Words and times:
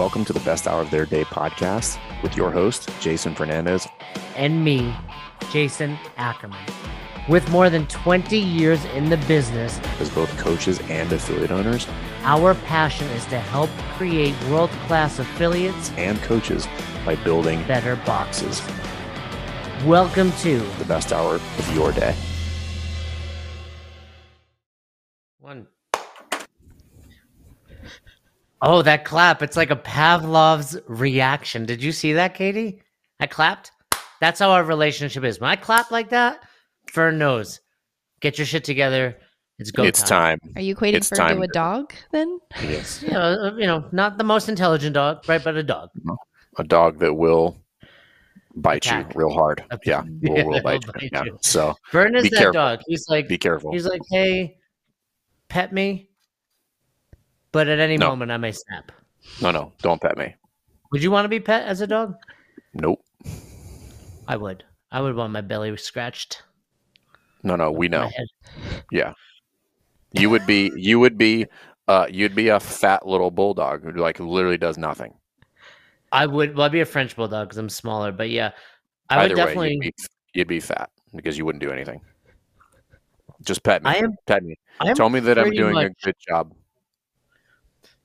Welcome 0.00 0.24
to 0.24 0.32
the 0.32 0.40
Best 0.40 0.66
Hour 0.66 0.80
of 0.80 0.90
Their 0.90 1.04
Day 1.04 1.24
podcast 1.24 1.98
with 2.22 2.34
your 2.34 2.50
host, 2.50 2.88
Jason 3.02 3.34
Fernandez. 3.34 3.86
And 4.34 4.64
me, 4.64 4.96
Jason 5.52 5.98
Ackerman. 6.16 6.58
With 7.28 7.46
more 7.50 7.68
than 7.68 7.86
20 7.88 8.38
years 8.38 8.82
in 8.86 9.10
the 9.10 9.18
business, 9.28 9.78
as 10.00 10.08
both 10.08 10.34
coaches 10.38 10.80
and 10.88 11.12
affiliate 11.12 11.50
owners, 11.50 11.86
our 12.22 12.54
passion 12.54 13.08
is 13.08 13.26
to 13.26 13.38
help 13.38 13.68
create 13.98 14.34
world 14.44 14.70
class 14.86 15.18
affiliates 15.18 15.90
and 15.98 16.18
coaches 16.22 16.66
by 17.04 17.14
building 17.16 17.62
better 17.64 17.96
boxes. 18.06 18.62
Welcome 19.84 20.32
to 20.38 20.60
the 20.78 20.86
best 20.86 21.12
hour 21.12 21.34
of 21.34 21.74
your 21.74 21.92
day. 21.92 22.16
Oh, 28.62 28.82
that 28.82 29.04
clap. 29.04 29.42
It's 29.42 29.56
like 29.56 29.70
a 29.70 29.76
Pavlov's 29.76 30.76
reaction. 30.86 31.64
Did 31.66 31.82
you 31.82 31.92
see 31.92 32.12
that, 32.14 32.34
Katie? 32.34 32.82
I 33.18 33.26
clapped. 33.26 33.72
That's 34.20 34.38
how 34.38 34.50
our 34.50 34.64
relationship 34.64 35.24
is. 35.24 35.40
When 35.40 35.50
I 35.50 35.56
clap 35.56 35.90
like 35.90 36.10
that, 36.10 36.40
Fern 36.92 37.18
knows. 37.18 37.60
Get 38.20 38.36
your 38.38 38.46
shit 38.46 38.64
together. 38.64 39.16
It's 39.58 39.70
go 39.70 39.84
It's 39.84 40.02
time. 40.02 40.38
Are 40.56 40.60
you 40.62 40.74
equating 40.76 40.94
It's 40.94 41.08
Fern 41.08 41.18
time 41.18 41.36
to 41.38 41.42
a 41.42 41.48
dog 41.48 41.94
then? 42.12 42.38
Yes. 42.62 43.02
You 43.06 43.12
know, 43.12 43.20
uh, 43.20 43.54
you 43.56 43.66
know, 43.66 43.86
not 43.92 44.18
the 44.18 44.24
most 44.24 44.48
intelligent 44.48 44.94
dog, 44.94 45.26
right? 45.28 45.42
But 45.42 45.56
a 45.56 45.62
dog. 45.62 45.88
A 46.58 46.64
dog 46.64 46.98
that 46.98 47.14
will 47.14 47.56
bite 48.56 48.84
Attack. 48.84 49.14
you 49.14 49.20
real 49.20 49.30
hard. 49.32 49.64
Yeah. 49.86 50.02
Will, 50.02 50.36
Yeah, 50.36 50.44
will 50.44 50.50
will 50.52 50.62
bite 50.62 50.84
you. 50.84 50.92
bite 50.92 51.10
Yeah. 51.12 51.22
So 51.40 51.74
Fern 51.90 52.14
is 52.14 52.24
Be 52.24 52.28
that 52.30 52.36
careful. 52.36 52.52
dog. 52.52 52.80
He's 52.86 53.06
like, 53.08 53.26
be 53.28 53.38
careful. 53.38 53.72
he's 53.72 53.86
like, 53.86 54.02
hey, 54.10 54.56
pet 55.48 55.72
me. 55.72 56.09
But 57.52 57.68
at 57.68 57.78
any 57.78 57.98
No. 57.98 58.08
moment, 58.10 58.30
I 58.30 58.36
may 58.36 58.52
snap. 58.52 58.92
No, 59.40 59.50
no, 59.50 59.72
don't 59.82 60.00
pet 60.00 60.16
me. 60.16 60.34
Would 60.92 61.02
you 61.02 61.10
want 61.10 61.24
to 61.24 61.28
be 61.28 61.40
pet 61.40 61.66
as 61.66 61.80
a 61.80 61.86
dog? 61.86 62.14
Nope. 62.74 63.02
I 64.26 64.36
would. 64.36 64.64
I 64.92 65.00
would 65.00 65.14
want 65.16 65.32
my 65.32 65.40
belly 65.40 65.76
scratched. 65.76 66.42
No, 67.42 67.56
no, 67.56 67.70
we 67.70 67.88
know. 67.88 68.10
Yeah. 68.90 69.14
You 70.12 70.30
would 70.30 70.46
be 70.46 70.72
you 70.76 70.98
would 70.98 71.16
be 71.16 71.46
uh 71.88 72.06
you'd 72.10 72.34
be 72.34 72.48
a 72.48 72.60
fat 72.60 73.06
little 73.06 73.30
bulldog 73.30 73.84
who 73.84 73.92
like 73.92 74.18
literally 74.18 74.58
does 74.58 74.76
nothing. 74.76 75.14
I 76.12 76.26
would. 76.26 76.56
Well, 76.56 76.66
I'd 76.66 76.72
be 76.72 76.80
a 76.80 76.86
French 76.86 77.14
bulldog 77.14 77.48
because 77.48 77.58
I'm 77.58 77.68
smaller. 77.68 78.10
But 78.10 78.30
yeah, 78.30 78.50
I 79.08 79.20
Either 79.24 79.36
would 79.36 79.36
definitely. 79.36 79.68
way, 79.68 79.72
you'd 79.72 79.80
be, 79.80 79.94
you'd 80.34 80.48
be 80.48 80.60
fat 80.60 80.90
because 81.14 81.38
you 81.38 81.44
wouldn't 81.44 81.62
do 81.62 81.70
anything. 81.70 82.00
Just 83.42 83.62
pet 83.62 83.82
me. 83.82 83.90
I 83.90 83.96
am. 83.96 84.16
pet 84.26 84.42
me. 84.42 84.56
I 84.80 84.90
am 84.90 84.96
Tell 84.96 85.08
me 85.08 85.20
that 85.20 85.38
I'm 85.38 85.52
doing 85.52 85.76
a 85.76 85.90
good 86.02 86.16
job. 86.28 86.52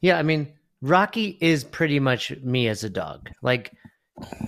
Yeah, 0.01 0.17
I 0.17 0.23
mean, 0.23 0.53
Rocky 0.81 1.37
is 1.41 1.63
pretty 1.63 1.99
much 1.99 2.31
me 2.43 2.67
as 2.67 2.83
a 2.83 2.89
dog. 2.89 3.29
Like, 3.41 3.71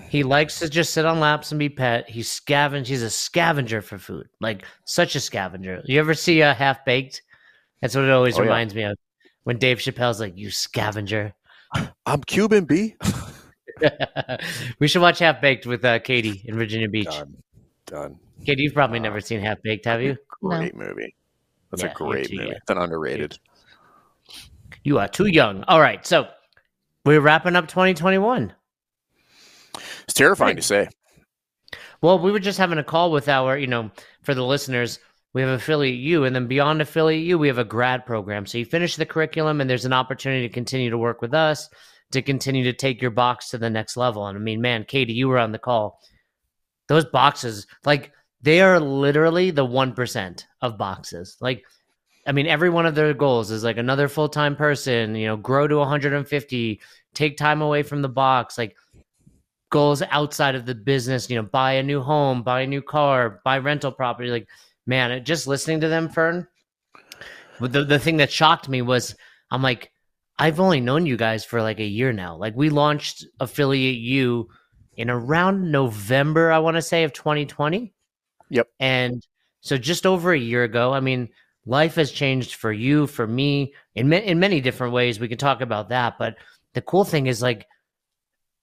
he 0.10 0.24
likes 0.24 0.60
to 0.60 0.70
just 0.70 0.94
sit 0.94 1.06
on 1.06 1.20
laps 1.20 1.52
and 1.52 1.60
be 1.60 1.70
pet. 1.70 2.10
He's 2.10 2.30
scavenge. 2.30 2.88
He's 2.88 3.02
a 3.04 3.10
scavenger 3.10 3.82
for 3.82 3.98
food. 3.98 4.28
Like, 4.40 4.66
such 4.86 5.16
a 5.16 5.20
scavenger. 5.20 5.82
You 5.86 6.00
ever 6.00 6.14
see 6.14 6.42
a 6.42 6.54
half 6.54 6.86
baked? 6.86 7.22
That's 7.82 7.96
what 7.96 8.06
it 8.06 8.12
always 8.12 8.36
Oh, 8.38 8.42
yeah. 8.42 8.48
reminds 8.50 8.74
me 8.76 8.84
of. 8.84 8.98
When 9.44 9.58
Dave 9.58 9.78
Chappelle's 9.78 10.20
like, 10.20 10.38
"You 10.38 10.52
scavenger." 10.52 11.34
I'm 12.06 12.22
Cuban 12.24 12.66
B. 12.66 12.96
we 14.80 14.88
should 14.88 15.02
watch 15.02 15.20
Half 15.20 15.40
Baked 15.42 15.66
with 15.66 15.86
uh, 15.86 16.00
Katie 16.00 16.42
in 16.46 16.56
Virginia 16.56 16.90
Beach. 16.90 17.06
Done. 17.06 17.38
Done. 17.86 18.20
Katie, 18.46 18.64
you've 18.64 18.74
probably 18.74 19.00
Uh, 19.00 19.04
never 19.04 19.22
seen 19.22 19.40
Half 19.40 19.62
Baked, 19.64 19.86
have 19.86 20.02
you? 20.02 20.18
Great 20.42 20.76
movie. 20.76 21.16
That's 21.72 21.84
Yeah, 21.84 21.92
a 21.92 21.94
great 21.94 22.28
too 22.30 22.38
movie. 22.38 22.50
It's 22.52 22.70
an 22.70 22.78
underrated. 22.78 23.38
You 24.88 25.00
are 25.00 25.08
too 25.10 25.28
young. 25.28 25.66
All 25.68 25.82
right, 25.82 26.08
so 26.08 26.30
we're 27.04 27.20
wrapping 27.20 27.58
up 27.58 27.68
2021. 27.68 28.54
It's 30.04 30.14
terrifying 30.14 30.56
Right. 30.56 30.56
to 30.56 30.62
say. 30.62 30.88
Well, 32.02 32.20
we 32.20 32.32
were 32.32 32.40
just 32.40 32.58
having 32.58 32.78
a 32.78 32.86
call 32.86 33.12
with 33.12 33.28
our, 33.28 33.58
you 33.58 33.68
know, 33.68 33.92
for 34.24 34.34
the 34.34 34.46
listeners, 34.46 35.00
we 35.34 35.42
have 35.42 35.50
affiliate 35.50 36.00
U, 36.00 36.24
and 36.24 36.34
then 36.34 36.48
beyond 36.48 36.82
affiliate 36.82 37.26
U, 37.26 37.38
we 37.38 37.50
have 37.50 37.58
a 37.58 37.66
grad 37.66 38.06
program. 38.06 38.46
So 38.46 38.60
you 38.60 38.64
finish 38.64 38.96
the 38.96 39.06
curriculum, 39.06 39.60
and 39.60 39.70
there's 39.70 39.84
an 39.84 39.92
opportunity 39.92 40.48
to 40.48 40.54
continue 40.54 40.90
to 40.90 40.98
work 40.98 41.22
with 41.22 41.34
us 41.34 41.68
to 42.14 42.22
continue 42.22 42.64
to 42.64 42.72
take 42.72 43.02
your 43.02 43.12
box 43.12 43.50
to 43.50 43.58
the 43.58 43.70
next 43.70 43.98
level. 43.98 44.26
And 44.28 44.38
I 44.38 44.40
mean, 44.40 44.62
man, 44.62 44.86
Katie, 44.86 45.12
you 45.12 45.28
were 45.28 45.38
on 45.38 45.52
the 45.52 45.60
call. 45.60 46.00
Those 46.88 47.04
boxes, 47.04 47.68
like, 47.84 48.14
they 48.42 48.62
are 48.62 48.80
literally 48.80 49.52
the 49.52 49.66
1% 49.66 50.46
of 50.62 50.78
boxes. 50.78 51.36
Like, 51.42 51.66
I 52.28 52.34
mean, 52.34 52.48
every 52.48 52.70
one 52.70 52.86
of 52.86 52.94
their 52.94 53.14
goals 53.14 53.52
is 53.52 53.64
like 53.64 53.78
another 53.78 54.08
full 54.08 54.30
time 54.30 54.56
person, 54.56 55.16
you 55.16 55.28
know, 55.28 55.38
grow 55.38 55.68
to 55.68 55.78
150, 55.78 56.82
take 57.14 57.38
time 57.38 57.62
away 57.62 57.84
from 57.84 58.02
the 58.02 58.10
box. 58.10 58.58
Like, 58.58 58.76
goals 59.70 60.02
outside 60.12 60.56
of 60.56 60.66
the 60.66 60.76
business, 60.76 61.30
you 61.30 61.36
know, 61.36 61.44
buy 61.44 61.74
a 61.74 61.84
new 61.84 62.02
home, 62.02 62.44
buy 62.44 62.62
a 62.62 62.68
new 62.68 62.82
car, 62.82 63.42
buy 63.44 63.58
rental 63.58 63.92
property. 63.92 64.30
Like, 64.30 64.48
man, 64.86 65.24
just 65.24 65.48
listening 65.48 65.82
to 65.82 65.88
them, 65.88 66.10
Fern, 66.10 66.48
but 67.60 67.72
the, 67.72 67.84
the 67.84 68.00
thing 68.00 68.18
that 68.18 68.32
shocked 68.32 68.70
me 68.70 68.82
was 68.82 69.16
I'm 69.52 69.62
like, 69.62 69.92
I've 70.40 70.60
only 70.60 70.80
known 70.80 71.06
you 71.06 71.18
guys 71.18 71.44
for 71.44 71.62
like 71.62 71.80
a 71.80 71.86
year 71.86 72.14
now. 72.14 72.36
Like, 72.36 72.56
we 72.56 72.70
launched 72.70 73.26
Affiliate 73.40 73.98
U 73.98 74.50
in 74.96 75.10
around 75.10 75.72
November, 75.72 76.52
I 76.52 76.60
want 76.60 76.76
to 76.76 76.82
say, 76.82 77.04
of 77.04 77.14
2020. 77.14 77.94
Yep. 78.50 78.68
And 78.80 79.26
so 79.62 79.78
just 79.78 80.06
over 80.06 80.32
a 80.32 80.40
year 80.40 80.64
ago, 80.64 80.94
I 80.94 81.00
mean, 81.00 81.30
life 81.68 81.96
has 81.96 82.12
changed 82.12 82.56
for 82.56 82.72
you, 82.72 83.06
for 83.08 83.28
me, 83.28 83.74
in, 83.94 84.10
ma- 84.10 84.16
in 84.18 84.40
many 84.40 84.62
different 84.62 84.94
ways. 84.94 85.20
We 85.20 85.28
can 85.28 85.38
talk 85.38 85.62
about 85.62 85.90
that. 85.90 86.18
But 86.18 86.38
the 86.74 86.82
cool 86.82 87.04
thing 87.04 87.28
is, 87.28 87.42
like, 87.42 87.68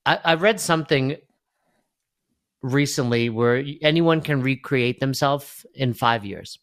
I, 0.05 0.19
I 0.23 0.33
read 0.35 0.59
something 0.59 1.15
recently 2.61 3.29
where 3.29 3.63
anyone 3.81 4.21
can 4.21 4.41
recreate 4.41 4.99
themselves 4.99 5.65
in 5.75 5.93
five 5.93 6.25
years. 6.25 6.59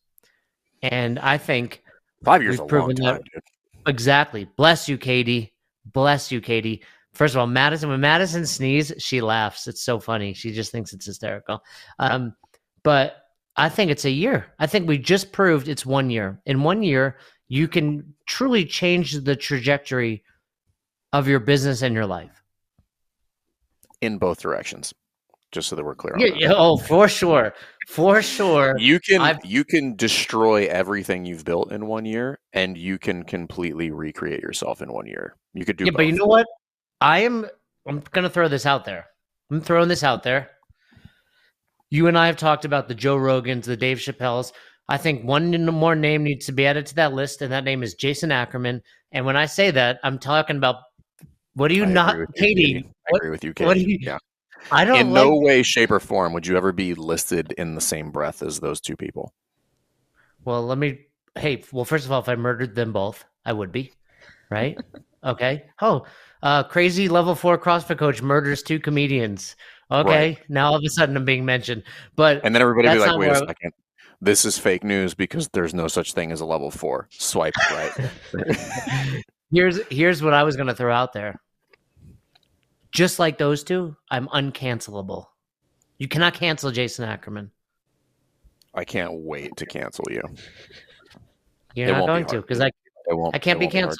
And 0.83 1.19
I 1.19 1.39
think 1.39 1.83
Five 2.25 2.43
years 2.43 2.53
We've 2.53 2.55
is 2.55 2.59
a 2.59 2.63
long 2.63 2.69
proven 2.69 2.97
time, 2.97 3.15
that- 3.15 3.25
dude. 3.33 3.43
exactly. 3.87 4.49
Bless 4.57 4.89
you, 4.89 4.99
Katie. 4.99 5.55
Bless 5.87 6.31
you, 6.33 6.41
Katie. 6.41 6.83
First 7.15 7.35
of 7.35 7.41
all, 7.41 7.47
Madison, 7.47 7.91
when 7.91 8.01
Madison 8.01 8.47
sneezes, 8.47 9.03
she 9.03 9.21
laughs. 9.21 9.69
It's 9.69 9.83
so 9.83 10.01
funny. 10.01 10.33
She 10.33 10.53
just 10.53 10.73
thinks 10.73 10.93
it's 10.93 11.07
hysterical. 11.07 11.63
Um, 11.99 12.35
but 12.83 13.22
I 13.57 13.69
think 13.69 13.91
it's 13.91 14.05
a 14.05 14.11
year. 14.11 14.47
I 14.59 14.67
think 14.67 14.89
we 14.89 14.99
just 14.99 15.33
proved 15.33 15.69
it's 15.69 15.85
one 15.85 16.09
year. 16.11 16.41
In 16.47 16.63
one 16.63 16.83
year, 16.83 17.19
you 17.49 17.69
can 17.69 18.15
truly 18.27 18.65
change 18.65 19.13
the 19.13 19.37
trajectory 19.37 20.23
of 21.13 21.29
your 21.29 21.41
business 21.41 21.83
and 21.83 21.95
your 21.95 22.07
life. 22.07 22.43
In 24.01 24.19
both 24.19 24.41
directions. 24.41 24.93
Just 25.53 25.69
so 25.69 25.77
that 25.77 25.85
we're 25.85 25.95
clear 25.95 26.15
on 26.15 26.21
Yeah, 26.21 26.49
that. 26.49 26.57
oh, 26.57 26.79
for 26.79 27.09
sure. 27.09 27.53
For 27.87 28.23
sure. 28.23 28.75
You 28.79 28.99
can 28.99 29.21
I've- 29.21 29.47
you 29.47 29.65
can 29.65 29.97
destroy 29.97 30.65
everything 30.67 31.27
you've 31.27 31.45
built 31.45 31.71
in 31.73 31.87
one 31.87 32.07
year, 32.07 32.41
and 32.55 32.79
you 32.79 32.99
can 32.99 33.23
completely 33.23 33.91
recreate 33.91 34.41
yourself 34.41 34.81
in 34.81 34.91
one 34.91 35.07
year. 35.07 35.37
You 35.53 35.67
could 35.67 35.77
do. 35.77 35.85
yeah, 35.85 35.91
but 35.95 36.07
you 36.07 36.13
know 36.13 36.25
what? 36.25 36.47
I 37.03 37.19
am. 37.21 37.47
I'm 37.87 38.03
gonna 38.13 38.31
throw 38.31 38.49
this 38.49 38.65
out 38.65 38.87
there. 38.87 39.09
I'm 39.51 39.61
throwing 39.61 39.89
this 39.89 40.03
out 40.03 40.23
there. 40.23 40.49
You 41.93 42.07
and 42.07 42.17
I 42.17 42.27
have 42.29 42.39
talked 42.39 42.65
about 42.65 42.89
the 42.89 42.95
Joe 42.95 43.19
Rogans, 43.19 43.65
the 43.65 43.77
Dave 43.77 43.99
Chappelles. 43.99 44.53
I 44.89 44.97
think 44.97 45.27
one 45.27 45.67
more 45.67 45.95
name 45.95 46.25
needs 46.25 46.47
to 46.47 46.53
be 46.53 46.65
added 46.67 46.87
to 46.87 46.95
that 46.95 47.13
list, 47.13 47.43
and 47.43 47.53
that 47.53 47.65
name 47.65 47.83
is 47.83 47.93
Jason 47.93 48.33
Ackerman. 48.33 48.81
And 49.13 49.27
when 49.27 49.37
I 49.37 49.45
say 49.45 49.71
that, 49.73 50.01
I'm 50.03 50.19
talking 50.19 50.57
about 50.57 50.77
what 51.53 51.69
do 51.69 51.75
you 51.75 51.85
I 51.85 51.89
not, 51.89 52.19
with 52.19 52.31
you, 52.35 52.43
Katie? 52.43 52.91
I 53.13 53.17
agree 53.17 53.29
with 53.29 53.45
you, 53.45 53.53
Katie. 53.53 53.67
what 53.67 53.75
do 53.75 53.81
you- 53.83 53.99
yeah. 54.01 54.17
I 54.71 54.87
don't 54.87 54.97
In 55.01 55.07
like. 55.11 55.23
no 55.23 55.37
way, 55.37 55.63
shape, 55.63 55.91
or 55.91 56.01
form 56.01 56.33
would 56.33 56.47
you 56.47 56.57
ever 56.57 56.73
be 56.73 56.95
listed 56.95 57.53
in 57.59 57.75
the 57.75 57.81
same 57.83 58.11
breath 58.11 58.43
as 58.43 58.61
those 58.61 58.81
two 58.81 58.97
people. 58.97 59.35
Well, 60.47 60.65
let 60.67 60.79
me. 60.79 61.01
Hey, 61.37 61.63
well, 61.73 61.85
first 61.85 62.07
of 62.07 62.13
all, 62.13 62.21
if 62.21 62.29
I 62.31 62.37
murdered 62.37 62.75
them 62.75 62.95
both, 62.95 63.23
I 63.45 63.53
would 63.53 63.71
be, 63.71 63.93
right? 64.51 64.79
okay. 65.25 65.65
Oh, 65.83 66.07
uh, 66.43 66.63
crazy 66.65 67.09
level 67.09 67.35
four 67.35 67.59
CrossFit 67.59 67.99
coach 67.99 68.23
murders 68.23 68.63
two 68.63 68.79
comedians. 68.81 69.57
Okay, 69.91 70.39
now 70.49 70.69
all 70.69 70.77
of 70.77 70.83
a 70.85 70.89
sudden 70.89 71.17
I'm 71.17 71.25
being 71.25 71.45
mentioned, 71.45 71.83
but 72.17 72.41
And 72.45 72.55
then 72.55 72.63
everybody 72.63 72.89
be 72.89 72.99
like, 72.99 73.19
"Wait 73.19 73.29
a 73.29 73.33
I- 73.33 73.47
second, 73.47 73.73
this 74.21 74.45
is 74.45 74.57
fake 74.57 74.85
news 74.85 75.15
because 75.15 75.49
there's 75.49 75.75
no 75.75 75.89
such 75.89 76.15
thing 76.15 76.33
as 76.33 76.41
a 76.41 76.47
level 76.47 76.71
four. 76.71 77.09
Swipe 77.11 77.55
right. 77.71 77.93
here's 79.53 79.81
here's 79.89 80.23
what 80.23 80.33
I 80.33 80.45
was 80.45 80.57
gonna 80.57 80.75
throw 80.75 80.95
out 80.95 81.13
there. 81.13 81.41
Just 82.93 83.19
like 83.19 83.39
those 83.39 83.65
two, 83.65 83.97
I'm 84.11 84.29
uncancelable. 84.29 85.27
You 85.99 86.09
cannot 86.09 86.35
cancel 86.35 86.71
Jason 86.71 87.05
Ackerman. 87.05 87.51
I 88.75 88.85
can't 88.85 89.13
wait 89.13 89.57
to 89.59 89.67
cancel 89.67 90.05
you. 90.11 90.23
You're 91.75 91.89
It 91.89 91.93
not 91.93 92.01
be 92.01 92.07
going 92.07 92.27
to 92.27 92.41
because 92.41 92.61
I 92.61 92.71
won't. 93.09 93.35
I 93.35 93.39
can't 93.39 93.61
be 93.61 93.67
hard. 93.67 93.95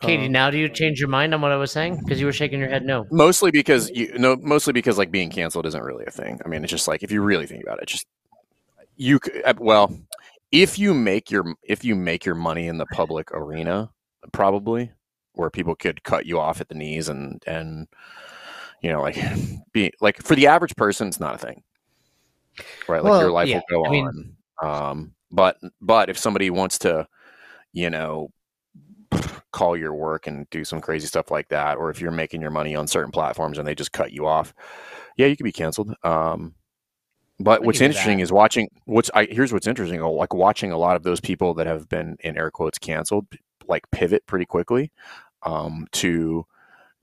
Katie, 0.00 0.26
Uh, 0.26 0.28
now 0.28 0.50
do 0.50 0.58
you 0.58 0.68
change 0.68 1.00
your 1.00 1.08
mind 1.08 1.34
on 1.34 1.40
what 1.40 1.52
I 1.52 1.56
was 1.56 1.70
saying? 1.72 1.96
Because 1.96 2.20
you 2.20 2.26
were 2.26 2.32
shaking 2.32 2.60
your 2.60 2.68
head 2.68 2.84
no. 2.84 3.06
Mostly 3.10 3.50
because 3.50 3.90
you 3.90 4.12
no, 4.18 4.36
mostly 4.36 4.72
because 4.72 4.98
like 4.98 5.10
being 5.10 5.30
canceled 5.30 5.66
isn't 5.66 5.82
really 5.82 6.04
a 6.06 6.10
thing. 6.10 6.40
I 6.44 6.48
mean, 6.48 6.62
it's 6.64 6.70
just 6.70 6.88
like 6.88 7.02
if 7.02 7.10
you 7.10 7.22
really 7.22 7.46
think 7.46 7.62
about 7.62 7.80
it, 7.82 7.86
just 7.86 8.06
you 8.96 9.18
uh, 9.44 9.54
well, 9.58 9.96
if 10.52 10.78
you 10.78 10.94
make 10.94 11.30
your 11.30 11.54
if 11.62 11.84
you 11.84 11.94
make 11.94 12.24
your 12.24 12.34
money 12.34 12.66
in 12.66 12.78
the 12.78 12.86
public 12.86 13.30
arena, 13.32 13.90
probably 14.32 14.90
where 15.34 15.50
people 15.50 15.74
could 15.74 16.02
cut 16.04 16.26
you 16.26 16.38
off 16.38 16.60
at 16.60 16.68
the 16.68 16.74
knees 16.74 17.08
and 17.08 17.42
and 17.46 17.88
you 18.82 18.90
know 18.90 19.00
like 19.02 19.16
be 19.72 19.92
like 20.00 20.22
for 20.22 20.34
the 20.36 20.46
average 20.46 20.74
person 20.76 21.08
it's 21.08 21.18
not 21.20 21.34
a 21.34 21.38
thing 21.38 21.62
right 22.88 23.02
like 23.02 23.10
Well, 23.10 23.20
your 23.20 23.32
life 23.32 23.48
yeah, 23.48 23.56
will 23.56 23.82
go 23.82 23.84
I 23.86 23.90
mean- 23.90 24.36
on 24.62 24.88
um 24.90 25.14
but 25.32 25.56
but 25.80 26.08
if 26.08 26.16
somebody 26.16 26.50
wants 26.50 26.78
to 26.80 27.06
you 27.72 27.90
know 27.90 28.28
call 29.52 29.76
your 29.76 29.94
work 29.94 30.26
and 30.26 30.48
do 30.50 30.64
some 30.64 30.80
crazy 30.80 31.06
stuff 31.06 31.30
like 31.30 31.48
that 31.48 31.76
or 31.76 31.90
if 31.90 32.00
you're 32.00 32.10
making 32.10 32.40
your 32.40 32.50
money 32.50 32.74
on 32.74 32.86
certain 32.86 33.12
platforms 33.12 33.58
and 33.58 33.66
they 33.66 33.74
just 33.74 33.92
cut 33.92 34.12
you 34.12 34.26
off 34.26 34.52
yeah 35.16 35.26
you 35.26 35.36
could 35.36 35.44
be 35.44 35.52
canceled 35.52 35.94
um 36.02 36.54
but 37.40 37.64
what's 37.64 37.80
interesting 37.80 38.18
that. 38.18 38.24
is 38.24 38.32
watching 38.32 38.68
what's 38.84 39.10
I 39.14 39.26
here's 39.30 39.52
what's 39.52 39.66
interesting 39.66 40.00
oh, 40.00 40.12
like 40.12 40.34
watching 40.34 40.72
a 40.72 40.78
lot 40.78 40.96
of 40.96 41.02
those 41.02 41.20
people 41.20 41.54
that 41.54 41.66
have 41.66 41.88
been 41.88 42.16
in 42.20 42.36
air 42.36 42.50
quotes 42.50 42.78
canceled 42.78 43.26
like 43.66 43.90
pivot 43.90 44.26
pretty 44.26 44.44
quickly 44.44 44.92
um 45.42 45.86
to 45.92 46.46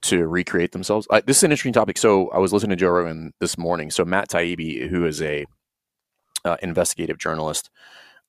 to 0.01 0.27
recreate 0.27 0.71
themselves. 0.71 1.07
I, 1.11 1.21
this 1.21 1.37
is 1.37 1.43
an 1.43 1.51
interesting 1.51 1.73
topic. 1.73 1.97
So 1.97 2.29
I 2.29 2.39
was 2.39 2.51
listening 2.51 2.71
to 2.71 2.75
Joe 2.75 2.89
Rogan 2.89 3.33
this 3.39 3.57
morning. 3.57 3.91
So 3.91 4.03
Matt 4.03 4.29
Taibbi, 4.29 4.89
who 4.89 5.05
is 5.05 5.21
a 5.21 5.45
uh, 6.43 6.57
investigative 6.61 7.17
journalist, 7.17 7.69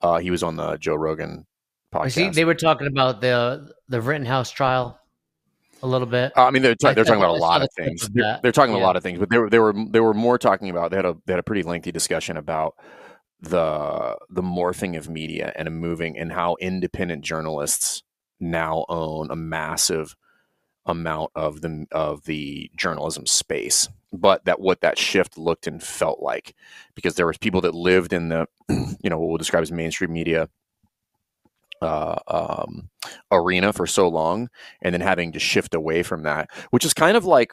uh, 0.02 0.18
he 0.18 0.30
was 0.30 0.42
on 0.42 0.56
the 0.56 0.76
Joe 0.76 0.94
Rogan 0.96 1.46
I 1.94 2.08
see 2.08 2.28
they 2.30 2.44
were 2.44 2.54
talking 2.54 2.86
about 2.86 3.20
the 3.20 3.72
the 3.88 4.00
Rittenhouse 4.00 4.50
trial 4.50 4.98
a 5.82 5.86
little 5.86 6.06
bit. 6.06 6.32
Uh, 6.36 6.46
I 6.46 6.50
mean, 6.50 6.62
they're, 6.62 6.74
ta- 6.74 6.88
I 6.90 6.94
they're 6.94 7.04
talking 7.04 7.20
about 7.20 7.36
a 7.36 7.40
lot 7.40 7.60
of 7.62 7.68
things. 7.76 8.04
of 8.04 8.14
They're, 8.14 8.38
they're 8.42 8.52
talking 8.52 8.72
about 8.72 8.78
Yeah. 8.80 8.84
a 8.84 8.88
lot 8.88 8.96
of 8.96 9.02
things, 9.02 9.18
but 9.18 9.30
they 9.30 9.38
were 9.38 9.50
they 9.50 9.58
were 9.58 9.74
they 9.90 10.00
were 10.00 10.14
more 10.14 10.38
talking 10.38 10.70
about 10.70 10.90
they 10.90 10.96
had 10.96 11.06
a 11.06 11.16
they 11.26 11.32
had 11.32 11.40
a 11.40 11.42
pretty 11.44 11.62
lengthy 11.62 11.92
discussion 11.92 12.36
about 12.36 12.74
the 13.40 14.16
the 14.30 14.42
morphing 14.42 14.96
of 14.96 15.08
media 15.08 15.52
and 15.56 15.66
a 15.66 15.70
moving 15.70 16.16
and 16.16 16.32
how 16.32 16.56
independent 16.60 17.24
journalists 17.24 18.02
now 18.38 18.84
own 18.88 19.30
a 19.30 19.36
massive 19.36 20.14
amount 20.86 21.30
of 21.34 21.60
the 21.60 21.86
of 21.92 22.24
the 22.24 22.70
journalism 22.76 23.24
space 23.26 23.88
but 24.12 24.44
that 24.44 24.60
what 24.60 24.80
that 24.80 24.98
shift 24.98 25.38
looked 25.38 25.66
and 25.66 25.82
felt 25.82 26.20
like 26.20 26.54
because 26.94 27.14
there 27.14 27.26
was 27.26 27.38
people 27.38 27.60
that 27.60 27.74
lived 27.74 28.12
in 28.12 28.28
the 28.28 28.46
you 28.68 29.10
know 29.10 29.18
what 29.18 29.28
we'll 29.28 29.38
describe 29.38 29.62
as 29.62 29.70
mainstream 29.72 30.12
media 30.12 30.48
uh, 31.82 32.18
um, 32.28 32.88
arena 33.30 33.72
for 33.72 33.86
so 33.86 34.08
long 34.08 34.48
and 34.82 34.94
then 34.94 35.00
having 35.00 35.32
to 35.32 35.38
shift 35.38 35.74
away 35.74 36.02
from 36.02 36.22
that 36.22 36.50
which 36.70 36.84
is 36.84 36.94
kind 36.94 37.16
of 37.16 37.24
like 37.24 37.52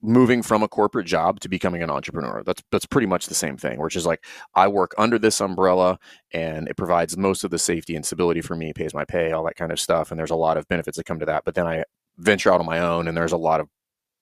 moving 0.00 0.42
from 0.42 0.62
a 0.62 0.68
corporate 0.68 1.06
job 1.06 1.40
to 1.40 1.48
becoming 1.48 1.82
an 1.82 1.90
entrepreneur. 1.90 2.42
That's 2.44 2.62
that's 2.70 2.86
pretty 2.86 3.06
much 3.06 3.26
the 3.26 3.34
same 3.34 3.56
thing 3.56 3.80
which 3.80 3.96
is 3.96 4.06
like 4.06 4.24
i 4.54 4.68
work 4.68 4.94
under 4.96 5.18
this 5.18 5.40
umbrella 5.40 5.98
and 6.32 6.68
it 6.68 6.76
provides 6.76 7.16
most 7.16 7.44
of 7.44 7.50
the 7.50 7.58
safety 7.58 7.96
and 7.96 8.06
stability 8.06 8.40
for 8.40 8.54
me 8.54 8.72
pays 8.72 8.94
my 8.94 9.04
pay 9.04 9.32
all 9.32 9.44
that 9.44 9.56
kind 9.56 9.72
of 9.72 9.80
stuff 9.80 10.10
and 10.10 10.18
there's 10.18 10.30
a 10.30 10.36
lot 10.36 10.56
of 10.56 10.68
benefits 10.68 10.96
that 10.96 11.06
come 11.06 11.18
to 11.18 11.26
that 11.26 11.44
but 11.44 11.54
then 11.54 11.66
i 11.66 11.82
venture 12.18 12.52
out 12.52 12.60
on 12.60 12.66
my 12.66 12.78
own 12.78 13.08
and 13.08 13.16
there's 13.16 13.32
a 13.32 13.36
lot 13.36 13.60
of 13.60 13.68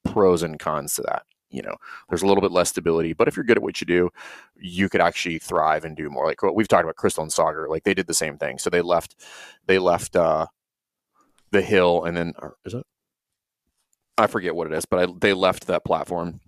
pros 0.04 0.42
and 0.42 0.58
cons 0.58 0.94
to 0.94 1.02
that 1.02 1.24
you 1.50 1.62
know 1.62 1.74
there's 2.08 2.22
a 2.22 2.26
little 2.26 2.42
bit 2.42 2.52
less 2.52 2.70
stability 2.70 3.12
but 3.12 3.28
if 3.28 3.36
you're 3.36 3.44
good 3.44 3.56
at 3.56 3.62
what 3.62 3.80
you 3.80 3.86
do 3.86 4.10
you 4.56 4.88
could 4.88 5.00
actually 5.00 5.38
thrive 5.38 5.84
and 5.84 5.96
do 5.96 6.10
more 6.10 6.26
like 6.26 6.42
what 6.42 6.54
we've 6.54 6.68
talked 6.68 6.84
about 6.84 6.96
Krystal 6.96 7.22
and 7.22 7.30
Saagar 7.30 7.68
like 7.68 7.84
they 7.84 7.94
did 7.94 8.06
the 8.06 8.14
same 8.14 8.38
thing. 8.38 8.58
So 8.58 8.70
they 8.70 8.82
left 8.82 9.14
they 9.66 9.78
left 9.78 10.16
uh 10.16 10.46
the 11.52 11.62
hill 11.62 12.04
and 12.04 12.16
then 12.16 12.32
is 12.64 12.74
it? 12.74 12.84
I 14.18 14.26
forget 14.26 14.54
what 14.54 14.66
it 14.66 14.72
is 14.72 14.84
but 14.84 15.08
I, 15.08 15.12
they 15.18 15.32
left 15.32 15.66
that 15.66 15.84
platform 15.84 16.40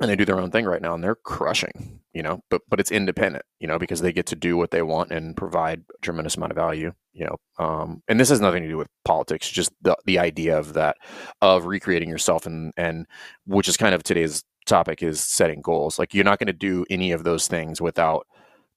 and 0.00 0.10
they 0.10 0.16
do 0.16 0.24
their 0.24 0.40
own 0.40 0.50
thing 0.50 0.64
right 0.64 0.82
now 0.82 0.94
and 0.94 1.04
they're 1.04 1.14
crushing 1.14 2.00
you 2.16 2.22
know 2.22 2.40
but 2.48 2.62
but 2.70 2.80
it's 2.80 2.90
independent 2.90 3.44
you 3.60 3.68
know 3.68 3.78
because 3.78 4.00
they 4.00 4.10
get 4.10 4.24
to 4.24 4.34
do 4.34 4.56
what 4.56 4.70
they 4.70 4.80
want 4.80 5.12
and 5.12 5.36
provide 5.36 5.80
a 5.94 6.00
tremendous 6.00 6.34
amount 6.34 6.50
of 6.50 6.56
value 6.56 6.90
you 7.12 7.26
know 7.26 7.36
um 7.62 8.02
and 8.08 8.18
this 8.18 8.30
has 8.30 8.40
nothing 8.40 8.62
to 8.62 8.68
do 8.70 8.78
with 8.78 8.88
politics 9.04 9.50
just 9.50 9.70
the 9.82 9.94
the 10.06 10.18
idea 10.18 10.58
of 10.58 10.72
that 10.72 10.96
of 11.42 11.66
recreating 11.66 12.08
yourself 12.08 12.46
and 12.46 12.72
and 12.78 13.06
which 13.44 13.68
is 13.68 13.76
kind 13.76 13.94
of 13.94 14.02
today's 14.02 14.42
topic 14.64 15.02
is 15.02 15.20
setting 15.20 15.60
goals 15.60 15.98
like 15.98 16.14
you're 16.14 16.24
not 16.24 16.38
going 16.38 16.46
to 16.46 16.54
do 16.54 16.86
any 16.88 17.12
of 17.12 17.22
those 17.22 17.48
things 17.48 17.82
without 17.82 18.26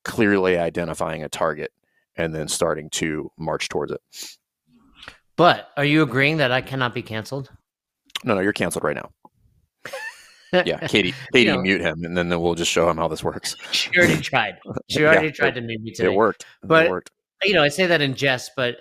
clearly 0.04 0.58
identifying 0.58 1.24
a 1.24 1.30
target 1.30 1.72
and 2.18 2.36
then 2.36 2.50
starting 2.50 2.90
to 2.90 3.32
march 3.38 3.70
towards 3.70 3.94
it 3.94 4.02
But 5.38 5.70
are 5.78 5.86
you 5.86 6.02
agreeing 6.02 6.38
that 6.38 6.52
I 6.52 6.60
cannot 6.60 6.94
be 6.94 7.02
canceled? 7.02 7.50
no 8.26 8.36
no 8.36 8.42
you're 8.42 8.52
canceled 8.52 8.84
right 8.84 8.98
now 8.98 9.10
yeah 10.54 10.88
katie 10.88 11.14
katie 11.34 11.50
know- 11.52 11.62
mute 11.62 11.82
him 11.82 12.04
and 12.04 12.18
then 12.18 12.30
we'll 12.42 12.56
just 12.56 12.72
show 12.72 12.90
him 12.90 12.98
how 12.98 13.08
this 13.08 13.24
works 13.24 13.56
she 13.72 13.90
already 13.98 14.18
tried. 14.22 14.58
She 14.90 15.02
Yeah, 15.02 15.08
already 15.10 15.28
it- 15.28 15.36
tried 15.36 15.56
to 15.56 15.62
mute 15.62 15.82
me 15.82 15.92
today. 15.92 16.12
it 16.12 16.16
worked 16.16 16.46
But- 16.64 16.86
it 16.86 16.90
worked 16.90 17.12
you 17.44 17.54
know, 17.54 17.64
I 17.64 17.70
say 17.70 17.86
that 17.88 18.02
in 18.02 18.16
jest, 18.16 18.52
but 18.58 18.78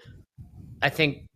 I 0.83 0.89
think 0.89 1.27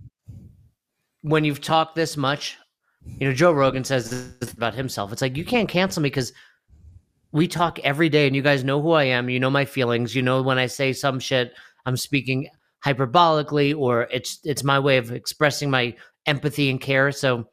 when 1.23 1.45
you've 1.45 1.61
talked 1.61 1.95
this 1.95 2.17
much, 2.17 2.59
you 3.05 3.29
know, 3.29 3.33
Joe 3.33 3.53
Rogan 3.53 3.85
says 3.85 4.35
this 4.41 4.53
about 4.53 4.75
himself. 4.75 5.13
It's 5.13 5.23
like 5.23 5.37
you 5.37 5.45
can't 5.45 5.69
cancel 5.69 6.03
me 6.03 6.09
because 6.09 6.33
we 7.31 7.47
talk 7.49 7.79
every 7.81 8.09
day, 8.09 8.27
and 8.27 8.35
you 8.37 8.43
guys 8.43 8.65
know 8.65 8.83
who 8.83 8.91
I 8.91 9.05
am. 9.05 9.29
You 9.31 9.39
know 9.41 9.51
my 9.51 9.65
feelings. 9.65 10.15
You 10.17 10.23
know 10.23 10.43
when 10.43 10.59
I 10.59 10.67
say 10.67 10.93
some 10.93 11.21
shit, 11.21 11.53
I'm 11.87 11.97
speaking 11.97 12.49
hyperbolically, 12.85 13.77
or 13.77 14.09
it's 14.11 14.41
it's 14.45 14.65
my 14.65 14.79
way 14.81 14.97
of 14.99 15.13
expressing 15.13 15.71
my 15.71 15.95
empathy 16.27 16.71
and 16.71 16.81
care. 16.81 17.13
So 17.13 17.45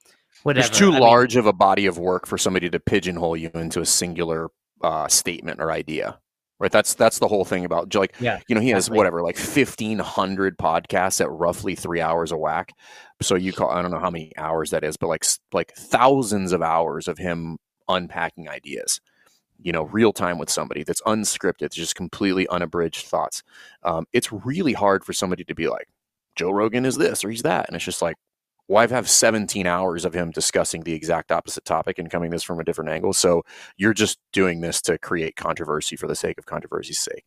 whatever. 0.44 0.68
There's 0.68 0.78
too 0.78 0.90
I 0.90 0.94
mean, 0.94 1.00
large 1.02 1.36
of 1.36 1.46
a 1.46 1.54
body 1.54 1.86
of 1.86 1.98
work 1.98 2.28
for 2.28 2.38
somebody 2.38 2.70
to 2.70 2.80
pigeonhole 2.80 3.38
you 3.38 3.52
into 3.54 3.82
a 3.82 3.86
singular 3.86 4.50
uh, 4.82 5.08
statement 5.08 5.62
or 5.62 5.72
idea. 5.72 6.20
Right. 6.60 6.72
That's 6.72 6.94
that's 6.94 7.20
the 7.20 7.28
whole 7.30 7.46
thing 7.46 7.64
about 7.64 7.96
like 7.96 8.16
Yeah, 8.20 8.42
you 8.50 8.54
know 8.54 8.60
he 8.60 8.72
has 8.72 8.90
whatever 8.90 9.22
like 9.22 9.38
fifteen 9.38 9.98
hundred 9.98 10.58
podcasts 10.58 11.22
at 11.22 11.32
roughly 11.32 11.74
three 11.74 12.02
hours 12.02 12.34
a 12.34 12.38
whack. 12.38 12.74
So 13.22 13.36
you 13.36 13.54
call 13.54 13.70
I 13.70 13.82
don't 13.82 13.92
know 13.92 14.00
how 14.00 14.10
many 14.10 14.34
hours 14.38 14.72
that 14.72 14.84
is, 14.84 14.98
but 14.98 15.08
like 15.08 15.26
like 15.54 15.74
thousands 15.78 16.52
of 16.52 16.62
hours 16.62 17.08
of 17.08 17.18
him 17.18 17.60
unpacking 17.88 18.50
ideas. 18.50 19.00
You 19.62 19.72
know, 19.72 19.84
real 19.84 20.12
time 20.12 20.38
with 20.38 20.50
somebody 20.50 20.84
that's 20.84 21.02
unscripted, 21.04 21.62
it's 21.62 21.78
just 21.78 21.96
completely 21.96 22.46
unabridged 22.50 23.08
thoughts. 23.08 23.42
Um, 23.84 24.06
it's 24.12 24.32
really 24.32 24.74
hard 24.74 25.06
for 25.06 25.14
somebody 25.14 25.46
to 25.46 25.56
be 25.56 25.70
like 25.70 25.88
Joe 26.36 26.52
Rogan 26.52 26.86
is 26.86 26.98
this 26.98 27.24
or 27.24 27.30
he's 27.30 27.44
that, 27.44 27.68
and 27.68 27.76
it's 27.78 27.86
just 27.86 28.02
like 28.02 28.18
well, 28.70 28.84
I've 28.84 28.92
have 28.92 29.10
17 29.10 29.66
hours 29.66 30.06
of 30.06 30.14
him 30.14 30.30
discussing 30.30 30.84
the 30.84 30.94
exact 30.94 31.32
opposite 31.32 31.66
topic 31.66 31.98
and 31.98 32.10
coming 32.10 32.30
this 32.30 32.44
from 32.44 32.60
a 32.60 32.64
different 32.64 32.92
angle. 32.92 33.14
So 33.14 33.44
you're 33.78 33.96
just 33.96 34.20
doing 34.32 34.62
this 34.62 34.80
to 34.84 35.00
create 35.00 35.36
controversy 35.36 35.96
for 35.96 36.08
the 36.08 36.16
sake 36.16 36.38
of 36.38 36.46
controversy's 36.46 37.00
sake. 37.00 37.26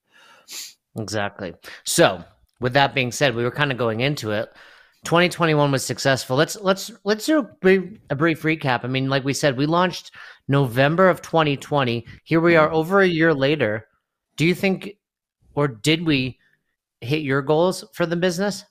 Exactly. 0.97 1.53
So, 1.85 2.23
with 2.61 2.75
that 2.75 2.95
being 2.95 3.11
said, 3.11 3.35
we 3.35 3.43
were 3.43 3.51
kind 3.51 3.73
of 3.73 3.79
going 3.79 4.01
into 4.01 4.31
it. 4.31 4.53
2021 5.05 5.73
was 5.73 5.85
successful. 5.85 6.37
Let's 6.37 6.55
let's 6.61 6.93
let's 7.03 7.27
do 7.27 7.41
a 7.41 7.43
brief, 7.43 7.99
a 8.11 8.15
brief 8.15 8.43
recap. 8.43 8.85
I 8.85 8.89
mean, 8.89 9.09
like 9.09 9.25
we 9.25 9.33
said, 9.33 9.57
we 9.57 9.67
launched 9.67 10.13
November 10.47 11.09
of 11.09 11.23
2020. 11.23 12.07
Here 12.23 12.41
we 12.41 12.55
are 12.55 12.69
mm-hmm. 12.69 12.77
over 12.77 13.01
a 13.01 13.07
year 13.09 13.35
later. 13.35 13.89
Do 14.37 14.47
you 14.47 14.55
think 14.55 14.97
or 15.57 15.67
did 15.67 16.07
we 16.07 16.39
hit 17.01 17.23
your 17.23 17.43
goals 17.43 17.85
for 17.95 18.07
the 18.07 18.17
business? 18.17 18.65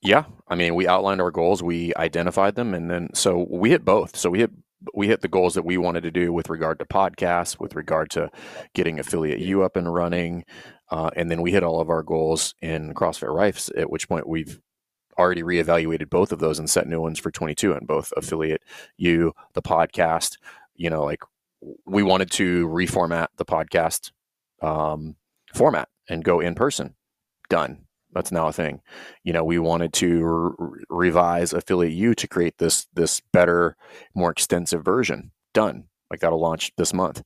Yeah, 0.00 0.24
I 0.46 0.54
mean, 0.54 0.74
we 0.74 0.86
outlined 0.86 1.20
our 1.20 1.30
goals, 1.30 1.62
we 1.62 1.92
identified 1.96 2.54
them, 2.54 2.72
and 2.72 2.90
then 2.90 3.08
so 3.14 3.46
we 3.50 3.70
hit 3.70 3.84
both. 3.84 4.16
So 4.16 4.30
we 4.30 4.40
hit 4.40 4.50
we 4.94 5.08
hit 5.08 5.22
the 5.22 5.28
goals 5.28 5.54
that 5.54 5.64
we 5.64 5.76
wanted 5.76 6.02
to 6.04 6.10
do 6.12 6.32
with 6.32 6.48
regard 6.48 6.78
to 6.78 6.84
podcasts, 6.84 7.58
with 7.58 7.74
regard 7.74 8.10
to 8.10 8.30
getting 8.74 9.00
affiliate 9.00 9.40
U 9.40 9.62
up 9.64 9.76
and 9.76 9.92
running, 9.92 10.44
uh, 10.90 11.10
and 11.16 11.30
then 11.30 11.42
we 11.42 11.50
hit 11.50 11.64
all 11.64 11.80
of 11.80 11.90
our 11.90 12.04
goals 12.04 12.54
in 12.62 12.94
CrossFit 12.94 13.34
Rifes. 13.34 13.70
At 13.76 13.90
which 13.90 14.08
point 14.08 14.28
we've 14.28 14.60
already 15.18 15.42
reevaluated 15.42 16.08
both 16.10 16.30
of 16.30 16.38
those 16.38 16.60
and 16.60 16.70
set 16.70 16.86
new 16.86 17.00
ones 17.00 17.18
for 17.18 17.32
22 17.32 17.72
and 17.72 17.86
both 17.88 18.12
affiliate 18.16 18.62
U, 18.98 19.32
the 19.54 19.62
podcast. 19.62 20.38
You 20.76 20.90
know, 20.90 21.04
like 21.04 21.22
we 21.86 22.04
wanted 22.04 22.30
to 22.32 22.68
reformat 22.68 23.28
the 23.36 23.44
podcast 23.44 24.12
um, 24.62 25.16
format 25.52 25.88
and 26.08 26.22
go 26.22 26.38
in 26.38 26.54
person. 26.54 26.94
Done. 27.48 27.87
That's 28.18 28.32
now 28.32 28.48
a 28.48 28.52
thing. 28.52 28.80
You 29.22 29.32
know, 29.32 29.44
we 29.44 29.60
wanted 29.60 29.92
to 29.92 30.24
re- 30.58 30.84
revise 30.90 31.52
affiliate 31.52 31.92
U 31.92 32.16
to 32.16 32.26
create 32.26 32.58
this 32.58 32.88
this 32.92 33.20
better, 33.32 33.76
more 34.12 34.32
extensive 34.32 34.84
version. 34.84 35.30
Done. 35.54 35.84
Like 36.10 36.18
that'll 36.18 36.40
launch 36.40 36.72
this 36.76 36.92
month. 36.92 37.22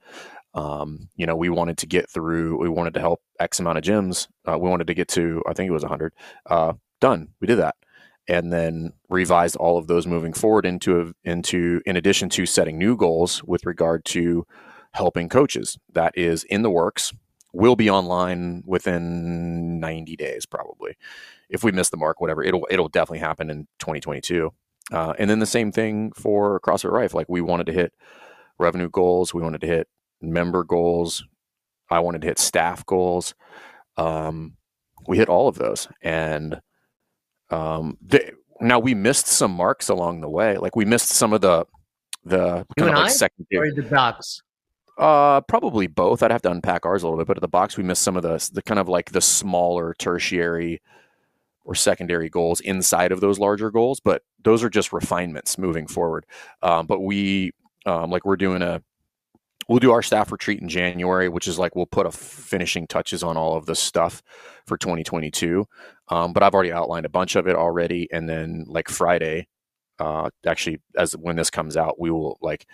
Um, 0.53 1.09
you 1.17 1.25
know, 1.25 1.35
we 1.35 1.49
wanted 1.49 1.79
to 1.79 1.87
get 1.87 2.11
through. 2.11 2.61
We 2.61 2.69
wanted 2.69 2.93
to 2.93 3.01
help 3.01 3.23
X 3.41 3.59
amount 3.59 3.79
of 3.79 3.85
gyms. 3.85 4.29
Uh, 4.47 4.59
we 4.59 4.69
wanted 4.69 4.87
to 4.89 4.93
get 4.93 5.09
to. 5.09 5.43
I 5.49 5.55
think 5.55 5.69
it 5.69 5.73
was 5.73 5.83
100. 5.83 6.13
Uh, 6.45 6.75
done. 7.01 7.29
We 7.41 7.47
did 7.47 7.57
that, 7.57 7.77
and 8.29 8.53
then 8.53 8.93
revised 9.09 9.57
all 9.57 9.79
of 9.79 9.87
those 9.87 10.07
moving 10.07 10.35
forward 10.35 10.67
into 10.67 11.15
into 11.25 11.81
in 11.87 11.97
addition 11.97 12.29
to 12.31 12.45
setting 12.45 12.77
new 12.77 12.99
goals 12.99 13.43
with 13.45 13.65
regard 13.65 14.05
to 14.07 14.47
helping 14.93 15.31
coaches. 15.31 15.79
That 15.91 16.13
is 16.19 16.45
in 16.45 16.61
the 16.61 16.71
works 16.71 17.15
will 17.53 17.77
be 17.77 17.91
online 17.91 18.63
within 18.67 19.81
90 19.81 20.17
days 20.17 20.47
probably 20.47 20.97
if 21.49 21.63
we 21.63 21.73
miss 21.73 21.91
the 21.91 21.97
mark 21.97 22.21
whatever 22.21 22.43
it'll 22.43 22.67
it'll 22.71 22.89
definitely 22.89 23.19
happen 23.19 23.51
in 23.51 23.67
2022 23.79 24.51
uh, 24.93 25.15
and 25.19 25.29
then 25.31 25.39
the 25.39 25.47
same 25.47 25.71
thing 25.71 26.13
for 26.13 26.61
crossfit 26.61 26.91
rife 26.91 27.15
like 27.15 27.29
we 27.29 27.41
wanted 27.41 27.67
to 27.67 27.73
hit 27.73 27.93
revenue 28.59 28.89
goals 28.89 29.35
we 29.35 29.43
wanted 29.43 29.61
to 29.61 29.67
hit 29.67 29.89
member 30.21 30.65
goals 30.65 31.25
i 31.91 31.99
wanted 31.99 32.21
to 32.21 32.27
hit 32.27 32.39
staff 32.39 32.85
goals 32.87 33.35
um, 33.97 34.57
we 35.07 35.19
hit 35.19 35.29
all 35.29 35.49
of 35.49 35.57
those 35.57 35.89
and 36.01 36.61
um, 37.51 37.99
they, 38.01 38.33
now 38.63 38.79
we 38.79 38.95
missed 38.95 39.27
some 39.27 39.51
marks 39.53 39.89
along 39.89 40.21
the 40.21 40.29
way. 40.31 40.57
Like 40.57 40.77
we 40.77 40.85
missed 40.85 41.09
some 41.09 41.33
of 41.33 41.41
the 41.41 41.67
the 42.25 42.65
You 42.77 42.85
kind 42.85 42.91
of 42.91 42.97
like 42.97 43.07
I? 43.07 43.13
secondary. 43.13 43.69
Or 43.71 43.75
the 43.75 43.83
docs. 43.83 44.43
Uh, 44.99 45.41
probably 45.43 45.87
both. 45.87 46.23
I'd 46.23 46.31
have 46.31 46.43
to 46.43 46.51
unpack 46.51 46.85
ours 46.85 47.03
a 47.03 47.07
little 47.07 47.19
bit, 47.19 47.27
but 47.27 47.39
at 47.39 47.41
the 47.41 47.49
box 47.49 47.77
we 47.77 47.83
missed 47.83 48.03
some 48.03 48.17
of 48.17 48.23
the 48.23 48.51
the 48.53 48.63
kind 48.63 48.79
of 48.79 48.89
like 48.89 49.13
the 49.13 49.21
smaller 49.21 49.95
tertiary 49.99 50.81
or 51.65 51.75
secondary 51.75 52.29
goals 52.29 52.61
inside 52.61 53.13
of 53.13 53.21
those 53.21 53.39
larger 53.39 53.71
goals. 53.71 54.01
But 54.01 54.23
those 54.43 54.63
are 54.63 54.71
just 54.71 54.93
refinements 54.93 55.57
moving 55.59 55.87
forward. 55.87 56.27
Um, 56.63 56.87
but 56.87 57.01
we 57.01 57.53
um, 57.87 58.11
like 58.11 58.25
we're 58.27 58.37
doing 58.37 58.63
a 58.63 58.83
we'll 59.69 59.79
do 59.79 59.93
our 59.93 60.03
staff 60.03 60.31
retreat 60.31 60.61
in 60.61 60.69
January, 60.69 61.29
which 61.29 61.49
is 61.49 61.59
like 61.59 61.75
we'll 61.75 61.87
put 61.87 62.07
a 62.07 62.11
finishing 62.13 62.87
touches 62.87 63.23
on 63.23 63.37
all 63.37 63.57
of 63.57 63.67
the 63.67 63.75
stuff 63.75 64.23
for 64.67 64.77
2022. 64.77 65.67
Um, 66.09 66.33
but 66.33 66.43
I've 66.43 66.55
already 66.55 66.73
outlined 66.73 67.07
a 67.07 67.11
bunch 67.11 67.37
of 67.37 67.47
it 67.47 67.57
already, 67.57 68.09
and 68.13 68.29
then 68.29 68.65
like 68.69 68.89
Friday, 68.89 69.47
uh, 70.03 70.31
actually, 70.45 70.81
as 70.97 71.17
when 71.17 71.37
this 71.37 71.49
comes 71.49 71.77
out, 71.77 72.01
we 72.01 72.11
will 72.11 72.37
like 72.43 72.67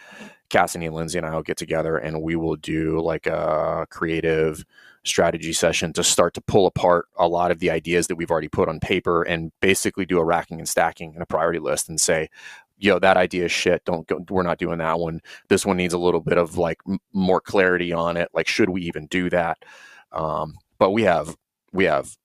Cassidy 0.49 0.87
and 0.87 0.95
Lindsay 0.95 1.19
and 1.19 1.27
I 1.27 1.35
will 1.35 1.43
get 1.43 1.59
together 1.59 1.99
and 1.99 2.23
we 2.23 2.37
will 2.37 2.57
do 2.57 3.01
like 3.01 3.27
a 3.27 3.87
creative 3.91 4.65
strategy 5.05 5.53
session 5.53 5.93
to 5.93 6.03
start 6.03 6.33
to 6.35 6.41
pull 6.41 6.67
apart 6.67 7.07
a 7.19 7.29
lot 7.29 7.51
of 7.51 7.59
the 7.59 7.71
ideas 7.71 8.07
that 8.07 8.17
we've 8.17 8.31
already 8.31 8.49
put 8.49 8.69
on 8.69 8.81
paper 8.81 9.23
and 9.23 9.53
basically 9.61 10.07
do 10.07 10.19
a 10.19 10.25
racking 10.25 10.59
and 10.59 10.69
stacking 10.69 11.13
and 11.13 11.23
a 11.23 11.27
priority 11.27 11.59
list 11.59 11.91
and 11.91 12.01
say, 12.01 12.31
yo, 12.79 12.99
that 12.99 13.19
idea 13.19 13.45
is 13.45 13.53
shit. 13.53 13.85
Don't 13.85 14.07
go. 14.07 14.25
We're 14.31 14.43
not 14.43 14.59
doing 14.59 14.79
that 14.79 14.99
one. 14.99 15.21
This 15.49 15.67
one 15.67 15.77
needs 15.77 15.93
a 15.93 15.99
little 15.99 16.21
bit 16.21 16.39
of 16.39 16.57
like 16.57 16.79
m- 16.89 16.99
more 17.13 17.43
clarity 17.43 17.93
on 17.93 18.17
it. 18.17 18.29
Like, 18.33 18.49
should 18.49 18.71
we 18.71 18.83
even 18.83 19.07
do 19.07 19.29
that? 19.29 19.59
Um, 20.13 20.57
but 20.79 20.93
we 20.93 21.03
have 21.03 21.37
we 21.73 21.85
have 21.85 22.17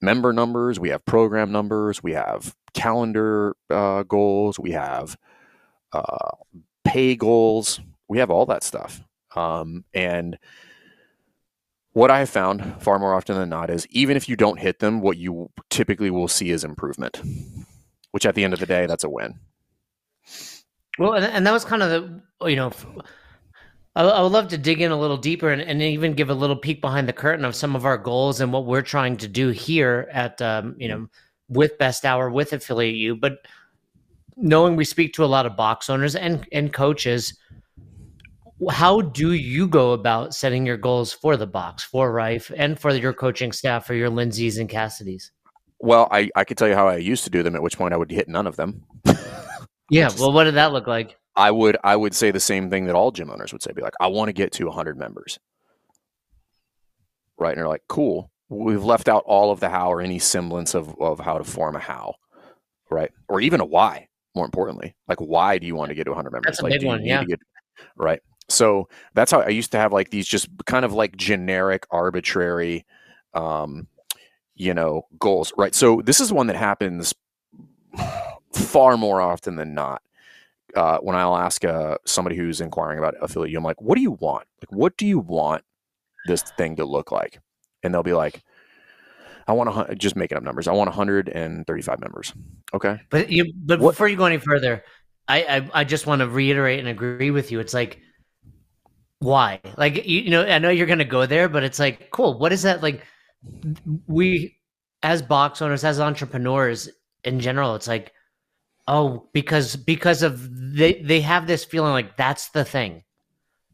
member 0.00 0.32
numbers, 0.32 0.80
we 0.80 0.90
have 0.90 1.04
program 1.04 1.52
numbers, 1.52 2.02
we 2.02 2.12
have 2.12 2.54
calendar 2.74 3.56
uh, 3.68 4.02
goals, 4.04 4.58
we 4.58 4.72
have 4.72 5.16
uh, 5.92 6.30
pay 6.84 7.14
goals, 7.16 7.80
we 8.08 8.18
have 8.18 8.30
all 8.30 8.46
that 8.46 8.62
stuff. 8.62 9.02
Um, 9.36 9.84
and 9.94 10.38
what 11.92 12.10
I 12.10 12.20
have 12.20 12.30
found 12.30 12.82
far 12.82 12.98
more 12.98 13.14
often 13.14 13.36
than 13.36 13.48
not 13.48 13.70
is 13.70 13.86
even 13.90 14.16
if 14.16 14.28
you 14.28 14.36
don't 14.36 14.58
hit 14.58 14.78
them, 14.78 15.00
what 15.00 15.16
you 15.16 15.50
typically 15.70 16.10
will 16.10 16.28
see 16.28 16.50
is 16.50 16.64
improvement, 16.64 17.20
which 18.12 18.26
at 18.26 18.34
the 18.34 18.44
end 18.44 18.54
of 18.54 18.60
the 18.60 18.66
day, 18.66 18.86
that's 18.86 19.04
a 19.04 19.10
win. 19.10 19.38
Well, 20.98 21.14
and, 21.14 21.24
and 21.24 21.46
that 21.46 21.52
was 21.52 21.64
kind 21.64 21.82
of 21.82 21.90
the 21.90 22.48
you 22.48 22.56
know, 22.56 22.72
I, 23.96 24.02
I 24.04 24.22
would 24.22 24.32
love 24.32 24.48
to 24.48 24.58
dig 24.58 24.80
in 24.80 24.90
a 24.90 24.98
little 24.98 25.16
deeper 25.16 25.50
and, 25.50 25.60
and 25.62 25.82
even 25.82 26.14
give 26.14 26.30
a 26.30 26.34
little 26.34 26.56
peek 26.56 26.80
behind 26.80 27.08
the 27.08 27.12
curtain 27.12 27.44
of 27.44 27.54
some 27.54 27.74
of 27.74 27.84
our 27.84 27.98
goals 27.98 28.40
and 28.40 28.52
what 28.52 28.66
we're 28.66 28.82
trying 28.82 29.16
to 29.18 29.28
do 29.28 29.48
here 29.48 30.08
at 30.12 30.40
um, 30.42 30.74
you 30.78 30.88
know 30.88 31.08
with 31.48 31.76
Best 31.78 32.04
Hour 32.04 32.30
with 32.30 32.52
Affiliate 32.52 32.94
U. 32.96 33.16
But 33.16 33.38
knowing 34.36 34.76
we 34.76 34.84
speak 34.84 35.12
to 35.14 35.24
a 35.24 35.26
lot 35.26 35.46
of 35.46 35.56
box 35.56 35.90
owners 35.90 36.14
and 36.14 36.46
and 36.52 36.72
coaches, 36.72 37.36
how 38.70 39.00
do 39.00 39.32
you 39.32 39.66
go 39.66 39.92
about 39.92 40.34
setting 40.34 40.66
your 40.66 40.76
goals 40.76 41.12
for 41.12 41.36
the 41.36 41.46
box 41.46 41.82
for 41.82 42.12
Rife 42.12 42.52
and 42.56 42.78
for 42.78 42.92
your 42.94 43.12
coaching 43.12 43.52
staff 43.52 43.86
for 43.86 43.94
your 43.94 44.10
Lindsays 44.10 44.58
and 44.58 44.68
Cassidys? 44.68 45.30
Well, 45.82 46.08
I, 46.10 46.28
I 46.36 46.44
could 46.44 46.58
tell 46.58 46.68
you 46.68 46.74
how 46.74 46.86
I 46.88 46.96
used 46.96 47.24
to 47.24 47.30
do 47.30 47.42
them, 47.42 47.56
at 47.56 47.62
which 47.62 47.78
point 47.78 47.94
I 47.94 47.96
would 47.96 48.10
hit 48.10 48.28
none 48.28 48.46
of 48.46 48.56
them. 48.56 48.82
Yeah. 49.88 50.08
Just- 50.08 50.20
Well, 50.20 50.30
what 50.32 50.44
did 50.44 50.54
that 50.54 50.72
look 50.72 50.86
like? 50.86 51.16
I 51.40 51.50
would 51.50 51.78
I 51.82 51.96
would 51.96 52.14
say 52.14 52.30
the 52.30 52.38
same 52.38 52.68
thing 52.68 52.84
that 52.84 52.94
all 52.94 53.12
gym 53.12 53.30
owners 53.30 53.50
would 53.50 53.62
say, 53.62 53.72
be 53.72 53.80
like, 53.80 53.94
I 53.98 54.08
want 54.08 54.28
to 54.28 54.34
get 54.34 54.52
to 54.52 54.66
100 54.66 54.98
members. 54.98 55.38
Right. 57.38 57.52
And 57.52 57.58
they're 57.58 57.68
like, 57.68 57.84
cool. 57.88 58.30
We've 58.50 58.84
left 58.84 59.08
out 59.08 59.22
all 59.24 59.50
of 59.50 59.58
the 59.58 59.70
how 59.70 59.90
or 59.90 60.02
any 60.02 60.18
semblance 60.18 60.74
of, 60.74 60.94
of 61.00 61.18
how 61.18 61.38
to 61.38 61.44
form 61.44 61.76
a 61.76 61.78
how. 61.78 62.16
Right. 62.90 63.10
Or 63.26 63.40
even 63.40 63.60
a 63.60 63.64
why, 63.64 64.08
more 64.34 64.44
importantly. 64.44 64.94
Like, 65.08 65.18
why 65.18 65.56
do 65.56 65.66
you 65.66 65.74
want 65.74 65.88
to 65.88 65.94
get 65.94 66.04
to 66.04 66.10
100 66.10 66.30
members? 66.30 66.50
That's 66.50 66.60
a 66.60 66.64
like, 66.64 66.72
big 66.74 66.84
one, 66.84 67.06
yeah. 67.06 67.24
get- 67.24 67.40
right. 67.96 68.20
So 68.50 68.90
that's 69.14 69.30
how 69.30 69.40
I 69.40 69.48
used 69.48 69.72
to 69.72 69.78
have 69.78 69.94
like 69.94 70.10
these 70.10 70.28
just 70.28 70.50
kind 70.66 70.84
of 70.84 70.92
like 70.92 71.16
generic, 71.16 71.86
arbitrary, 71.90 72.84
um, 73.32 73.86
you 74.56 74.74
know, 74.74 75.06
goals. 75.18 75.54
Right. 75.56 75.74
So 75.74 76.02
this 76.04 76.20
is 76.20 76.30
one 76.30 76.48
that 76.48 76.56
happens 76.56 77.14
far 78.52 78.98
more 78.98 79.22
often 79.22 79.56
than 79.56 79.72
not 79.72 80.02
uh, 80.76 80.98
when 80.98 81.16
I'll 81.16 81.36
ask 81.36 81.64
uh, 81.64 81.96
somebody 82.06 82.36
who's 82.36 82.60
inquiring 82.60 82.98
about 82.98 83.14
affiliate, 83.20 83.56
I'm 83.56 83.64
like, 83.64 83.80
what 83.80 83.96
do 83.96 84.02
you 84.02 84.12
want? 84.12 84.46
Like, 84.62 84.72
what 84.72 84.96
do 84.96 85.06
you 85.06 85.18
want 85.18 85.62
this 86.26 86.42
thing 86.42 86.76
to 86.76 86.84
look 86.84 87.12
like? 87.12 87.40
And 87.82 87.94
they'll 87.94 88.02
be 88.02 88.12
like, 88.12 88.42
I 89.48 89.52
want 89.52 89.88
to 89.88 89.94
just 89.94 90.16
making 90.16 90.38
up 90.38 90.44
numbers. 90.44 90.68
I 90.68 90.72
want 90.72 90.88
135 90.88 92.00
members. 92.00 92.32
Okay. 92.74 93.00
But 93.10 93.30
you, 93.30 93.52
but 93.56 93.80
What- 93.80 93.92
before 93.92 94.08
you 94.08 94.16
go 94.16 94.26
any 94.26 94.38
further, 94.38 94.84
I, 95.28 95.42
I, 95.42 95.70
I 95.80 95.84
just 95.84 96.06
want 96.06 96.20
to 96.20 96.28
reiterate 96.28 96.78
and 96.80 96.88
agree 96.88 97.30
with 97.30 97.50
you. 97.50 97.60
It's 97.60 97.74
like, 97.74 98.00
why? 99.18 99.60
Like, 99.76 100.06
you, 100.06 100.20
you 100.22 100.30
know, 100.30 100.44
I 100.44 100.58
know 100.58 100.70
you're 100.70 100.86
going 100.86 100.98
to 100.98 101.04
go 101.04 101.26
there, 101.26 101.48
but 101.48 101.62
it's 101.62 101.78
like, 101.78 102.10
cool. 102.10 102.38
What 102.38 102.52
is 102.52 102.62
that? 102.62 102.82
Like, 102.82 103.04
we, 104.06 104.56
as 105.02 105.22
box 105.22 105.62
owners, 105.62 105.84
as 105.84 106.00
entrepreneurs 106.00 106.88
in 107.24 107.40
general, 107.40 107.74
it's 107.74 107.88
like, 107.88 108.12
oh, 108.90 109.28
because 109.32 109.76
because 109.76 110.22
of 110.22 110.36
they 110.74 111.00
they 111.02 111.20
have 111.22 111.46
this 111.46 111.64
feeling 111.64 111.92
like 111.92 112.16
that's 112.18 112.50
the 112.50 112.64
thing. 112.64 113.02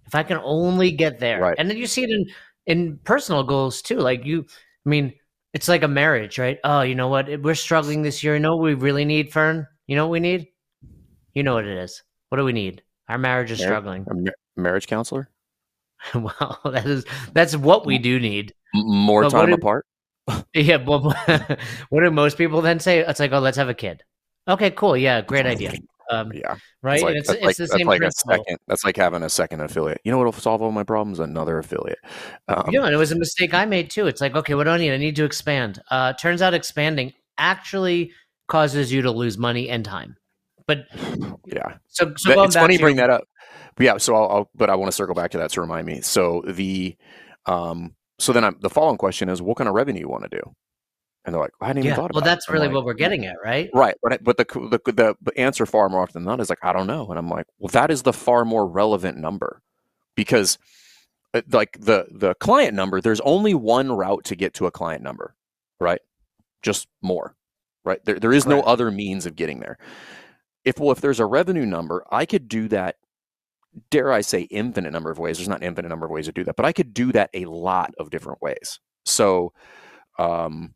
If 0.07 0.15
I 0.15 0.23
can 0.23 0.39
only 0.45 0.93
get 0.93 1.19
there, 1.19 1.41
Right. 1.41 1.57
and 1.59 1.69
then 1.69 1.77
you 1.79 1.87
see 1.89 2.05
it 2.05 2.11
in 2.11 2.27
in 2.67 2.99
personal 3.05 3.43
goals 3.43 3.83
too. 3.83 3.97
Like 3.99 4.25
you, 4.25 4.47
I 4.85 4.89
mean, 4.89 5.15
it's 5.53 5.69
like 5.69 5.83
a 5.83 5.89
marriage, 5.89 6.39
right? 6.39 6.59
Oh, 6.63 6.83
you 6.83 6.95
know 6.95 7.09
what? 7.09 7.27
We're 7.43 7.55
struggling 7.57 8.03
this 8.03 8.23
year. 8.23 8.35
You 8.35 8.41
know 8.41 8.55
what 8.57 8.63
we 8.65 8.75
really 8.75 9.05
need, 9.05 9.33
Fern? 9.33 9.67
You 9.89 9.97
know 9.97 10.07
what 10.07 10.13
we 10.13 10.21
need? 10.21 10.49
You 11.35 11.43
know 11.43 11.55
what 11.55 11.65
it 11.67 11.79
is. 11.79 12.03
What 12.29 12.39
do 12.39 12.45
we 12.45 12.53
need? 12.53 12.83
Our 13.09 13.19
marriage 13.19 13.51
is 13.51 13.59
Mar- 13.61 13.69
struggling. 13.69 14.07
A 14.11 14.15
mar- 14.15 14.35
marriage 14.57 14.87
counselor? 14.87 15.29
well, 16.15 16.61
that 16.65 16.87
is 16.87 17.05
that's 17.33 17.57
what 17.57 17.87
we 17.87 17.99
do 17.99 18.21
need. 18.21 18.53
More 18.75 19.23
But 19.23 19.31
time 19.31 19.49
do- 19.49 19.55
apart? 19.55 19.87
Yeah, 20.55 20.79
but 20.79 21.01
what 21.89 22.03
do 22.03 22.11
most 22.11 22.37
people 22.39 22.61
then 22.63 22.81
say? 22.81 22.99
It's 23.01 23.21
like, 23.21 23.33
oh, 23.33 23.39
let's 23.41 23.57
have 23.57 23.69
a 23.69 23.75
kid. 23.75 24.03
Okay, 24.49 24.71
cool. 24.71 24.97
Yeah, 24.97 25.23
great 25.23 25.47
idea. 25.47 25.73
Um, 26.11 26.33
Yeah. 26.33 26.57
right? 26.83 26.97
It's 26.97 27.03
like, 27.03 27.17
it's, 27.17 27.29
that's 27.29 27.39
it's 27.39 27.45
like, 27.45 27.57
the 27.57 27.63
that's 27.65 27.73
same 27.73 27.87
like 27.87 27.97
a 27.97 28.01
principle. 28.01 28.33
second. 28.37 28.59
That's 28.69 28.85
like 28.85 28.97
having 28.97 29.23
a 29.25 29.29
second 29.29 29.61
affiliate. 29.61 30.01
You 30.05 30.13
know 30.13 30.19
what'll 30.19 30.33
solve 30.33 30.63
all 30.63 30.71
my 30.71 30.85
problems? 30.85 31.19
Another 31.19 31.59
affiliate. 31.59 31.99
Um, 32.47 32.71
yeah, 32.71 32.85
and 32.85 32.95
it 32.95 32.97
was 32.97 33.11
a 33.11 33.19
mistake 33.19 33.53
I 33.55 33.65
made 33.65 33.91
too. 33.91 34.07
It's 34.07 34.21
like, 34.21 34.37
okay, 34.37 34.55
what 34.55 34.65
do 34.65 34.71
I 34.71 34.79
need? 34.79 34.93
I 34.93 34.99
need 34.99 35.17
to 35.17 35.25
expand. 35.25 35.83
Uh, 35.91 36.13
turns 36.13 36.43
out 36.43 36.55
expanding 36.55 37.13
actually 37.39 38.13
causes 38.47 38.93
you 38.93 39.03
to 39.03 39.11
lose 39.11 39.37
money 39.37 39.69
and 39.69 39.85
time. 39.85 40.17
But 40.67 40.87
yeah. 41.47 41.77
so, 41.89 42.13
so 42.17 42.43
it's 42.43 42.55
funny 42.55 42.75
you 42.75 42.79
to 42.79 42.85
bring 42.85 42.97
that 42.97 43.11
up. 43.11 43.25
But 43.75 43.85
yeah, 43.85 43.97
so 43.99 44.15
I'll, 44.15 44.31
I'll 44.31 44.51
but 44.55 44.71
I 44.71 44.77
want 44.77 44.91
to 44.91 44.97
circle 44.97 45.15
back 45.15 45.33
to 45.33 45.39
that 45.39 45.51
to 45.51 45.61
remind 45.61 45.87
me. 45.87 46.01
So 46.01 46.43
the 46.47 46.97
um 47.47 47.95
so 48.19 48.33
then 48.33 48.45
I'm, 48.45 48.57
the 48.61 48.71
following 48.71 48.97
question 48.97 49.29
is 49.29 49.43
what 49.43 49.57
kind 49.59 49.69
of 49.69 49.75
revenue 49.75 50.01
you 50.01 50.09
want 50.09 50.23
to 50.23 50.31
do? 50.31 50.55
And 51.27 51.35
they're 51.35 51.43
like, 51.43 51.53
I 51.61 51.67
hadn't 51.67 51.81
even 51.81 51.91
yeah, 51.91 51.97
thought 51.97 52.15
well, 52.15 52.23
about 52.23 52.29
it. 52.29 52.31
that's 52.37 52.49
I'm 52.49 52.55
really 52.55 52.69
like, 52.69 52.77
what 52.77 52.85
we're 52.85 52.95
getting 52.95 53.27
at, 53.27 53.35
right? 53.45 53.69
Right, 53.75 53.97
but 54.01 54.23
but 54.23 54.37
the, 54.37 54.45
the 54.45 54.93
the 54.93 55.17
the 55.21 55.39
answer 55.39 55.67
far 55.67 55.89
more 55.89 56.03
often 56.03 56.23
than 56.23 56.25
not 56.25 56.41
is 56.41 56.49
like 56.49 56.65
I 56.65 56.73
don't 56.73 56.87
know, 56.87 57.09
and 57.11 57.19
I'm 57.19 57.29
like, 57.29 57.47
well, 57.59 57.69
that 57.73 57.91
is 57.91 58.03
the 58.03 58.13
far 58.13 58.45
more 58.45 58.65
relevant 58.65 59.19
number 59.19 59.61
because 60.15 60.57
uh, 61.35 61.43
like 61.51 61.79
the 61.81 62.07
the 62.13 62.35
client 62.37 62.75
number, 62.75 63.01
there's 63.01 63.21
only 63.21 63.55
one 63.55 63.91
route 63.91 64.25
to 64.25 64.37
get 64.37 64.55
to 64.55 64.67
a 64.67 64.71
client 64.71 65.03
number, 65.03 65.35
right? 65.81 66.01
Just 66.63 66.87
more, 67.03 67.35
right? 67.85 68.03
There 68.05 68.21
there 68.21 68.33
is 68.33 68.47
no 68.47 68.61
other 68.61 68.93
means 68.93 69.27
of 69.27 69.35
getting 69.35 69.59
there. 69.59 69.79
If 70.65 70.79
well, 70.79 70.93
if 70.93 71.01
there's 71.01 71.21
a 71.21 71.27
revenue 71.27 71.67
number, 71.67 72.05
I 72.11 72.25
could 72.25 72.49
do 72.49 72.69
that. 72.69 72.97
Dare 73.91 74.13
I 74.13 74.21
say, 74.21 74.43
infinite 74.43 74.93
number 74.93 75.11
of 75.11 75.19
ways? 75.19 75.39
There's 75.39 75.49
not 75.49 75.59
an 75.59 75.67
infinite 75.67 75.89
number 75.89 76.07
of 76.07 76.13
ways 76.13 76.27
to 76.27 76.33
do 76.33 76.45
that, 76.45 76.57
but 76.57 76.65
I 76.65 76.73
could 76.73 76.95
do 76.95 77.11
that 77.13 77.31
a 77.35 77.45
lot 77.47 77.95
of 77.99 78.11
different 78.11 78.41
ways. 78.41 78.81
So, 79.05 79.53
um, 80.19 80.73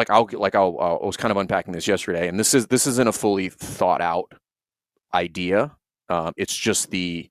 like 0.00 0.08
I'll 0.08 0.26
like 0.32 0.54
I'll, 0.54 0.78
I 0.80 1.04
was 1.04 1.18
kind 1.18 1.30
of 1.30 1.36
unpacking 1.36 1.74
this 1.74 1.86
yesterday, 1.86 2.26
and 2.26 2.40
this 2.40 2.54
is 2.54 2.66
this 2.68 2.86
isn't 2.86 3.06
a 3.06 3.12
fully 3.12 3.50
thought 3.50 4.00
out 4.00 4.32
idea. 5.12 5.76
Um, 6.08 6.32
it's 6.38 6.56
just 6.56 6.90
the 6.90 7.28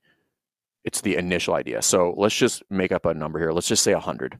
it's 0.84 1.00
the 1.00 1.16
initial 1.16 1.54
idea. 1.54 1.82
So 1.82 2.14
let's 2.16 2.36
just 2.36 2.62
make 2.70 2.92
up 2.92 3.06
a 3.06 3.12
number 3.12 3.40
here. 3.40 3.50
Let's 3.50 3.66
just 3.66 3.82
say 3.82 3.92
hundred. 3.92 4.38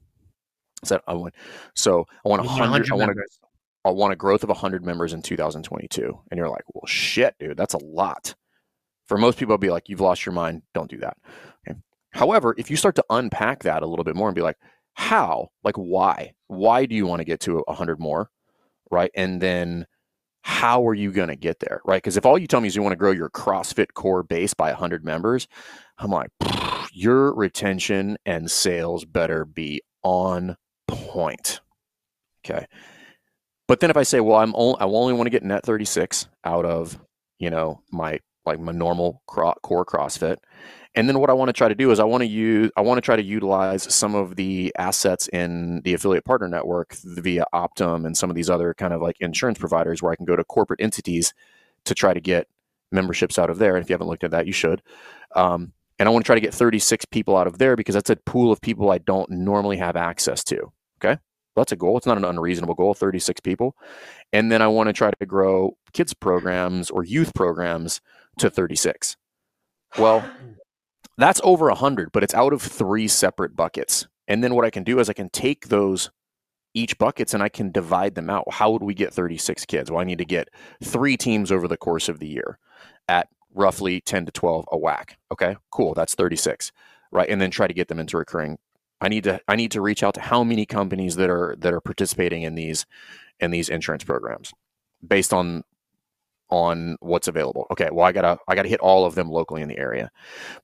So 0.84 1.00
I 1.08 1.14
want 1.14 1.34
so 1.75 2.06
I 2.25 2.28
want 2.28 2.46
hundred. 2.46 2.88
I 2.92 2.94
want 2.94 3.02
a, 3.02 3.06
members. 3.06 3.40
Want 3.84 4.12
a 4.12 4.16
growth 4.16 4.44
of 4.44 4.56
hundred 4.56 4.84
members 4.84 5.12
in 5.12 5.22
2022, 5.22 6.20
and 6.30 6.38
you're 6.38 6.49
like, 6.49 6.62
well, 6.72 6.87
shit, 6.87 7.34
dude, 7.40 7.56
that's 7.56 7.75
a 7.75 7.84
lot. 7.84 8.37
For 9.08 9.18
most 9.18 9.38
people, 9.38 9.54
it'd 9.54 9.60
be 9.60 9.70
like, 9.70 9.88
you've 9.88 10.00
lost 10.00 10.25
your 10.25 10.34
mind. 10.34 10.62
Don't 10.72 10.88
do 10.88 10.99
that. 10.99 11.16
Okay. 11.68 11.76
However, 12.12 12.54
if 12.56 12.70
you 12.70 12.76
start 12.76 12.94
to 12.94 13.04
unpack 13.10 13.64
that 13.64 13.82
a 13.82 13.87
little 13.87 14.04
bit 14.04 14.14
more 14.14 14.28
and 14.28 14.37
be 14.37 14.42
like, 14.42 14.56
how, 14.94 15.49
like, 15.64 15.76
why, 15.76 16.32
why 16.49 16.87
do 16.87 16.94
you 16.94 17.06
want 17.06 17.20
to 17.20 17.25
get 17.25 17.40
to 17.40 17.62
100 17.66 18.00
more, 18.00 18.30
right? 18.90 19.11
And 19.14 19.40
then 19.40 19.87
how 20.42 20.87
are 20.87 20.94
you 20.94 21.12
going 21.12 21.28
to 21.28 21.37
get 21.37 21.61
there, 21.61 21.80
right? 21.85 22.02
Because 22.02 22.16
if 22.16 22.25
all 22.25 22.38
you 22.38 22.47
tell 22.47 22.61
me 22.61 22.68
is 22.68 22.76
you 22.76 22.82
want 22.82 22.92
to 22.92 22.97
grow 22.97 23.11
your 23.12 23.30
CrossFit 23.30 23.94
core 23.94 24.23
base 24.23 24.54
by 24.54 24.70
100 24.70 25.04
members, 25.04 25.49
I'm 25.99 26.11
like, 26.11 26.30
your 26.92 27.35
retention 27.35 28.16
and 28.25 28.50
sales 28.50 29.04
better 29.04 29.44
be 29.44 29.82
on 30.02 30.56
point. 30.88 31.61
Okay. 32.44 32.66
But 33.68 33.80
then 33.80 33.90
if 33.90 33.97
I 33.97 34.02
say, 34.02 34.20
well, 34.20 34.38
I'm 34.38 34.54
only, 34.56 34.80
I 34.80 34.85
only 34.85 35.12
want 35.12 35.26
to 35.26 35.30
get 35.30 35.44
net 35.44 35.64
36 35.64 36.26
out 36.44 36.64
of, 36.64 36.99
you 37.38 37.50
know, 37.50 37.82
my 37.92 38.18
like 38.47 38.59
my 38.59 38.73
normal 38.73 39.23
core 39.26 39.85
CrossFit, 39.85 40.38
and 40.94 41.09
then 41.09 41.20
what 41.20 41.30
I 41.30 41.35
want 41.35 41.49
to 41.49 41.52
try 41.52 41.68
to 41.68 41.75
do 41.75 41.90
is 41.92 42.00
I 42.00 42.04
want 42.04 42.23
to 42.23 42.26
use 42.26 42.70
I 42.76 42.80
want 42.80 42.99
to 42.99 43.02
try 43.02 43.16
to 43.16 43.23
utilize 43.23 43.92
some 43.94 44.14
of 44.14 44.37
the 44.37 44.73
assets 44.76 45.28
in 45.28 45.82
the 45.82 45.94
affiliate 45.94 46.25
partner 46.25 46.49
network 46.49 46.94
via 47.04 47.44
Optum 47.54 48.04
and 48.06 48.16
some 48.16 48.28
of 48.28 48.37
these 48.37 48.50
other 48.50 48.75
kind 48.75 48.92
of 48.92 49.00
like 49.00 49.16
insurance 49.20 49.59
providers 49.59 50.02
where 50.02 50.12
I 50.12 50.16
can 50.16 50.26
go 50.26 50.37
to 50.37 50.44
corporate 50.44 50.80
entities 50.80 51.32
to 51.85 51.94
try 51.94 52.12
to 52.12 52.20
get 52.20 52.49
memberships 52.90 53.38
out 53.38 53.50
of 53.50 53.59
there. 53.59 53.76
And 53.76 53.85
if 53.85 53.88
you 53.88 53.94
haven't 53.94 54.09
looked 54.09 54.25
at 54.25 54.32
that, 54.32 54.47
you 54.47 54.52
should. 54.52 54.82
Um, 55.37 55.73
and 55.99 56.09
I 56.09 56.12
want 56.12 56.25
to 56.25 56.26
try 56.26 56.35
to 56.35 56.40
get 56.40 56.54
36 56.54 57.04
people 57.06 57.37
out 57.37 57.47
of 57.47 57.59
there 57.59 57.76
because 57.76 57.94
that's 57.94 58.11
a 58.11 58.16
pool 58.16 58.50
of 58.50 58.61
people 58.61 58.90
I 58.90 58.99
don't 58.99 59.30
normally 59.30 59.76
have 59.76 59.97
access 59.97 60.42
to. 60.44 60.73
Okay. 61.02 61.20
That's 61.56 61.73
a 61.73 61.76
goal. 61.76 61.99
It's 61.99 62.06
not 62.06 62.16
an 62.16 62.25
unreasonable 62.25 62.75
goal, 62.75 62.94
36 62.94 63.40
people. 63.40 63.76
And 64.32 64.50
then 64.50 64.62
I 64.62 64.68
want 64.68 64.88
to 64.88 64.92
try 64.92 65.11
to 65.11 65.26
grow 65.26 65.76
kids 65.92 66.14
programs 66.14 66.90
or 66.90 67.04
youth 67.04 67.35
programs 67.35 68.00
to 68.38 68.50
36. 68.50 69.16
Well, 69.99 70.25
that's 71.20 71.40
over 71.44 71.66
100, 71.66 72.12
but 72.12 72.22
it's 72.22 72.34
out 72.34 72.52
of 72.52 72.62
three 72.62 73.08
separate 73.08 73.56
buckets. 73.56 74.06
And 74.28 74.44
then 74.44 74.54
what 74.54 74.64
I 74.64 74.70
can 74.70 74.84
do 74.84 75.00
is 75.00 75.08
I 75.08 75.14
can 75.14 75.28
take 75.30 75.68
those 75.68 76.10
each 76.72 76.98
buckets 76.98 77.34
and 77.34 77.42
I 77.42 77.48
can 77.48 77.72
divide 77.72 78.14
them 78.14 78.30
out. 78.30 78.44
How 78.52 78.70
would 78.70 78.82
we 78.82 78.94
get 78.94 79.12
36 79.12 79.66
kids? 79.66 79.90
Well, 79.90 80.00
I 80.00 80.04
need 80.04 80.18
to 80.18 80.24
get 80.24 80.50
three 80.82 81.16
teams 81.16 81.50
over 81.50 81.66
the 81.66 81.76
course 81.76 82.08
of 82.08 82.20
the 82.20 82.28
year 82.28 82.58
at 83.08 83.28
roughly 83.54 84.00
10 84.00 84.26
to 84.26 84.32
12 84.32 84.66
a 84.70 84.78
whack. 84.78 85.18
Okay, 85.32 85.56
cool. 85.70 85.94
That's 85.94 86.14
36. 86.14 86.70
Right. 87.10 87.28
And 87.28 87.40
then 87.40 87.50
try 87.50 87.66
to 87.66 87.74
get 87.74 87.88
them 87.88 87.98
into 87.98 88.16
recurring. 88.16 88.58
I 89.00 89.08
need 89.08 89.24
to 89.24 89.40
I 89.48 89.56
need 89.56 89.72
to 89.72 89.80
reach 89.80 90.02
out 90.02 90.14
to 90.14 90.20
how 90.20 90.44
many 90.44 90.66
companies 90.66 91.16
that 91.16 91.30
are 91.30 91.56
that 91.58 91.72
are 91.72 91.80
participating 91.80 92.42
in 92.42 92.54
these 92.54 92.86
in 93.40 93.50
these 93.50 93.68
insurance 93.68 94.04
programs 94.04 94.52
based 95.04 95.32
on 95.32 95.64
on 96.50 96.97
what's 97.00 97.28
available. 97.28 97.66
Okay, 97.71 97.88
well 97.92 98.07
I 98.07 98.12
gotta 98.12 98.38
I 98.49 98.54
gotta 98.54 98.69
hit 98.69 98.80
all 98.80 99.04
of 99.04 99.14
them 99.14 99.30
locally 99.30 99.62
in 99.62 99.69
the 99.69 99.78
area. 99.78 100.11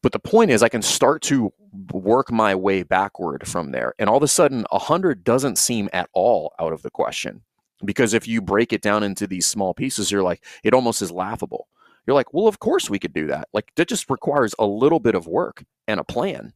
But 0.03 0.13
the 0.13 0.19
point 0.19 0.51
is 0.51 0.63
I 0.63 0.69
can 0.69 0.83
start 0.83 1.23
to 1.23 1.53
work 1.93 2.31
my 2.31 2.55
way 2.55 2.83
backward 2.83 3.47
from 3.47 3.73
there. 3.73 3.95
And 3.99 4.09
all 4.09 4.17
of 4.17 4.23
a 4.23 4.29
sudden 4.29 4.67
a 4.71 4.79
hundred 4.79 5.25
doesn't 5.25 5.59
seem 5.59 5.89
at 5.93 6.09
all 6.13 6.55
out 6.59 6.73
of 6.73 6.83
the 6.83 6.91
question. 6.91 7.43
Because 7.85 8.15
if 8.15 8.27
you 8.27 8.41
break 8.41 8.73
it 8.73 8.83
down 8.83 9.03
into 9.03 9.27
these 9.27 9.47
small 9.47 9.75
pieces, 9.75 10.11
you're 10.11 10.23
like, 10.23 10.43
it 10.65 10.73
almost 10.73 11.03
is 11.03 11.11
laughable. 11.13 11.69
You're 12.07 12.15
like, 12.15 12.33
well, 12.33 12.47
of 12.47 12.59
course 12.59 12.89
we 12.89 12.99
could 12.99 13.13
do 13.13 13.27
that. 13.27 13.49
Like 13.53 13.71
that 13.77 13.89
just 13.89 14.09
requires 14.09 14.55
a 14.59 14.67
little 14.67 15.01
bit 15.01 15.15
of 15.15 15.27
work 15.27 15.65
and 15.87 16.01
a 16.01 16.05
plan. 16.05 16.53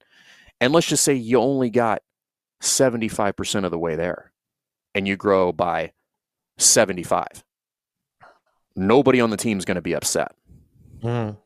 And 0.60 0.72
let's 0.72 0.86
just 0.86 1.04
say 1.04 1.14
you 1.14 1.38
only 1.38 1.70
got 1.70 2.02
75% 2.62 3.64
of 3.64 3.70
the 3.70 3.78
way 3.78 3.96
there 3.96 4.32
and 4.94 5.06
you 5.06 5.16
grow 5.16 5.52
by 5.52 5.92
75 6.58 7.26
nobody 8.80 9.20
on 9.20 9.30
the 9.30 9.36
team 9.36 9.58
is 9.58 9.64
going 9.64 9.76
to 9.76 9.82
be 9.82 9.94
upset. 9.94 10.32
Mm. 11.02 11.36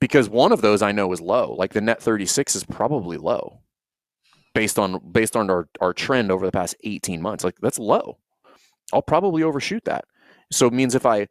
Because 0.00 0.28
one 0.28 0.52
of 0.52 0.60
those 0.60 0.82
I 0.82 0.92
know 0.92 1.12
is 1.12 1.20
low. 1.20 1.54
Like 1.54 1.72
the 1.72 1.80
net 1.80 2.00
36 2.00 2.54
is 2.54 2.64
probably 2.64 3.16
low 3.16 3.60
based 4.54 4.78
on 4.78 5.00
based 5.10 5.36
on 5.36 5.50
our, 5.50 5.68
our 5.80 5.92
trend 5.92 6.30
over 6.30 6.46
the 6.46 6.52
past 6.52 6.76
18 6.84 7.20
months. 7.20 7.44
Like 7.44 7.58
that's 7.60 7.78
low. 7.78 8.18
I'll 8.92 9.02
probably 9.02 9.42
overshoot 9.42 9.84
that. 9.84 10.04
So 10.50 10.66
it 10.66 10.72
means 10.72 10.94
if 10.94 11.04
I 11.04 11.28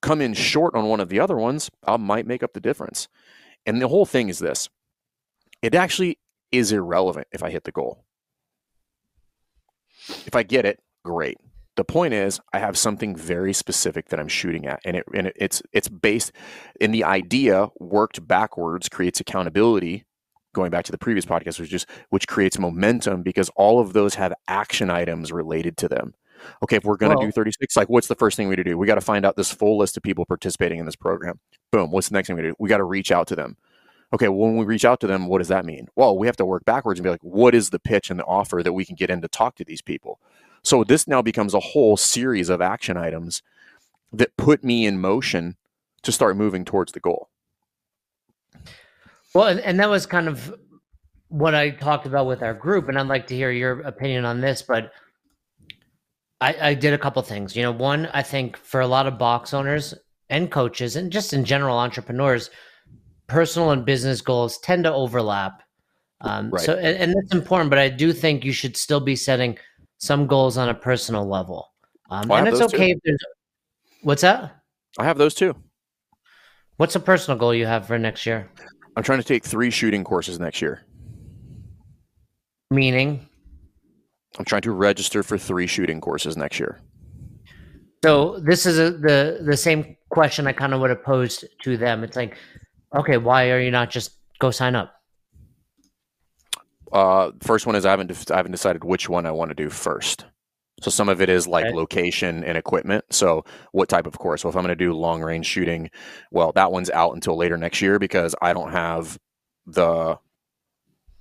come 0.00 0.20
in 0.20 0.34
short 0.34 0.74
on 0.74 0.88
one 0.88 1.00
of 1.00 1.08
the 1.08 1.20
other 1.20 1.36
ones, 1.36 1.70
I 1.86 1.96
might 1.96 2.26
make 2.26 2.42
up 2.42 2.54
the 2.54 2.60
difference. 2.60 3.08
And 3.66 3.80
the 3.82 3.88
whole 3.88 4.06
thing 4.06 4.28
is 4.28 4.38
this. 4.38 4.68
It 5.60 5.74
actually 5.74 6.18
is 6.50 6.72
irrelevant 6.72 7.26
if 7.32 7.42
I 7.42 7.50
hit 7.50 7.64
the 7.64 7.72
goal. 7.72 8.04
If 10.08 10.34
I 10.34 10.42
get 10.42 10.64
it, 10.64 10.80
great 11.04 11.38
the 11.78 11.84
point 11.84 12.12
is 12.12 12.40
i 12.52 12.58
have 12.58 12.76
something 12.76 13.16
very 13.16 13.52
specific 13.52 14.08
that 14.08 14.20
i'm 14.20 14.28
shooting 14.28 14.66
at 14.66 14.80
and 14.84 14.96
it 14.96 15.04
and 15.14 15.32
it's 15.36 15.62
it's 15.72 15.88
based 15.88 16.32
in 16.80 16.90
the 16.90 17.04
idea 17.04 17.68
worked 17.78 18.26
backwards 18.26 18.88
creates 18.88 19.20
accountability 19.20 20.04
going 20.58 20.70
back 20.70 20.84
to 20.84 20.92
the 20.92 20.98
previous 20.98 21.24
podcast 21.24 21.60
which 21.60 21.70
just 21.70 21.86
which 22.10 22.26
creates 22.26 22.58
momentum 22.58 23.22
because 23.22 23.48
all 23.56 23.80
of 23.80 23.92
those 23.92 24.14
have 24.14 24.34
action 24.48 24.90
items 24.90 25.30
related 25.30 25.76
to 25.76 25.88
them. 25.88 26.14
Okay 26.62 26.76
if 26.76 26.84
we're 26.84 26.96
going 26.96 27.12
to 27.12 27.18
well, 27.18 27.26
do 27.26 27.32
36 27.32 27.76
like 27.76 27.88
what's 27.88 28.08
the 28.08 28.14
first 28.14 28.36
thing 28.36 28.48
we 28.48 28.56
to 28.56 28.64
do? 28.64 28.78
We 28.78 28.86
got 28.86 28.96
to 28.96 29.00
find 29.00 29.24
out 29.24 29.36
this 29.36 29.52
full 29.52 29.78
list 29.78 29.96
of 29.96 30.02
people 30.02 30.24
participating 30.26 30.78
in 30.78 30.86
this 30.86 30.96
program. 30.96 31.38
Boom 31.70 31.90
what's 31.90 32.08
the 32.08 32.14
next 32.14 32.28
thing 32.28 32.36
we 32.36 32.42
do? 32.42 32.54
We 32.58 32.68
got 32.68 32.78
to 32.78 32.84
reach 32.84 33.12
out 33.12 33.28
to 33.28 33.36
them. 33.36 33.56
Okay 34.12 34.28
well, 34.28 34.48
when 34.48 34.56
we 34.56 34.64
reach 34.64 34.84
out 34.84 35.00
to 35.00 35.06
them 35.06 35.28
what 35.28 35.38
does 35.38 35.48
that 35.48 35.64
mean? 35.64 35.88
Well 35.96 36.18
we 36.18 36.26
have 36.26 36.36
to 36.36 36.46
work 36.46 36.64
backwards 36.64 36.98
and 36.98 37.04
be 37.04 37.10
like 37.10 37.22
what 37.22 37.54
is 37.54 37.70
the 37.70 37.78
pitch 37.78 38.10
and 38.10 38.18
the 38.18 38.24
offer 38.24 38.62
that 38.62 38.72
we 38.72 38.84
can 38.84 38.96
get 38.96 39.10
in 39.10 39.20
to 39.20 39.28
talk 39.28 39.56
to 39.56 39.64
these 39.64 39.82
people 39.82 40.18
so 40.62 40.84
this 40.84 41.06
now 41.06 41.22
becomes 41.22 41.54
a 41.54 41.60
whole 41.60 41.96
series 41.96 42.48
of 42.48 42.60
action 42.60 42.96
items 42.96 43.42
that 44.12 44.36
put 44.36 44.64
me 44.64 44.86
in 44.86 45.00
motion 45.00 45.56
to 46.02 46.12
start 46.12 46.36
moving 46.36 46.64
towards 46.64 46.92
the 46.92 47.00
goal. 47.00 47.28
Well, 49.34 49.48
and, 49.48 49.60
and 49.60 49.78
that 49.80 49.90
was 49.90 50.06
kind 50.06 50.28
of 50.28 50.54
what 51.28 51.54
I 51.54 51.70
talked 51.70 52.06
about 52.06 52.26
with 52.26 52.42
our 52.42 52.54
group, 52.54 52.88
and 52.88 52.98
I'd 52.98 53.06
like 53.06 53.26
to 53.28 53.36
hear 53.36 53.50
your 53.50 53.80
opinion 53.82 54.24
on 54.24 54.40
this. 54.40 54.62
But 54.62 54.92
I, 56.40 56.70
I 56.70 56.74
did 56.74 56.94
a 56.94 56.98
couple 56.98 57.20
things. 57.22 57.54
You 57.54 57.62
know, 57.62 57.72
one, 57.72 58.06
I 58.12 58.22
think 58.22 58.56
for 58.56 58.80
a 58.80 58.86
lot 58.86 59.06
of 59.06 59.18
box 59.18 59.52
owners 59.52 59.94
and 60.30 60.50
coaches, 60.50 60.96
and 60.96 61.12
just 61.12 61.32
in 61.32 61.44
general 61.44 61.78
entrepreneurs, 61.78 62.50
personal 63.26 63.70
and 63.70 63.84
business 63.84 64.20
goals 64.20 64.58
tend 64.58 64.84
to 64.84 64.92
overlap. 64.92 65.62
Um, 66.20 66.50
right. 66.50 66.64
So, 66.64 66.74
and, 66.74 66.96
and 66.96 67.14
that's 67.14 67.32
important. 67.32 67.70
But 67.70 67.78
I 67.78 67.88
do 67.88 68.12
think 68.12 68.44
you 68.44 68.52
should 68.52 68.76
still 68.76 69.00
be 69.00 69.16
setting 69.16 69.58
some 69.98 70.26
goals 70.26 70.56
on 70.56 70.68
a 70.68 70.74
personal 70.74 71.28
level. 71.28 71.72
Um, 72.10 72.28
well, 72.28 72.38
and 72.38 72.48
it's 72.48 72.60
okay 72.60 72.92
if 72.92 72.98
there's. 73.04 73.18
What's 74.02 74.22
that? 74.22 74.62
I 74.98 75.04
have 75.04 75.18
those 75.18 75.34
too. 75.34 75.54
What's 76.76 76.94
a 76.94 77.00
personal 77.00 77.38
goal 77.38 77.54
you 77.54 77.66
have 77.66 77.86
for 77.86 77.98
next 77.98 78.24
year? 78.24 78.50
I'm 78.96 79.02
trying 79.02 79.18
to 79.18 79.24
take 79.24 79.44
three 79.44 79.70
shooting 79.70 80.04
courses 80.04 80.38
next 80.40 80.62
year. 80.62 80.84
Meaning? 82.70 83.28
I'm 84.38 84.44
trying 84.44 84.62
to 84.62 84.72
register 84.72 85.22
for 85.22 85.36
three 85.36 85.66
shooting 85.66 86.00
courses 86.00 86.36
next 86.36 86.60
year. 86.60 86.80
So 88.04 88.38
this 88.38 88.66
is 88.66 88.78
a, 88.78 88.92
the 88.92 89.40
the 89.44 89.56
same 89.56 89.96
question 90.10 90.46
I 90.46 90.52
kind 90.52 90.72
of 90.72 90.80
would 90.80 90.90
have 90.90 91.02
posed 91.02 91.44
to 91.64 91.76
them. 91.76 92.04
It's 92.04 92.16
like, 92.16 92.36
okay, 92.94 93.16
why 93.16 93.50
are 93.50 93.60
you 93.60 93.72
not 93.72 93.90
just 93.90 94.12
go 94.38 94.50
sign 94.50 94.76
up? 94.76 94.97
Uh, 96.92 97.32
first 97.40 97.66
one 97.66 97.76
is 97.76 97.84
I 97.84 97.90
haven't 97.90 98.30
I 98.30 98.36
haven't 98.36 98.52
decided 98.52 98.84
which 98.84 99.08
one 99.08 99.26
I 99.26 99.30
want 99.30 99.50
to 99.50 99.54
do 99.54 99.70
first. 99.70 100.24
So 100.80 100.90
some 100.90 101.08
of 101.08 101.20
it 101.20 101.28
is 101.28 101.46
like 101.46 101.66
okay. 101.66 101.74
location 101.74 102.44
and 102.44 102.56
equipment. 102.56 103.04
So 103.10 103.44
what 103.72 103.88
type 103.88 104.06
of 104.06 104.18
course? 104.18 104.44
Well, 104.44 104.50
if 104.50 104.56
I'm 104.56 104.62
going 104.62 104.76
to 104.76 104.84
do 104.84 104.92
long 104.92 105.22
range 105.22 105.46
shooting, 105.46 105.90
well, 106.30 106.52
that 106.52 106.70
one's 106.70 106.90
out 106.90 107.14
until 107.14 107.36
later 107.36 107.56
next 107.56 107.82
year 107.82 107.98
because 107.98 108.34
I 108.40 108.52
don't 108.52 108.70
have 108.70 109.18
the 109.66 110.18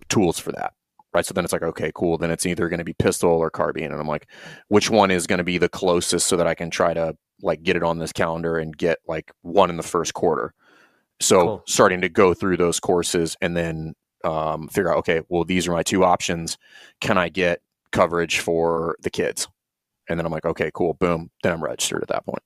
tools 0.10 0.40
for 0.40 0.52
that. 0.52 0.74
Right. 1.14 1.26
So 1.26 1.34
then 1.34 1.44
it's 1.44 1.54
like, 1.54 1.64
okay, 1.64 1.92
cool. 1.96 2.20
Then 2.20 2.30
it's 2.30 2.46
either 2.46 2.70
going 2.70 2.78
to 2.78 2.84
be 2.84 2.94
pistol 2.94 3.32
or 3.32 3.50
carbine. 3.50 3.86
And 3.86 4.00
I'm 4.00 4.08
like, 4.08 4.30
which 4.68 4.92
one 4.92 5.10
is 5.10 5.26
going 5.26 5.40
to 5.40 5.44
be 5.44 5.58
the 5.58 5.70
closest 5.70 6.28
so 6.28 6.38
that 6.38 6.46
I 6.46 6.54
can 6.54 6.70
try 6.70 6.94
to 6.94 7.16
like 7.42 7.64
get 7.64 7.76
it 7.76 7.84
on 7.84 7.98
this 7.98 8.12
calendar 8.12 8.58
and 8.58 8.78
get 8.78 9.00
like 9.08 9.32
one 9.42 9.72
in 9.72 9.78
the 9.78 9.84
first 9.84 10.14
quarter. 10.14 10.54
So 11.20 11.42
cool. 11.42 11.64
starting 11.66 12.02
to 12.02 12.10
go 12.10 12.36
through 12.36 12.58
those 12.58 12.80
courses 12.80 13.36
and 13.42 13.58
then 13.58 13.96
um, 14.24 14.68
figure 14.68 14.92
out, 14.92 14.98
okay, 15.00 15.22
well, 15.30 15.44
these 15.44 15.68
are 15.68 15.72
my 15.72 15.84
two 15.84 16.04
options. 16.04 16.58
Can 17.02 17.18
I 17.18 17.30
get 17.30 17.62
coverage 17.92 18.40
for 18.40 18.96
the 19.02 19.10
kids? 19.10 19.48
And 20.10 20.20
then 20.20 20.26
I'm 20.26 20.32
like, 20.32 20.46
okay, 20.46 20.72
cool, 20.74 20.94
boom. 20.94 21.30
Then 21.44 21.54
I'm 21.54 21.64
registered 21.64 22.02
at 22.02 22.08
that 22.10 22.26
point. 22.26 22.44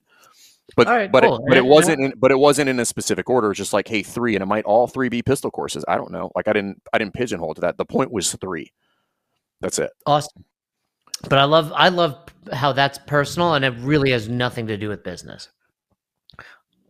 But 0.76 0.88
right, 0.88 1.12
but 1.12 1.24
cool. 1.24 1.36
it, 1.36 1.42
but 1.48 1.58
it 1.58 1.66
wasn't 1.66 2.02
in, 2.02 2.14
but 2.18 2.32
it 2.32 2.40
wasn't 2.40 2.70
in 2.70 2.80
a 2.80 2.86
specific 2.86 3.30
order. 3.30 3.52
It's 3.52 3.58
just 3.58 3.74
like, 3.74 3.88
hey, 3.88 4.04
three, 4.04 4.36
and 4.36 4.42
it 4.42 4.46
might 4.46 4.64
all 4.64 4.88
three 4.88 5.10
be 5.10 5.22
pistol 5.22 5.52
courses. 5.52 5.84
I 5.88 5.98
don't 5.98 6.12
know. 6.12 6.32
Like 6.34 6.48
I 6.48 6.54
didn't 6.54 6.82
I 6.94 6.98
didn't 6.98 7.14
pigeonhole 7.14 7.54
to 7.56 7.62
that. 7.62 7.78
The 7.78 7.86
point 7.86 8.12
was 8.12 8.34
three. 8.36 8.72
That's 9.60 9.80
it. 9.80 9.92
Awesome. 10.06 10.46
But 11.30 11.40
I 11.40 11.44
love 11.44 11.72
I 11.76 11.90
love 11.90 12.18
how 12.54 12.72
that's 12.72 13.00
personal 13.06 13.54
and 13.54 13.66
it 13.66 13.74
really 13.80 14.12
has 14.12 14.30
nothing 14.30 14.66
to 14.68 14.78
do 14.78 14.90
with 14.90 15.04
business. 15.04 15.50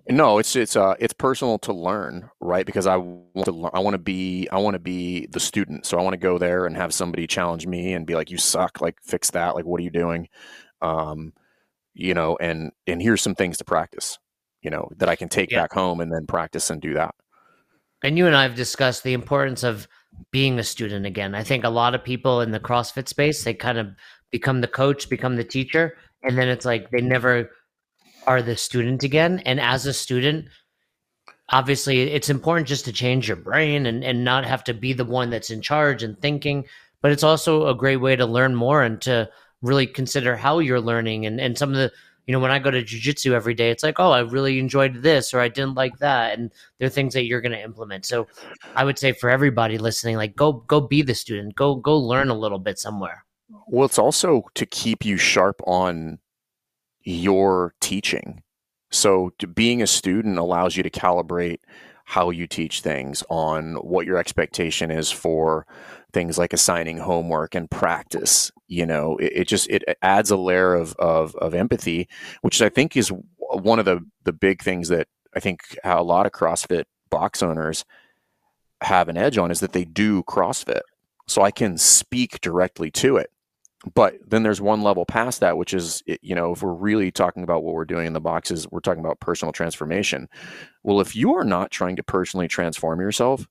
No, 0.09 0.39
it's 0.39 0.55
it's 0.55 0.75
uh 0.75 0.95
it's 0.99 1.13
personal 1.13 1.59
to 1.59 1.73
learn, 1.73 2.29
right? 2.39 2.65
Because 2.65 2.87
I 2.87 2.97
want 2.97 3.45
to 3.45 3.51
learn, 3.51 3.71
I 3.73 3.79
want 3.79 3.93
to 3.93 3.99
be 3.99 4.47
I 4.51 4.57
want 4.57 4.73
to 4.73 4.79
be 4.79 5.27
the 5.27 5.39
student. 5.39 5.85
So 5.85 5.97
I 5.97 6.01
want 6.01 6.13
to 6.13 6.19
go 6.19 6.37
there 6.37 6.65
and 6.65 6.75
have 6.75 6.93
somebody 6.93 7.27
challenge 7.27 7.67
me 7.67 7.93
and 7.93 8.05
be 8.05 8.15
like, 8.15 8.31
"You 8.31 8.37
suck! 8.37 8.81
Like 8.81 8.97
fix 9.03 9.31
that! 9.31 9.55
Like 9.55 9.65
what 9.65 9.79
are 9.79 9.83
you 9.83 9.91
doing?" 9.91 10.27
Um, 10.81 11.33
you 11.93 12.13
know, 12.13 12.37
and 12.41 12.71
and 12.87 13.01
here's 13.01 13.21
some 13.21 13.35
things 13.35 13.57
to 13.57 13.65
practice. 13.65 14.17
You 14.61 14.71
know 14.71 14.89
that 14.97 15.09
I 15.09 15.15
can 15.15 15.29
take 15.29 15.51
yeah. 15.51 15.61
back 15.61 15.73
home 15.73 16.01
and 16.01 16.11
then 16.11 16.25
practice 16.25 16.69
and 16.69 16.81
do 16.81 16.93
that. 16.95 17.13
And 18.03 18.17
you 18.17 18.25
and 18.25 18.35
I 18.35 18.43
have 18.43 18.55
discussed 18.55 19.03
the 19.03 19.13
importance 19.13 19.63
of 19.63 19.87
being 20.31 20.57
a 20.59 20.63
student 20.63 21.05
again. 21.05 21.35
I 21.35 21.43
think 21.43 21.63
a 21.63 21.69
lot 21.69 21.95
of 21.95 22.03
people 22.03 22.41
in 22.41 22.51
the 22.51 22.59
CrossFit 22.59 23.07
space 23.07 23.43
they 23.43 23.53
kind 23.53 23.77
of 23.77 23.87
become 24.31 24.61
the 24.61 24.67
coach, 24.67 25.09
become 25.09 25.35
the 25.35 25.43
teacher, 25.43 25.97
and 26.23 26.37
then 26.37 26.47
it's 26.47 26.65
like 26.65 26.89
they 26.89 27.01
never 27.01 27.51
are 28.27 28.41
the 28.41 28.55
student 28.55 29.03
again. 29.03 29.39
And 29.45 29.59
as 29.59 29.85
a 29.85 29.93
student, 29.93 30.45
obviously 31.49 32.01
it's 32.01 32.29
important 32.29 32.67
just 32.67 32.85
to 32.85 32.93
change 32.93 33.27
your 33.27 33.37
brain 33.37 33.85
and, 33.85 34.03
and 34.03 34.23
not 34.23 34.45
have 34.45 34.63
to 34.65 34.73
be 34.73 34.93
the 34.93 35.05
one 35.05 35.29
that's 35.29 35.49
in 35.49 35.61
charge 35.61 36.03
and 36.03 36.19
thinking. 36.19 36.65
But 37.01 37.11
it's 37.11 37.23
also 37.23 37.67
a 37.67 37.75
great 37.75 37.97
way 37.97 38.15
to 38.15 38.25
learn 38.25 38.55
more 38.55 38.83
and 38.83 39.01
to 39.01 39.29
really 39.61 39.87
consider 39.87 40.35
how 40.35 40.59
you're 40.59 40.81
learning. 40.81 41.25
And, 41.25 41.39
and 41.39 41.57
some 41.57 41.69
of 41.69 41.75
the 41.75 41.91
you 42.27 42.33
know 42.33 42.39
when 42.39 42.51
i 42.51 42.59
go 42.59 42.69
to 42.69 42.83
jiu-jitsu 42.83 43.33
every 43.33 43.55
day 43.55 43.71
it's 43.71 43.81
like 43.81 43.99
oh 43.99 44.11
i 44.11 44.19
really 44.19 44.59
enjoyed 44.59 45.01
this 45.01 45.33
or 45.33 45.39
i 45.39 45.49
didn't 45.49 45.73
like 45.75 45.97
that. 45.97 46.37
And 46.37 46.51
there 46.77 46.85
are 46.85 46.89
things 46.89 47.13
that 47.13 47.25
you're 47.25 47.41
going 47.41 47.51
to 47.51 47.61
implement. 47.61 48.05
So 48.05 48.27
i 48.75 48.85
would 48.85 48.99
say 48.99 49.11
for 49.11 49.29
everybody 49.29 49.77
listening 49.77 50.17
like 50.17 50.35
go 50.35 50.53
go 50.53 50.79
be 50.79 51.01
the 51.01 51.15
student. 51.15 51.55
Go 51.55 51.75
go 51.75 51.97
learn 51.97 52.29
a 52.29 52.37
little 52.37 52.59
bit 52.59 52.79
somewhere. 52.79 53.25
Well 53.67 53.85
it's 53.85 53.99
also 53.99 54.43
to 54.53 54.65
keep 54.65 55.03
you 55.03 55.17
sharp 55.17 55.61
on 55.65 56.19
your 57.03 57.73
teaching. 57.79 58.43
So 58.91 59.31
being 59.53 59.81
a 59.81 59.87
student 59.87 60.37
allows 60.37 60.75
you 60.75 60.83
to 60.83 60.89
calibrate 60.89 61.59
how 62.05 62.29
you 62.29 62.45
teach 62.45 62.81
things 62.81 63.23
on 63.29 63.75
what 63.75 64.05
your 64.05 64.17
expectation 64.17 64.91
is 64.91 65.09
for 65.11 65.65
things 66.11 66.37
like 66.37 66.51
assigning 66.51 66.97
homework 66.97 67.55
and 67.55 67.71
practice 67.71 68.51
you 68.71 68.85
know? 68.85 69.17
It, 69.17 69.33
it, 69.35 69.47
just 69.47 69.69
it 69.69 69.83
adds 70.01 70.31
a 70.31 70.37
layer 70.37 70.73
of, 70.73 70.95
of 70.97 71.35
of 71.35 71.53
empathy 71.53 72.07
which 72.41 72.61
i 72.61 72.69
think 72.69 72.95
is 72.95 73.11
one 73.37 73.79
of 73.79 73.85
the 73.85 73.99
the 74.23 74.33
big 74.33 74.63
things 74.63 74.87
that 74.87 75.07
i 75.35 75.39
think 75.39 75.61
a 75.83 76.01
lot 76.01 76.25
of 76.25 76.31
crossfit 76.31 76.85
box 77.09 77.43
owners 77.43 77.85
have 78.81 79.09
an 79.09 79.17
edge 79.17 79.37
on 79.37 79.51
is 79.51 79.59
that 79.59 79.73
they 79.73 79.85
do 79.85 80.23
crossfit. 80.23 80.81
So 81.27 81.41
i 81.41 81.51
can 81.51 81.77
speak 81.77 82.39
directly 82.41 82.89
to 82.91 83.17
it 83.17 83.29
but 83.95 84.15
then 84.27 84.43
there's 84.43 84.61
one 84.61 84.83
level 84.83 85.05
past 85.05 85.39
that 85.39 85.57
which 85.57 85.73
is 85.73 86.03
you 86.21 86.35
know 86.35 86.53
if 86.53 86.61
we're 86.61 86.73
really 86.73 87.11
talking 87.11 87.43
about 87.43 87.63
what 87.63 87.73
we're 87.73 87.85
doing 87.85 88.07
in 88.07 88.13
the 88.13 88.21
boxes 88.21 88.67
we're 88.69 88.79
talking 88.79 89.03
about 89.03 89.19
personal 89.19 89.51
transformation. 89.51 90.27
Well 90.83 91.01
if 91.01 91.15
you 91.15 91.35
are 91.35 91.43
not 91.43 91.71
trying 91.71 91.95
to 91.95 92.03
personally 92.03 92.47
transform 92.47 92.99
yourself 93.01 93.47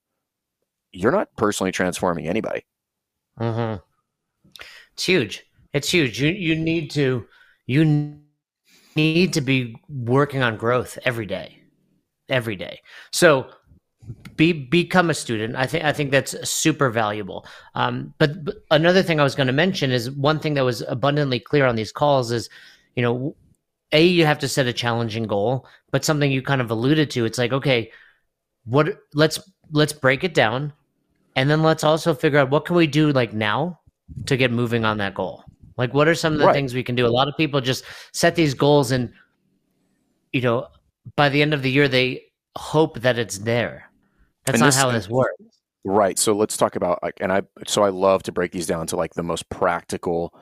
you're 0.93 1.13
not 1.13 1.29
personally 1.37 1.73
transforming 1.73 2.27
anybody. 2.29 2.65
Mm-hmm. 3.39 3.77
it's 4.93 5.05
huge. 5.05 5.45
It's 5.73 5.91
huge. 5.91 6.21
You 6.21 6.31
you 6.31 6.57
need 6.57 6.91
to 6.93 7.27
you 7.67 8.19
need 8.97 9.33
to 9.33 9.41
be 9.41 9.77
working 9.89 10.43
on 10.43 10.57
growth 10.57 10.99
every 11.05 11.27
day. 11.27 11.63
Every 12.29 12.57
day. 12.57 12.81
So 13.13 13.51
be 14.41 14.55
become 14.55 15.11
a 15.11 15.15
student. 15.15 15.55
I 15.55 15.67
think 15.67 15.85
I 15.85 15.93
think 15.93 16.11
that's 16.11 16.49
super 16.49 16.89
valuable. 16.89 17.47
Um, 17.75 18.15
but, 18.17 18.43
but 18.43 18.55
another 18.71 19.03
thing 19.03 19.21
I 19.21 19.23
was 19.23 19.35
going 19.35 19.49
to 19.49 19.53
mention 19.53 19.91
is 19.91 20.11
one 20.11 20.39
thing 20.39 20.55
that 20.55 20.65
was 20.65 20.81
abundantly 20.89 21.39
clear 21.39 21.67
on 21.67 21.77
these 21.77 21.93
calls 21.93 22.33
is, 22.33 22.49
you 22.97 23.03
know, 23.03 23.37
a 23.93 24.03
you 24.03 24.25
have 24.25 24.39
to 24.39 24.49
set 24.49 24.67
a 24.67 24.73
challenging 24.73 25.25
goal, 25.25 25.67
but 25.91 26.07
something 26.07 26.33
you 26.33 26.41
kind 26.41 26.63
of 26.63 26.71
alluded 26.71 27.11
to. 27.11 27.27
It's 27.27 27.37
like 27.37 27.53
okay, 27.53 27.93
what 28.65 28.99
let's 29.13 29.39
let's 29.73 29.93
break 29.93 30.25
it 30.25 30.33
down, 30.33 30.73
and 31.37 31.51
then 31.51 31.63
let's 31.63 31.85
also 31.85 32.15
figure 32.15 32.39
out 32.39 32.49
what 32.49 32.65
can 32.65 32.77
we 32.77 32.87
do 32.87 33.13
like 33.13 33.35
now 33.35 33.79
to 34.25 34.39
get 34.39 34.51
moving 34.51 34.87
on 34.87 34.97
that 34.99 35.15
goal. 35.15 35.45
Like 35.77 35.93
what 35.93 36.09
are 36.09 36.15
some 36.15 36.33
of 36.33 36.39
the 36.39 36.47
right. 36.47 36.55
things 36.55 36.73
we 36.73 36.83
can 36.83 36.95
do? 36.95 37.07
A 37.07 37.09
lot 37.09 37.29
of 37.29 37.37
people 37.37 37.61
just 37.61 37.85
set 38.13 38.37
these 38.37 38.55
goals 38.55 38.91
and, 38.91 39.13
you 40.33 40.41
know, 40.41 40.69
by 41.17 41.29
the 41.29 41.43
end 41.43 41.55
of 41.55 41.63
the 41.63 41.71
year 41.71 41.89
they 41.89 42.23
hope 42.57 43.01
that 43.01 43.19
it's 43.19 43.39
there 43.39 43.90
that's 44.45 44.57
and 44.57 44.61
not 44.61 44.67
this, 44.67 44.77
how 44.77 44.91
this 44.91 45.09
works. 45.09 45.43
Right. 45.85 46.19
So 46.19 46.35
let's 46.35 46.57
talk 46.57 46.77
about 46.77 47.03
like, 47.03 47.19
and 47.21 47.33
I 47.33 47.43
so 47.67 47.83
I 47.83 47.89
love 47.89 48.23
to 48.25 48.33
break 48.33 48.53
these 48.53 48.67
down 48.67 48.87
to 48.89 48.97
like 48.97 49.15
the 49.15 49.23
most 49.23 49.49
practical 49.49 50.35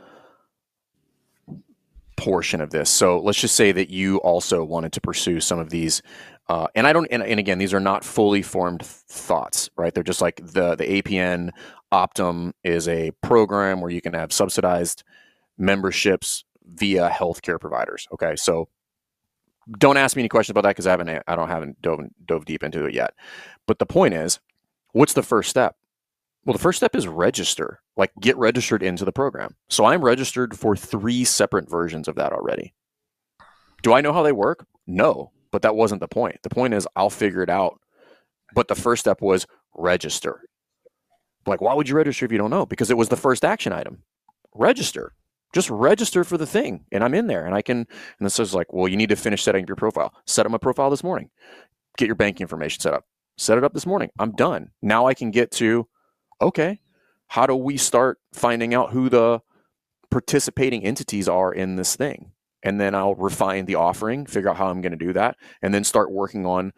portion 2.16 2.60
of 2.60 2.70
this. 2.70 2.90
So 2.90 3.20
let's 3.20 3.40
just 3.40 3.54
say 3.54 3.72
that 3.72 3.90
you 3.90 4.18
also 4.18 4.64
wanted 4.64 4.92
to 4.94 5.00
pursue 5.00 5.40
some 5.40 5.60
of 5.60 5.70
these, 5.70 6.02
uh, 6.48 6.66
and 6.74 6.86
I 6.86 6.92
don't. 6.92 7.06
And, 7.10 7.22
and, 7.22 7.38
again, 7.38 7.58
these 7.58 7.72
are 7.72 7.80
not 7.80 8.04
fully 8.04 8.42
formed 8.42 8.84
thoughts, 8.84 9.70
right? 9.76 9.94
They're 9.94 10.02
just 10.02 10.20
like 10.20 10.36
the 10.44 10.74
the 10.74 11.02
APN 11.02 11.50
Optum 11.92 12.52
is 12.64 12.88
a 12.88 13.12
program 13.22 13.80
where 13.80 13.90
you 13.90 14.00
can 14.00 14.14
have 14.14 14.32
subsidized 14.32 15.04
memberships 15.56 16.44
via 16.64 17.08
healthcare 17.08 17.60
providers. 17.60 18.08
Okay, 18.12 18.34
so 18.36 18.68
don't 19.76 19.96
ask 19.96 20.16
me 20.16 20.22
any 20.22 20.28
questions 20.28 20.52
about 20.52 20.62
that 20.62 20.70
because 20.70 20.86
I 20.86 20.90
haven't 20.90 21.22
I 21.26 21.36
don't 21.36 21.48
haven't 21.48 21.80
dove 21.82 22.00
dove 22.24 22.44
deep 22.44 22.62
into 22.62 22.84
it 22.84 22.94
yet. 22.94 23.14
But 23.66 23.78
the 23.78 23.86
point 23.86 24.14
is, 24.14 24.40
what's 24.92 25.12
the 25.12 25.22
first 25.22 25.50
step? 25.50 25.76
Well, 26.44 26.54
the 26.54 26.58
first 26.58 26.78
step 26.78 26.94
is 26.94 27.06
register. 27.06 27.80
Like 27.96 28.12
get 28.20 28.36
registered 28.38 28.82
into 28.82 29.04
the 29.04 29.12
program. 29.12 29.56
So 29.68 29.84
I'm 29.84 30.04
registered 30.04 30.56
for 30.56 30.76
three 30.76 31.24
separate 31.24 31.68
versions 31.68 32.08
of 32.08 32.16
that 32.16 32.32
already. 32.32 32.74
Do 33.82 33.92
I 33.92 34.00
know 34.00 34.12
how 34.12 34.22
they 34.22 34.32
work? 34.32 34.66
No, 34.86 35.32
but 35.50 35.62
that 35.62 35.76
wasn't 35.76 36.00
the 36.00 36.08
point. 36.08 36.38
The 36.42 36.50
point 36.50 36.74
is 36.74 36.88
I'll 36.96 37.10
figure 37.10 37.42
it 37.42 37.50
out. 37.50 37.80
But 38.54 38.68
the 38.68 38.74
first 38.74 39.00
step 39.00 39.20
was 39.20 39.46
register. 39.74 40.40
Like, 41.46 41.60
why 41.60 41.74
would 41.74 41.88
you 41.88 41.96
register 41.96 42.24
if 42.24 42.32
you 42.32 42.38
don't 42.38 42.50
know? 42.50 42.66
Because 42.66 42.90
it 42.90 42.96
was 42.96 43.10
the 43.10 43.16
first 43.16 43.44
action 43.44 43.72
item. 43.72 44.02
Register 44.54 45.12
just 45.52 45.70
register 45.70 46.24
for 46.24 46.36
the 46.36 46.46
thing 46.46 46.84
and 46.92 47.02
I'm 47.02 47.14
in 47.14 47.26
there 47.26 47.46
and 47.46 47.54
I 47.54 47.62
can 47.62 47.78
and 47.78 48.26
this 48.26 48.38
is 48.38 48.54
like, 48.54 48.72
well, 48.72 48.88
you 48.88 48.96
need 48.96 49.08
to 49.08 49.16
finish 49.16 49.42
setting 49.42 49.64
up 49.64 49.68
your 49.68 49.76
profile. 49.76 50.14
Set 50.26 50.46
up 50.46 50.52
my 50.52 50.58
profile 50.58 50.90
this 50.90 51.04
morning. 51.04 51.30
Get 51.96 52.06
your 52.06 52.14
banking 52.14 52.44
information 52.44 52.80
set 52.80 52.94
up. 52.94 53.04
Set 53.36 53.58
it 53.58 53.64
up 53.64 53.72
this 53.72 53.86
morning. 53.86 54.10
I'm 54.18 54.32
done. 54.32 54.70
Now 54.82 55.06
I 55.06 55.14
can 55.14 55.30
get 55.30 55.50
to 55.52 55.88
okay, 56.40 56.80
how 57.28 57.46
do 57.46 57.54
we 57.54 57.76
start 57.76 58.18
finding 58.32 58.74
out 58.74 58.92
who 58.92 59.08
the 59.08 59.40
participating 60.10 60.84
entities 60.84 61.28
are 61.28 61.52
in 61.52 61.76
this 61.76 61.96
thing? 61.96 62.32
And 62.62 62.80
then 62.80 62.94
I'll 62.94 63.14
refine 63.14 63.66
the 63.66 63.76
offering, 63.76 64.26
figure 64.26 64.50
out 64.50 64.56
how 64.56 64.68
I'm 64.68 64.80
going 64.80 64.92
to 64.92 64.98
do 64.98 65.12
that, 65.12 65.36
and 65.62 65.72
then 65.72 65.84
start 65.84 66.10
working 66.10 66.44
on 66.44 66.72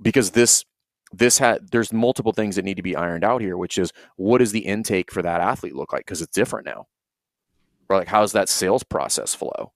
because 0.00 0.32
this 0.32 0.64
this 1.12 1.38
had 1.38 1.70
there's 1.70 1.92
multiple 1.92 2.32
things 2.32 2.56
that 2.56 2.64
need 2.64 2.76
to 2.76 2.82
be 2.82 2.96
ironed 2.96 3.24
out 3.24 3.40
here, 3.40 3.56
which 3.56 3.78
is 3.78 3.92
what 4.16 4.38
does 4.38 4.52
the 4.52 4.66
intake 4.66 5.10
for 5.10 5.22
that 5.22 5.40
athlete 5.40 5.74
look 5.74 5.92
like? 5.92 6.04
Because 6.04 6.22
it's 6.22 6.34
different 6.34 6.66
now 6.66 6.86
like 7.88 8.08
how's 8.08 8.32
that 8.32 8.48
sales 8.48 8.82
process 8.82 9.34
flow? 9.34 9.72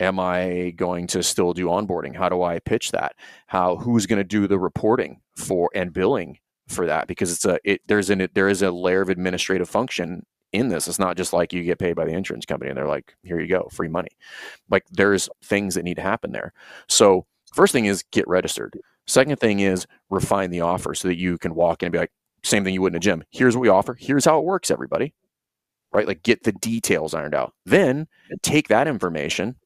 Am 0.00 0.18
i 0.18 0.72
going 0.76 1.06
to 1.08 1.22
still 1.22 1.52
do 1.52 1.66
onboarding? 1.66 2.16
How 2.16 2.28
do 2.28 2.42
i 2.42 2.58
pitch 2.58 2.90
that? 2.92 3.14
How 3.46 3.76
who's 3.76 4.06
going 4.06 4.18
to 4.18 4.24
do 4.24 4.46
the 4.46 4.58
reporting 4.58 5.20
for 5.36 5.70
and 5.74 5.92
billing 5.92 6.38
for 6.68 6.86
that? 6.86 7.06
Because 7.06 7.32
it's 7.32 7.44
a 7.44 7.58
it, 7.64 7.80
there's 7.86 8.10
an 8.10 8.22
it, 8.22 8.34
there 8.34 8.48
is 8.48 8.62
a 8.62 8.70
layer 8.70 9.02
of 9.02 9.08
administrative 9.08 9.68
function 9.68 10.24
in 10.52 10.68
this. 10.68 10.88
It's 10.88 10.98
not 10.98 11.16
just 11.16 11.32
like 11.32 11.52
you 11.52 11.62
get 11.62 11.78
paid 11.78 11.96
by 11.96 12.04
the 12.04 12.12
insurance 12.12 12.46
company 12.46 12.70
and 12.70 12.76
they're 12.78 12.88
like 12.88 13.14
here 13.22 13.40
you 13.40 13.48
go 13.48 13.68
free 13.72 13.88
money. 13.88 14.10
Like 14.70 14.84
there's 14.90 15.28
things 15.42 15.74
that 15.74 15.84
need 15.84 15.96
to 15.96 16.02
happen 16.02 16.32
there. 16.32 16.52
So 16.88 17.26
first 17.54 17.72
thing 17.72 17.86
is 17.86 18.04
get 18.10 18.26
registered. 18.28 18.78
Second 19.06 19.38
thing 19.38 19.60
is 19.60 19.86
refine 20.10 20.50
the 20.50 20.62
offer 20.62 20.94
so 20.94 21.08
that 21.08 21.18
you 21.18 21.38
can 21.38 21.54
walk 21.54 21.82
in 21.82 21.86
and 21.86 21.92
be 21.92 21.98
like 21.98 22.12
same 22.42 22.64
thing 22.64 22.74
you 22.74 22.82
would 22.82 22.92
in 22.92 22.96
a 22.96 23.00
gym. 23.00 23.24
Here's 23.30 23.56
what 23.56 23.62
we 23.62 23.68
offer. 23.68 23.94
Here's 23.98 24.24
how 24.24 24.38
it 24.38 24.44
works 24.44 24.70
everybody 24.70 25.14
right? 25.94 26.06
Like 26.06 26.22
get 26.22 26.42
the 26.42 26.52
details 26.52 27.14
ironed 27.14 27.34
out. 27.34 27.54
Then 27.64 28.08
take 28.42 28.68
that 28.68 28.88
information 28.88 29.56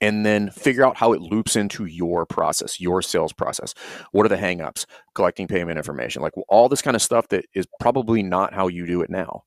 and 0.00 0.26
then 0.26 0.50
figure 0.50 0.84
out 0.84 0.96
how 0.96 1.12
it 1.12 1.22
loops 1.22 1.56
into 1.56 1.86
your 1.86 2.26
process, 2.26 2.80
your 2.80 3.00
sales 3.00 3.32
process. 3.32 3.72
What 4.12 4.26
are 4.26 4.28
the 4.28 4.36
hangups? 4.36 4.84
Collecting 5.14 5.46
payment 5.46 5.78
information, 5.78 6.20
like 6.20 6.34
all 6.48 6.68
this 6.68 6.82
kind 6.82 6.96
of 6.96 7.00
stuff 7.00 7.28
that 7.28 7.46
is 7.54 7.66
probably 7.80 8.22
not 8.22 8.52
how 8.52 8.68
you 8.68 8.86
do 8.86 9.00
it 9.00 9.08
now. 9.08 9.44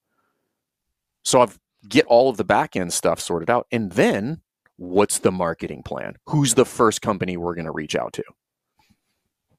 So 1.24 1.42
I've 1.42 1.60
get 1.88 2.06
all 2.08 2.30
of 2.30 2.38
the 2.38 2.44
back 2.44 2.76
end 2.76 2.92
stuff 2.92 3.20
sorted 3.20 3.50
out. 3.50 3.68
And 3.72 3.92
then 3.92 4.42
what's 4.78 5.20
the 5.20 5.32
marketing 5.32 5.84
plan? 5.84 6.16
Who's 6.26 6.56
the 6.56 6.66
first 6.66 7.02
company 7.02 7.38
we're 7.38 7.56
going 7.56 7.66
to 7.66 7.72
reach 7.72 7.96
out 7.96 8.14
to? 8.14 8.24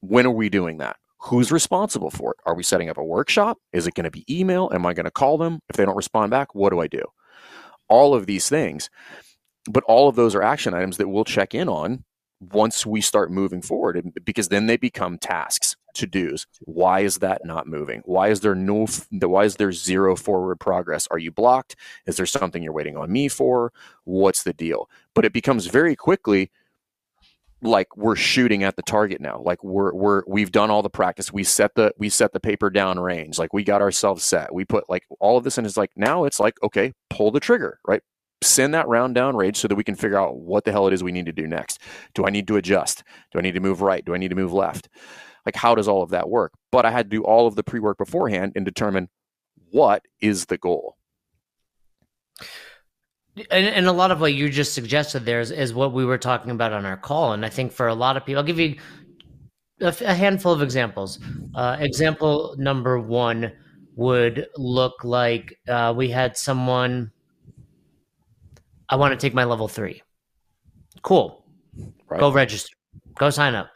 When 0.00 0.26
are 0.26 0.31
we 0.31 0.48
doing 0.48 0.79
that? 0.79 0.96
Who's 1.24 1.52
responsible 1.52 2.11
for 2.11 2.33
it? 2.33 2.38
Are 2.46 2.54
we 2.54 2.62
setting 2.62 2.88
up 2.88 2.96
a 2.96 3.04
workshop? 3.04 3.59
Is 3.72 3.87
it 3.87 3.94
going 3.94 4.04
to 4.04 4.11
be 4.11 4.24
email? 4.28 4.70
Am 4.72 4.87
I 4.87 4.94
going 4.94 5.04
to 5.04 5.11
call 5.11 5.37
them? 5.37 5.61
If 5.68 5.76
they 5.76 5.85
don't 5.85 5.96
respond 5.96 6.30
back, 6.30 6.54
what 6.54 6.70
do 6.70 6.80
I 6.80 6.87
do? 6.87 7.02
All 7.88 8.14
of 8.14 8.26
these 8.26 8.48
things. 8.48 8.88
But 9.70 9.85
all 9.85 10.09
of 10.09 10.16
those 10.16 10.35
are 10.35 10.42
action 10.42 10.72
items 10.72 10.96
that 10.96 11.09
we'll 11.09 11.24
check 11.24 11.54
in 11.54 11.68
on 11.68 12.04
once 12.40 12.87
we 12.87 13.02
start 13.02 13.30
moving 13.30 13.61
forward 13.61 14.12
because 14.24 14.48
then 14.48 14.66
they 14.66 14.78
become 14.78 15.18
tasks 15.18 15.76
to 15.92 16.06
do's 16.06 16.46
why 16.61 17.00
is 17.00 17.18
that 17.18 17.44
not 17.44 17.66
moving 17.66 18.00
why 18.06 18.28
is 18.28 18.40
there 18.40 18.54
no 18.54 18.87
why 19.11 19.44
is 19.44 19.56
there 19.56 19.72
zero 19.72 20.16
forward 20.16 20.59
progress 20.59 21.06
are 21.11 21.18
you 21.18 21.30
blocked 21.30 21.76
is 22.06 22.16
there 22.16 22.24
something 22.24 22.62
you're 22.62 22.72
waiting 22.72 22.96
on 22.96 23.12
me 23.12 23.28
for 23.28 23.72
what's 24.04 24.44
the 24.44 24.52
deal 24.52 24.88
but 25.14 25.24
it 25.24 25.33
becomes 25.33 25.66
very 25.66 25.94
quickly 25.94 26.50
like 27.62 27.96
we're 27.96 28.16
shooting 28.16 28.62
at 28.62 28.76
the 28.76 28.82
target 28.82 29.20
now. 29.20 29.40
Like 29.44 29.62
we're 29.62 29.92
we're 29.92 30.22
we've 30.26 30.52
done 30.52 30.70
all 30.70 30.82
the 30.82 30.90
practice. 30.90 31.32
We 31.32 31.44
set 31.44 31.74
the 31.74 31.92
we 31.98 32.08
set 32.08 32.32
the 32.32 32.40
paper 32.40 32.70
down 32.70 32.98
range. 32.98 33.38
Like 33.38 33.52
we 33.52 33.64
got 33.64 33.82
ourselves 33.82 34.24
set. 34.24 34.54
We 34.54 34.64
put 34.64 34.88
like 34.88 35.04
all 35.20 35.36
of 35.36 35.44
this 35.44 35.58
and 35.58 35.66
it's 35.66 35.76
like 35.76 35.90
now 35.96 36.24
it's 36.24 36.40
like 36.40 36.54
okay 36.62 36.92
pull 37.10 37.30
the 37.30 37.40
trigger 37.40 37.78
right? 37.86 38.02
Send 38.42 38.72
that 38.72 38.88
round 38.88 39.14
down 39.14 39.36
range 39.36 39.58
so 39.58 39.68
that 39.68 39.74
we 39.74 39.84
can 39.84 39.94
figure 39.94 40.18
out 40.18 40.36
what 40.36 40.64
the 40.64 40.72
hell 40.72 40.86
it 40.86 40.94
is 40.94 41.04
we 41.04 41.12
need 41.12 41.26
to 41.26 41.32
do 41.32 41.46
next. 41.46 41.80
Do 42.14 42.26
i 42.26 42.30
need 42.30 42.46
to 42.48 42.56
adjust? 42.56 43.04
Do 43.32 43.38
i 43.38 43.42
need 43.42 43.54
to 43.54 43.60
move 43.60 43.82
right? 43.82 44.04
Do 44.04 44.14
i 44.14 44.18
need 44.18 44.28
to 44.28 44.36
move 44.36 44.52
left? 44.52 44.88
Like 45.44 45.56
how 45.56 45.74
does 45.74 45.88
all 45.88 46.02
of 46.02 46.10
that 46.10 46.28
work? 46.30 46.52
But 46.72 46.86
i 46.86 46.90
had 46.90 47.10
to 47.10 47.16
do 47.16 47.24
all 47.24 47.46
of 47.46 47.56
the 47.56 47.64
pre-work 47.64 47.98
beforehand 47.98 48.52
and 48.56 48.64
determine 48.64 49.08
what 49.70 50.04
is 50.20 50.46
the 50.46 50.58
goal 50.58 50.96
and, 53.36 53.66
and, 53.66 53.86
a 53.86 53.92
lot 53.92 54.10
of 54.10 54.20
what 54.20 54.34
you 54.34 54.48
just 54.48 54.74
suggested 54.74 55.24
there 55.24 55.40
is, 55.40 55.50
is 55.50 55.72
what 55.72 55.92
we 55.92 56.04
were 56.04 56.18
talking 56.18 56.50
about 56.50 56.72
on 56.72 56.84
our 56.84 56.96
call. 56.96 57.32
And 57.32 57.44
I 57.44 57.48
think 57.48 57.72
for 57.72 57.88
a 57.88 57.94
lot 57.94 58.16
of 58.16 58.26
people, 58.26 58.40
I'll 58.40 58.46
give 58.46 58.58
you 58.58 58.76
a, 59.80 59.94
a 60.04 60.14
handful 60.14 60.52
of 60.52 60.62
examples. 60.62 61.18
Uh, 61.54 61.76
example 61.78 62.54
number 62.58 62.98
one 62.98 63.52
would 63.96 64.46
look 64.56 65.04
like 65.04 65.58
uh, 65.68 65.94
we 65.96 66.10
had 66.10 66.36
someone 66.36 67.12
I 68.88 68.96
want 68.96 69.12
to 69.12 69.16
take 69.24 69.34
my 69.34 69.44
level 69.44 69.68
three. 69.68 70.02
Cool. 71.02 71.44
Right. 72.08 72.18
Go 72.18 72.32
register. 72.32 72.74
Go 73.16 73.30
sign 73.30 73.54
up. 73.54 73.70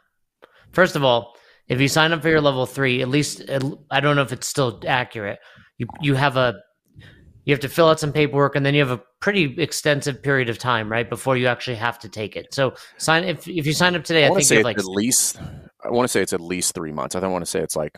First 0.71 0.97
of 0.97 1.03
all, 1.03 1.35
if 1.69 1.79
you 1.79 1.87
sign 1.87 2.11
up 2.11 2.21
for 2.21 2.29
your 2.29 2.41
level 2.41 2.65
three, 2.65 3.01
at 3.01 3.07
least 3.07 3.41
I 3.89 3.99
don't 3.99 4.15
know 4.15 4.21
if 4.21 4.33
it's 4.33 4.47
still 4.47 4.81
accurate. 4.85 5.39
You 5.77 5.87
you 6.01 6.15
have 6.15 6.37
a 6.37 6.61
you 7.45 7.53
have 7.53 7.61
to 7.61 7.69
fill 7.69 7.87
out 7.87 7.99
some 7.99 8.11
paperwork, 8.11 8.55
and 8.55 8.65
then 8.65 8.73
you 8.73 8.81
have 8.81 8.91
a 8.91 9.01
pretty 9.21 9.59
extensive 9.61 10.21
period 10.21 10.49
of 10.49 10.57
time, 10.57 10.91
right, 10.91 11.09
before 11.09 11.37
you 11.37 11.47
actually 11.47 11.77
have 11.77 11.97
to 11.99 12.09
take 12.09 12.35
it. 12.35 12.53
So 12.53 12.73
sign 12.97 13.23
if 13.23 13.47
if 13.47 13.65
you 13.65 13.73
sign 13.73 13.95
up 13.95 14.03
today, 14.03 14.25
I, 14.25 14.27
I 14.27 14.31
think 14.31 14.43
say 14.43 14.63
like 14.63 14.77
at 14.77 14.85
least. 14.85 15.39
I 15.83 15.89
want 15.89 16.05
to 16.05 16.11
say 16.11 16.21
it's 16.21 16.33
at 16.33 16.41
least 16.41 16.73
three 16.73 16.91
months. 16.91 17.15
I 17.15 17.19
don't 17.19 17.31
want 17.31 17.45
to 17.45 17.49
say 17.49 17.59
it's 17.59 17.75
like 17.75 17.95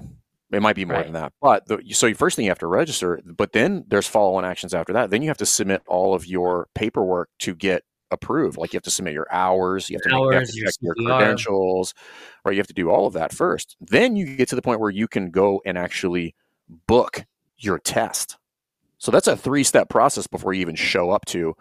it 0.51 0.61
might 0.61 0.75
be 0.75 0.83
more 0.83 0.97
right. 0.97 1.05
than 1.05 1.13
that. 1.13 1.31
But 1.41 1.65
the, 1.67 1.81
so 1.93 2.13
first 2.13 2.35
thing 2.35 2.43
you 2.43 2.51
have 2.51 2.59
to 2.59 2.67
register, 2.67 3.21
but 3.25 3.53
then 3.53 3.85
there's 3.87 4.07
follow-on 4.07 4.43
actions 4.43 4.73
after 4.73 4.91
that. 4.93 5.09
Then 5.09 5.21
you 5.21 5.29
have 5.29 5.37
to 5.37 5.45
submit 5.45 5.83
all 5.87 6.13
of 6.13 6.25
your 6.25 6.67
paperwork 6.75 7.29
to 7.39 7.55
get 7.55 7.83
approved. 8.11 8.57
Like 8.57 8.73
you 8.73 8.77
have 8.77 8.83
to 8.83 8.91
submit 8.91 9.13
your 9.13 9.27
hours, 9.31 9.89
you 9.89 9.95
have 9.97 10.03
to, 10.03 10.15
hours, 10.15 10.47
make, 10.47 10.55
you 10.55 10.65
have 10.65 10.73
to 10.73 10.79
check 10.79 10.81
your, 10.81 10.95
your 10.97 11.17
credentials, 11.17 11.93
or 12.43 12.51
you 12.51 12.57
have 12.57 12.67
to 12.67 12.73
do 12.73 12.89
all 12.89 13.07
of 13.07 13.13
that 13.13 13.33
first. 13.33 13.77
Then 13.79 14.17
you 14.17 14.35
get 14.35 14.49
to 14.49 14.55
the 14.55 14.61
point 14.61 14.81
where 14.81 14.89
you 14.89 15.07
can 15.07 15.31
go 15.31 15.61
and 15.65 15.77
actually 15.77 16.35
book 16.87 17.25
your 17.57 17.79
test. 17.79 18.37
So 18.97 19.11
that's 19.11 19.27
a 19.27 19.37
three-step 19.37 19.89
process 19.89 20.27
before 20.27 20.53
you 20.53 20.61
even 20.61 20.75
show 20.75 21.11
up 21.11 21.25
to 21.25 21.55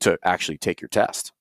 to 0.00 0.18
actually 0.24 0.58
take 0.58 0.80
your 0.80 0.88
test. 0.88 1.32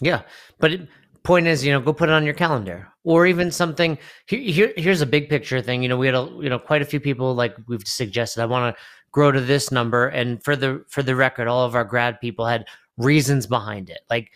Yeah, 0.00 0.22
but 0.58 0.72
it, 0.72 0.88
point 1.24 1.46
is, 1.46 1.64
you 1.64 1.72
know, 1.72 1.80
go 1.80 1.92
put 1.92 2.08
it 2.08 2.12
on 2.12 2.24
your 2.24 2.34
calendar, 2.34 2.88
or 3.02 3.26
even 3.26 3.50
something. 3.50 3.98
Here, 4.26 4.40
here, 4.40 4.72
here's 4.76 5.00
a 5.00 5.06
big 5.06 5.28
picture 5.28 5.60
thing. 5.60 5.82
You 5.82 5.88
know, 5.88 5.96
we 5.96 6.06
had 6.06 6.14
a, 6.14 6.28
you 6.40 6.48
know 6.48 6.58
quite 6.58 6.82
a 6.82 6.86
few 6.86 7.00
people 7.00 7.34
like 7.34 7.56
we've 7.66 7.86
suggested. 7.86 8.42
I 8.42 8.46
want 8.46 8.76
to 8.76 8.82
grow 9.10 9.32
to 9.32 9.40
this 9.40 9.70
number, 9.70 10.08
and 10.08 10.42
for 10.42 10.54
the 10.54 10.84
for 10.88 11.02
the 11.02 11.16
record, 11.16 11.48
all 11.48 11.64
of 11.64 11.74
our 11.74 11.84
grad 11.84 12.20
people 12.20 12.46
had 12.46 12.66
reasons 12.96 13.46
behind 13.46 13.90
it, 13.90 14.00
like 14.08 14.30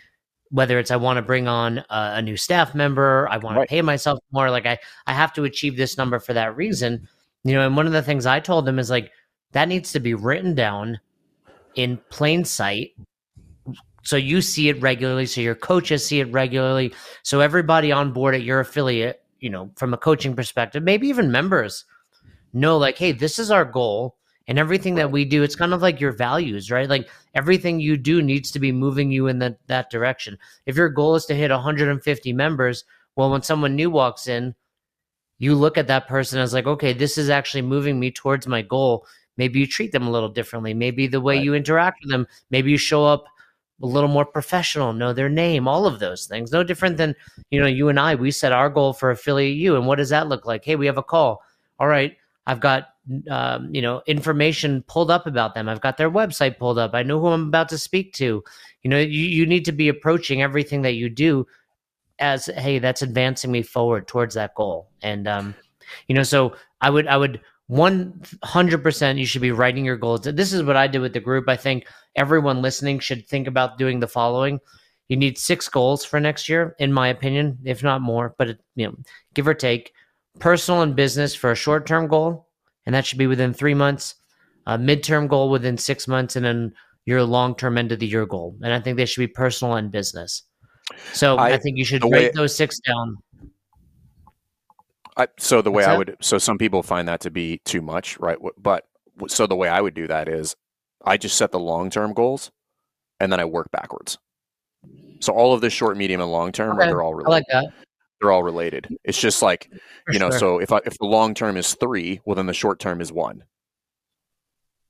whether 0.50 0.78
it's 0.78 0.90
I 0.90 0.96
want 0.96 1.18
to 1.18 1.22
bring 1.22 1.46
on 1.46 1.78
a, 1.90 2.14
a 2.14 2.22
new 2.22 2.36
staff 2.36 2.74
member, 2.74 3.28
I 3.30 3.36
want 3.36 3.58
right. 3.58 3.68
to 3.68 3.70
pay 3.70 3.82
myself 3.82 4.18
more, 4.32 4.50
like 4.50 4.66
I 4.66 4.78
I 5.06 5.12
have 5.12 5.32
to 5.34 5.44
achieve 5.44 5.76
this 5.76 5.96
number 5.96 6.18
for 6.18 6.32
that 6.32 6.56
reason. 6.56 7.06
You 7.44 7.54
know, 7.54 7.66
and 7.66 7.76
one 7.76 7.86
of 7.86 7.92
the 7.92 8.02
things 8.02 8.26
I 8.26 8.40
told 8.40 8.66
them 8.66 8.78
is 8.78 8.90
like 8.90 9.12
that 9.52 9.68
needs 9.68 9.92
to 9.92 10.00
be 10.00 10.14
written 10.14 10.54
down 10.54 11.00
in 11.74 11.98
plain 12.10 12.44
sight. 12.44 12.92
So 14.02 14.16
you 14.16 14.40
see 14.40 14.68
it 14.68 14.80
regularly 14.80 15.26
so 15.26 15.40
your 15.40 15.54
coaches 15.54 16.06
see 16.06 16.20
it 16.20 16.32
regularly. 16.32 16.94
So 17.22 17.40
everybody 17.40 17.92
on 17.92 18.12
board 18.12 18.34
at 18.34 18.42
your 18.42 18.60
affiliate 18.60 19.22
you 19.40 19.50
know 19.50 19.70
from 19.76 19.94
a 19.94 19.98
coaching 19.98 20.34
perspective 20.34 20.82
maybe 20.82 21.08
even 21.08 21.30
members 21.30 21.84
know 22.52 22.76
like 22.76 22.98
hey 22.98 23.12
this 23.12 23.38
is 23.38 23.50
our 23.50 23.64
goal 23.64 24.16
and 24.46 24.58
everything 24.58 24.94
that 24.94 25.10
we 25.10 25.24
do 25.24 25.42
it's 25.42 25.56
kind 25.56 25.74
of 25.74 25.82
like 25.82 26.00
your 26.00 26.12
values 26.12 26.70
right? 26.70 26.88
Like 26.88 27.08
everything 27.34 27.80
you 27.80 27.96
do 27.96 28.22
needs 28.22 28.50
to 28.52 28.58
be 28.58 28.72
moving 28.72 29.10
you 29.10 29.26
in 29.26 29.38
that 29.40 29.58
that 29.66 29.90
direction. 29.90 30.38
If 30.66 30.76
your 30.76 30.88
goal 30.88 31.14
is 31.14 31.26
to 31.26 31.34
hit 31.34 31.50
150 31.50 32.32
members 32.32 32.84
well 33.16 33.30
when 33.30 33.42
someone 33.42 33.76
new 33.76 33.90
walks 33.90 34.26
in 34.26 34.54
you 35.38 35.54
look 35.54 35.78
at 35.78 35.86
that 35.86 36.08
person 36.08 36.40
as 36.40 36.54
like 36.54 36.66
okay 36.66 36.92
this 36.92 37.18
is 37.18 37.30
actually 37.30 37.62
moving 37.62 38.00
me 38.00 38.10
towards 38.10 38.46
my 38.46 38.62
goal 38.62 39.06
maybe 39.38 39.58
you 39.60 39.66
treat 39.66 39.92
them 39.92 40.06
a 40.06 40.10
little 40.10 40.28
differently 40.28 40.74
maybe 40.74 41.06
the 41.06 41.20
way 41.20 41.36
right. 41.36 41.44
you 41.44 41.54
interact 41.54 42.02
with 42.02 42.10
them 42.10 42.26
maybe 42.50 42.70
you 42.70 42.76
show 42.76 43.04
up 43.06 43.24
a 43.82 43.86
little 43.86 44.08
more 44.08 44.24
professional, 44.24 44.92
know 44.92 45.12
their 45.12 45.28
name, 45.28 45.68
all 45.68 45.86
of 45.86 46.00
those 46.00 46.26
things. 46.26 46.50
No 46.50 46.64
different 46.64 46.96
than, 46.96 47.14
you 47.50 47.60
know, 47.60 47.66
you 47.66 47.88
and 47.88 48.00
I, 48.00 48.14
we 48.14 48.30
set 48.30 48.52
our 48.52 48.68
goal 48.68 48.92
for 48.92 49.10
affiliate 49.10 49.56
you. 49.56 49.76
And 49.76 49.86
what 49.86 49.96
does 49.96 50.08
that 50.08 50.28
look 50.28 50.46
like? 50.46 50.64
Hey, 50.64 50.76
we 50.76 50.86
have 50.86 50.98
a 50.98 51.02
call. 51.02 51.42
All 51.78 51.86
right, 51.86 52.16
I've 52.46 52.60
got, 52.60 52.88
um, 53.30 53.72
you 53.72 53.80
know, 53.80 54.02
information 54.06 54.82
pulled 54.88 55.10
up 55.10 55.26
about 55.26 55.54
them. 55.54 55.68
I've 55.68 55.80
got 55.80 55.96
their 55.96 56.10
website 56.10 56.58
pulled 56.58 56.78
up. 56.78 56.92
I 56.94 57.04
know 57.04 57.20
who 57.20 57.28
I'm 57.28 57.46
about 57.46 57.68
to 57.68 57.78
speak 57.78 58.14
to. 58.14 58.42
You 58.82 58.90
know, 58.90 58.98
you, 58.98 59.06
you 59.06 59.46
need 59.46 59.64
to 59.66 59.72
be 59.72 59.88
approaching 59.88 60.42
everything 60.42 60.82
that 60.82 60.94
you 60.94 61.08
do 61.08 61.46
as, 62.18 62.46
hey, 62.46 62.80
that's 62.80 63.02
advancing 63.02 63.52
me 63.52 63.62
forward 63.62 64.08
towards 64.08 64.34
that 64.34 64.56
goal. 64.56 64.88
And, 65.02 65.28
um, 65.28 65.54
you 66.08 66.16
know, 66.16 66.24
so 66.24 66.56
I 66.80 66.90
would, 66.90 67.06
I 67.06 67.16
would, 67.16 67.40
100% 67.70 69.18
you 69.18 69.26
should 69.26 69.42
be 69.42 69.52
writing 69.52 69.84
your 69.84 69.96
goals. 69.96 70.22
This 70.22 70.52
is 70.52 70.62
what 70.62 70.76
I 70.76 70.86
did 70.86 71.00
with 71.00 71.12
the 71.12 71.20
group. 71.20 71.48
I 71.48 71.56
think 71.56 71.86
everyone 72.16 72.62
listening 72.62 72.98
should 72.98 73.26
think 73.28 73.46
about 73.46 73.78
doing 73.78 74.00
the 74.00 74.08
following. 74.08 74.58
You 75.08 75.16
need 75.16 75.38
six 75.38 75.68
goals 75.68 76.04
for 76.04 76.20
next 76.20 76.48
year, 76.48 76.74
in 76.78 76.92
my 76.92 77.08
opinion, 77.08 77.58
if 77.64 77.82
not 77.82 78.00
more, 78.00 78.34
but 78.38 78.48
it, 78.48 78.60
you 78.74 78.86
know, 78.86 78.94
give 79.34 79.48
or 79.48 79.54
take. 79.54 79.92
Personal 80.38 80.82
and 80.82 80.94
business 80.94 81.34
for 81.34 81.50
a 81.50 81.56
short 81.56 81.86
term 81.86 82.06
goal, 82.06 82.48
and 82.86 82.94
that 82.94 83.04
should 83.04 83.18
be 83.18 83.26
within 83.26 83.52
three 83.52 83.74
months. 83.74 84.14
A 84.66 84.78
midterm 84.78 85.28
goal 85.28 85.50
within 85.50 85.78
six 85.78 86.06
months, 86.06 86.36
and 86.36 86.44
then 86.44 86.72
your 87.06 87.24
long 87.24 87.56
term 87.56 87.78
end 87.78 87.90
of 87.90 87.98
the 87.98 88.06
year 88.06 88.26
goal. 88.26 88.54
And 88.62 88.72
I 88.72 88.80
think 88.80 88.96
they 88.96 89.06
should 89.06 89.20
be 89.20 89.26
personal 89.28 89.74
and 89.74 89.90
business. 89.90 90.42
So 91.12 91.36
I, 91.36 91.54
I 91.54 91.58
think 91.58 91.76
you 91.76 91.84
should 91.84 92.04
write 92.04 92.34
those 92.34 92.56
six 92.56 92.78
down 92.80 93.16
I, 95.18 95.26
so 95.38 95.60
the 95.60 95.72
way 95.72 95.84
I 95.84 95.98
would, 95.98 96.16
so 96.20 96.38
some 96.38 96.58
people 96.58 96.82
find 96.82 97.08
that 97.08 97.20
to 97.20 97.30
be 97.30 97.60
too 97.64 97.82
much, 97.82 98.18
right? 98.20 98.38
But 98.56 98.84
so 99.26 99.46
the 99.46 99.56
way 99.56 99.68
I 99.68 99.80
would 99.80 99.94
do 99.94 100.06
that 100.06 100.28
is 100.28 100.54
I 101.04 101.16
just 101.16 101.36
set 101.36 101.50
the 101.50 101.58
long 101.58 101.90
term 101.90 102.14
goals 102.14 102.52
and 103.18 103.32
then 103.32 103.40
I 103.40 103.44
work 103.44 103.70
backwards. 103.72 104.18
So 105.20 105.32
all 105.32 105.52
of 105.52 105.60
the 105.60 105.70
short, 105.70 105.96
medium, 105.96 106.20
and 106.20 106.30
long 106.30 106.52
term, 106.52 106.78
okay. 106.78 106.86
they're 106.86 107.02
all 107.02 107.14
related. 107.14 107.28
I 107.28 107.30
like 107.32 107.46
that. 107.50 107.72
They're 108.20 108.30
all 108.30 108.44
related. 108.44 108.96
It's 109.04 109.18
just 109.18 109.42
like, 109.42 109.70
For 110.06 110.12
you 110.12 110.18
know, 110.20 110.30
sure. 110.30 110.38
so 110.38 110.58
if 110.60 110.72
I, 110.72 110.80
if 110.86 110.96
the 110.98 111.06
long 111.06 111.34
term 111.34 111.56
is 111.56 111.74
three, 111.74 112.20
well, 112.24 112.36
then 112.36 112.46
the 112.46 112.54
short 112.54 112.78
term 112.78 113.00
is 113.00 113.12
one. 113.12 113.44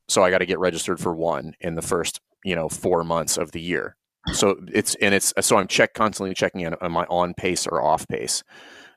So 0.08 0.22
I 0.22 0.30
got 0.30 0.38
to 0.38 0.46
get 0.46 0.58
registered 0.58 1.00
for 1.00 1.14
one 1.14 1.54
in 1.60 1.74
the 1.74 1.82
first, 1.82 2.20
you 2.44 2.54
know, 2.54 2.68
four 2.68 3.04
months 3.04 3.36
of 3.36 3.52
the 3.52 3.60
year. 3.60 3.96
So 4.32 4.56
it's, 4.72 4.94
and 4.96 5.14
it's, 5.14 5.32
so 5.40 5.56
I'm 5.56 5.68
check 5.68 5.94
constantly 5.94 6.34
checking 6.34 6.62
in 6.62 6.74
am 6.82 6.96
I 6.96 7.04
on 7.04 7.34
pace 7.34 7.66
or 7.66 7.82
off 7.82 8.06
pace? 8.08 8.42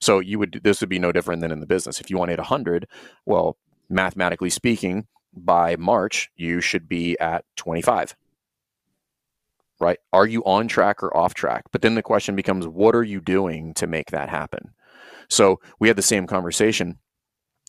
So 0.01 0.19
you 0.19 0.39
would 0.39 0.61
this 0.63 0.81
would 0.81 0.89
be 0.89 0.99
no 0.99 1.11
different 1.11 1.41
than 1.41 1.51
in 1.51 1.59
the 1.59 1.67
business. 1.67 2.01
If 2.01 2.09
you 2.09 2.17
want 2.17 2.29
to 2.29 2.33
hit 2.33 2.39
100, 2.39 2.87
well, 3.25 3.57
mathematically 3.87 4.49
speaking, 4.49 5.07
by 5.33 5.75
March 5.77 6.29
you 6.35 6.59
should 6.59 6.89
be 6.89 7.17
at 7.19 7.45
25. 7.55 8.15
Right? 9.79 9.99
Are 10.11 10.27
you 10.27 10.43
on 10.43 10.67
track 10.67 11.01
or 11.01 11.15
off 11.15 11.33
track? 11.33 11.63
But 11.71 11.81
then 11.81 11.95
the 11.95 12.03
question 12.03 12.35
becomes 12.35 12.67
what 12.67 12.95
are 12.95 13.03
you 13.03 13.21
doing 13.21 13.73
to 13.75 13.87
make 13.87 14.11
that 14.11 14.29
happen? 14.29 14.73
So 15.29 15.59
we 15.79 15.87
had 15.87 15.97
the 15.97 16.03
same 16.03 16.27
conversation 16.27 16.99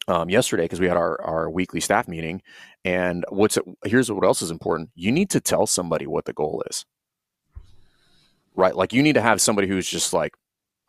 um, 0.08 0.28
yesterday 0.28 0.64
because 0.64 0.80
we 0.80 0.88
had 0.88 0.96
our, 0.96 1.20
our 1.22 1.50
weekly 1.50 1.80
staff 1.80 2.08
meeting. 2.08 2.42
And 2.84 3.24
what's 3.28 3.58
here's 3.84 4.10
what 4.10 4.24
else 4.24 4.42
is 4.42 4.50
important. 4.50 4.90
You 4.94 5.12
need 5.12 5.30
to 5.30 5.40
tell 5.40 5.66
somebody 5.66 6.06
what 6.06 6.24
the 6.24 6.32
goal 6.32 6.62
is. 6.68 6.84
Right? 8.54 8.76
Like 8.76 8.92
you 8.92 9.02
need 9.02 9.14
to 9.14 9.22
have 9.22 9.40
somebody 9.40 9.68
who's 9.68 9.88
just 9.88 10.12
like, 10.12 10.34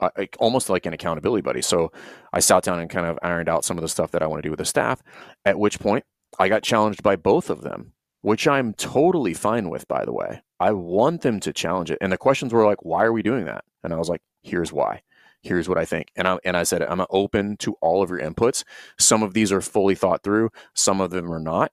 like 0.02 0.36
almost 0.40 0.70
like 0.70 0.86
an 0.86 0.94
accountability 0.94 1.42
buddy. 1.42 1.62
So 1.62 1.92
I 2.32 2.40
sat 2.40 2.64
down 2.64 2.80
and 2.80 2.90
kind 2.90 3.06
of 3.06 3.18
ironed 3.22 3.50
out 3.50 3.66
some 3.66 3.78
of 3.78 3.82
the 3.82 3.90
stuff 3.90 4.12
that 4.12 4.22
I 4.22 4.28
want 4.28 4.42
to 4.42 4.48
do 4.48 4.52
with 4.52 4.60
the 4.60 4.66
staff. 4.66 5.02
At 5.46 5.60
which 5.60 5.80
point 5.80 6.04
I 6.40 6.50
got 6.50 6.64
challenged 6.64 7.04
by 7.04 7.16
both 7.16 7.50
of 7.50 7.62
them, 7.62 7.94
which 8.22 8.48
I'm 8.48 8.74
totally 8.74 9.34
fine 9.34 9.70
with, 9.70 9.88
by 9.88 10.06
the 10.06 10.14
way. 10.14 10.42
I 10.60 10.72
want 10.72 11.22
them 11.22 11.40
to 11.42 11.54
challenge 11.54 11.92
it. 11.92 11.98
And 12.02 12.12
the 12.12 12.18
questions 12.18 12.54
were 12.54 12.66
like, 12.66 12.84
why 12.84 13.04
are 13.04 13.14
we 13.14 13.22
doing 13.22 13.46
that? 13.46 13.66
And 13.84 13.94
I 13.94 13.98
was 13.98 14.10
like, 14.10 14.22
here's 14.42 14.72
why. 14.72 15.02
Here's 15.42 15.68
what 15.68 15.78
I 15.78 15.84
think. 15.84 16.08
And 16.16 16.26
I, 16.28 16.40
and 16.46 16.56
I 16.56 16.64
said, 16.64 16.82
I'm 16.82 17.06
open 17.10 17.58
to 17.58 17.76
all 17.82 18.02
of 18.02 18.10
your 18.10 18.20
inputs. 18.20 18.64
Some 18.98 19.24
of 19.24 19.34
these 19.34 19.52
are 19.52 19.60
fully 19.60 19.94
thought 19.94 20.24
through, 20.24 20.52
some 20.74 21.02
of 21.02 21.12
them 21.12 21.32
are 21.32 21.40
not 21.40 21.72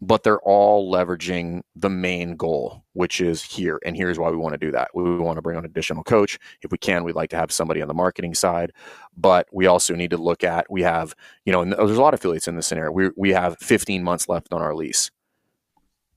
but 0.00 0.22
they're 0.22 0.40
all 0.40 0.92
leveraging 0.92 1.62
the 1.74 1.90
main 1.90 2.36
goal, 2.36 2.84
which 2.92 3.20
is 3.20 3.42
here. 3.42 3.80
And 3.84 3.96
here's 3.96 4.18
why 4.18 4.30
we 4.30 4.36
want 4.36 4.52
to 4.52 4.58
do 4.58 4.70
that. 4.70 4.90
We 4.94 5.18
want 5.18 5.36
to 5.36 5.42
bring 5.42 5.56
on 5.56 5.64
an 5.64 5.70
additional 5.70 6.04
coach. 6.04 6.38
If 6.62 6.70
we 6.70 6.78
can, 6.78 7.04
we'd 7.04 7.16
like 7.16 7.30
to 7.30 7.36
have 7.36 7.50
somebody 7.50 7.82
on 7.82 7.88
the 7.88 7.94
marketing 7.94 8.34
side, 8.34 8.72
but 9.16 9.48
we 9.52 9.66
also 9.66 9.94
need 9.94 10.10
to 10.10 10.16
look 10.16 10.44
at, 10.44 10.66
we 10.70 10.82
have, 10.82 11.14
you 11.44 11.52
know, 11.52 11.64
there's 11.64 11.98
a 11.98 12.02
lot 12.02 12.14
of 12.14 12.20
affiliates 12.20 12.46
in 12.46 12.54
this 12.54 12.66
scenario. 12.66 12.92
We, 12.92 13.10
we 13.16 13.30
have 13.30 13.58
15 13.58 14.04
months 14.04 14.28
left 14.28 14.52
on 14.52 14.62
our 14.62 14.74
lease, 14.74 15.10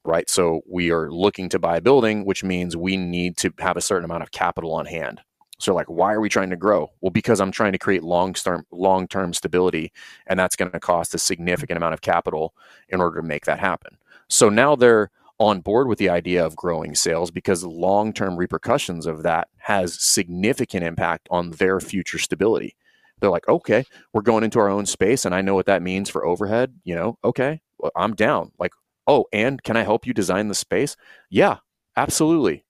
right? 0.06 0.30
So 0.30 0.62
we 0.70 0.92
are 0.92 1.10
looking 1.12 1.50
to 1.50 1.60
buy 1.60 1.78
a 1.78 1.82
building, 1.82 2.26
which 2.26 2.44
means 2.44 2.78
we 2.78 2.98
need 2.98 3.38
to 3.38 3.52
have 3.60 3.78
a 3.78 3.82
certain 3.82 4.06
amount 4.06 4.24
of 4.24 4.32
capital 4.32 4.74
on 4.74 4.86
hand. 4.86 5.22
So 5.62 5.76
like, 5.76 5.88
why 5.88 6.14
are 6.14 6.20
we 6.20 6.30
trying 6.30 6.50
to 6.50 6.56
grow? 6.56 6.92
Well, 7.02 7.12
because 7.12 7.40
I'm 7.40 7.52
trying 7.52 7.72
to 7.74 7.78
create 7.78 8.04
long 8.04 8.34
term 8.34 8.66
long 8.72 9.08
term 9.08 9.34
stability, 9.34 9.92
and 10.28 10.40
that's 10.40 10.56
going 10.56 10.72
to 10.72 10.80
cost 10.80 11.14
a 11.14 11.20
significant 11.20 11.78
amount 11.78 11.94
of 11.94 12.02
capital 12.02 12.54
in 12.90 13.00
order 13.00 13.22
to 13.22 13.28
make 13.28 13.46
that 13.46 13.60
happen. 13.60 13.98
So 14.28 14.50
now 14.50 14.76
they're 14.76 15.12
on 15.40 15.60
board 15.60 15.88
with 15.88 15.98
the 15.98 16.10
idea 16.10 16.46
of 16.46 16.56
growing 16.56 16.96
sales 16.96 17.32
because 17.32 17.64
long 17.64 18.12
term 18.14 18.38
repercussions 18.38 19.06
of 19.06 19.24
that 19.24 19.50
has 19.58 20.00
significant 20.02 20.84
impact 20.84 21.28
on 21.32 21.52
their 21.52 21.80
future 21.80 22.18
stability. 22.20 22.76
They're 23.20 23.30
like, 23.30 23.48
okay, 23.48 23.84
we're 24.14 24.22
going 24.24 24.44
into 24.44 24.60
our 24.60 24.70
own 24.70 24.88
space, 24.88 25.26
and 25.26 25.36
I 25.36 25.42
know 25.42 25.54
what 25.54 25.68
that 25.68 25.84
means 25.84 26.10
for 26.10 26.26
overhead. 26.26 26.74
You 26.84 26.96
know, 26.96 27.18
okay, 27.24 27.62
well, 27.78 27.92
I'm 27.96 28.16
down. 28.16 28.52
Like, 28.58 28.72
oh, 29.06 29.26
and 29.32 29.62
can 29.62 29.78
I 29.78 29.84
help 29.84 30.08
you 30.08 30.14
design 30.14 30.48
the 30.48 30.56
space? 30.56 30.98
Yeah, 31.30 31.58
absolutely. 31.96 32.66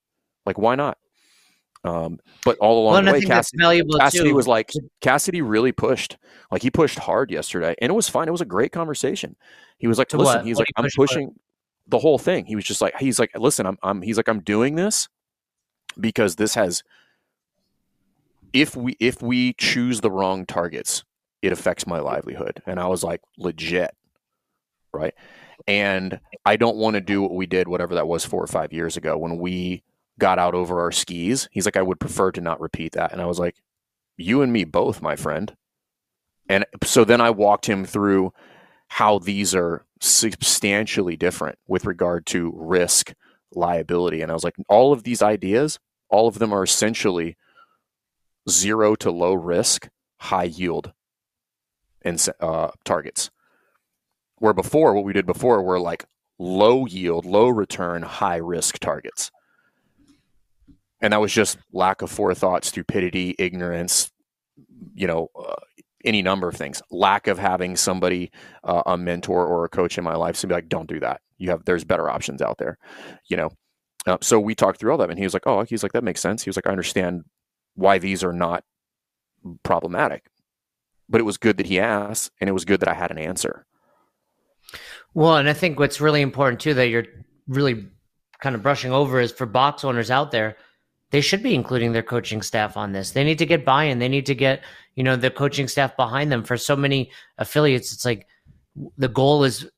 Like, 0.46 0.58
why 0.58 0.76
not? 0.76 0.98
Um, 1.84 2.20
but 2.46 2.58
all 2.60 2.84
along 2.84 3.06
well, 3.06 3.14
the 3.14 3.20
way, 3.20 3.22
Cassidy, 3.22 3.84
Cassidy 4.00 4.34
was 4.34 4.48
like, 4.48 4.72
Cassidy 5.02 5.42
really 5.42 5.72
pushed. 5.72 6.18
Like 6.52 6.62
he 6.62 6.70
pushed 6.70 7.00
hard 7.00 7.32
yesterday, 7.32 7.76
and 7.82 7.90
it 7.90 7.96
was 7.96 8.08
fine. 8.08 8.28
It 8.28 8.32
was 8.32 8.42
a 8.42 8.46
great 8.46 8.72
conversation. 8.72 9.36
He 9.80 9.88
was 9.88 9.98
like, 9.98 10.10
to 10.10 10.18
"Listen, 10.18 10.38
what? 10.38 10.46
he's 10.46 10.58
what 10.58 10.68
like, 10.78 10.86
I'm 10.86 10.90
pushing 10.96 11.34
the 11.92 12.00
whole 12.00 12.18
thing. 12.18 12.46
He 12.46 12.56
was 12.56 12.66
just 12.66 12.82
like, 12.82 12.96
he's 13.00 13.20
like, 13.20 13.32
listen, 13.38 13.66
I'm, 13.66 13.78
I'm, 13.84 14.02
he's 14.02 14.18
like, 14.18 14.28
I'm 14.28 14.42
doing 14.42 14.76
this 14.76 15.10
because 16.00 16.38
this 16.38 16.56
has, 16.56 16.84
if 18.54 18.76
we, 18.76 18.96
if 19.00 19.22
we 19.22 19.54
choose 19.54 20.02
the 20.02 20.12
wrong 20.12 20.46
targets, 20.46 21.04
it 21.42 21.52
affects 21.52 21.86
my 21.86 22.00
livelihood. 22.00 22.62
And 22.66 22.80
I 22.80 22.88
was 22.88 23.04
like, 23.04 23.22
legit. 23.38 23.96
Right. 24.94 25.14
And 25.68 26.20
I 26.46 26.58
don't 26.58 26.78
want 26.78 26.96
to 26.96 27.02
do 27.02 27.22
what 27.22 27.34
we 27.34 27.46
did, 27.46 27.68
whatever 27.68 27.96
that 27.96 28.08
was 28.08 28.26
four 28.26 28.44
or 28.44 28.48
five 28.48 28.74
years 28.74 28.98
ago 28.98 29.18
when 29.18 29.38
we 29.38 29.84
got 30.22 30.38
out 30.38 30.54
over 30.54 30.80
our 30.80 30.92
skis. 30.92 31.50
He's 31.52 31.66
like, 31.66 31.76
I 31.76 31.82
would 31.82 32.00
prefer 32.00 32.32
to 32.32 32.42
not 32.42 32.62
repeat 32.62 32.92
that. 32.94 33.12
And 33.12 33.20
I 33.20 33.26
was 33.26 33.40
like, 33.40 33.56
you 34.18 34.44
and 34.44 34.54
me 34.54 34.66
both, 34.66 35.02
my 35.02 35.16
friend. 35.16 35.56
And 36.48 36.64
so 36.84 37.04
then 37.04 37.20
I 37.20 37.32
walked 37.32 37.66
him 37.66 37.86
through 37.86 38.32
how 38.88 39.18
these 39.18 39.56
are 39.56 39.84
substantially 40.00 41.18
different 41.18 41.58
with 41.68 41.86
regard 41.86 42.28
to 42.28 42.54
risk, 42.56 43.14
liability. 43.52 44.22
And 44.22 44.30
I 44.30 44.36
was 44.36 44.44
like, 44.44 44.54
all 44.70 44.94
of 44.94 45.02
these 45.02 45.24
ideas, 45.24 45.80
all 46.08 46.28
of 46.28 46.38
them 46.38 46.54
are 46.54 46.64
essentially 46.64 47.36
zero 48.48 48.94
to 48.98 49.10
low 49.10 49.34
risk, 49.34 49.90
high 50.18 50.44
yield 50.44 50.94
and 52.04 52.24
uh, 52.40 52.70
targets. 52.86 53.32
Where 54.38 54.54
before, 54.54 54.94
what 54.94 55.04
we 55.04 55.14
did 55.14 55.26
before 55.26 55.64
were 55.64 55.80
like 55.80 56.06
low 56.38 56.86
yield, 56.86 57.26
low 57.26 57.50
return, 57.50 58.04
high 58.04 58.38
risk 58.38 58.78
targets. 58.78 59.32
And 61.02 61.14
that 61.14 61.22
was 61.22 61.34
just 61.34 61.58
lack 61.74 62.02
of 62.02 62.12
forethought, 62.12 62.64
stupidity, 62.64 63.36
ignorance, 63.40 64.12
you 64.94 65.08
know, 65.08 65.30
uh, 65.38 65.56
any 66.06 66.22
number 66.22 66.48
of 66.48 66.56
things. 66.56 66.82
Lack 66.92 67.28
of 67.28 67.38
having 67.38 67.76
somebody, 67.76 68.32
uh, 68.64 68.84
a 68.86 68.98
mentor 68.98 69.46
or 69.46 69.66
a 69.66 69.70
coach 69.70 69.98
in 69.98 70.04
my 70.04 70.16
life, 70.16 70.40
to 70.40 70.48
be 70.48 70.54
like, 70.54 70.70
don't 70.70 70.88
do 70.90 71.00
that. 71.00 71.22
You 71.38 71.50
have 71.50 71.66
there's 71.66 71.84
better 71.84 72.10
options 72.10 72.42
out 72.42 72.58
there, 72.60 72.78
you 73.28 73.36
know. 73.36 73.50
Uh, 74.06 74.18
so 74.22 74.40
we 74.40 74.56
talked 74.56 74.80
through 74.80 74.92
all 74.92 74.98
that, 74.98 75.10
and 75.10 75.18
he 75.18 75.26
was 75.26 75.34
like, 75.34 75.48
"Oh, 75.48 75.64
he's 75.64 75.84
like 75.84 75.92
that 75.94 76.04
makes 76.04 76.22
sense." 76.22 76.44
He 76.44 76.50
was 76.50 76.56
like, 76.56 76.68
"I 76.68 76.72
understand 76.72 77.24
why 77.76 77.98
these 77.98 78.24
are 78.24 78.34
not 78.34 78.64
problematic, 79.64 80.26
but 81.10 81.20
it 81.20 81.24
was 81.24 81.38
good 81.38 81.58
that 81.58 81.66
he 81.66 81.80
asked, 81.80 82.32
and 82.40 82.48
it 82.50 82.54
was 82.54 82.66
good 82.66 82.80
that 82.82 82.90
I 82.90 82.94
had 82.94 83.12
an 83.12 83.18
answer." 83.18 83.66
Well, 85.14 85.38
and 85.38 85.50
I 85.50 85.54
think 85.54 85.80
what's 85.80 86.00
really 86.00 86.22
important 86.22 86.60
too 86.60 86.76
that 86.76 86.90
you're 86.90 87.06
really 87.48 87.88
kind 88.40 88.56
of 88.56 88.64
brushing 88.64 88.92
over 88.92 89.20
is 89.20 89.32
for 89.32 89.46
box 89.46 89.84
owners 89.84 90.12
out 90.12 90.32
there 90.32 90.58
they 91.12 91.22
should 91.22 91.44
be 91.44 91.54
including 91.54 91.92
their 91.92 92.04
coaching 92.04 92.42
staff 92.42 92.76
on 92.76 92.94
this. 92.94 93.12
They 93.12 93.24
need 93.24 93.38
to 93.38 93.46
get 93.46 93.66
buy-in. 93.66 94.00
They 94.00 94.10
need 94.10 94.26
to 94.26 94.36
get, 94.36 94.64
you 94.96 95.04
know, 95.04 95.16
the 95.16 95.30
coaching 95.30 95.68
staff 95.68 95.96
behind 95.96 96.32
them. 96.32 96.44
For 96.44 96.58
so 96.58 96.76
many 96.76 97.12
affiliates, 97.38 97.94
it's 97.94 98.06
like 98.06 98.28
the 98.98 99.10
goal 99.10 99.44
is 99.44 99.70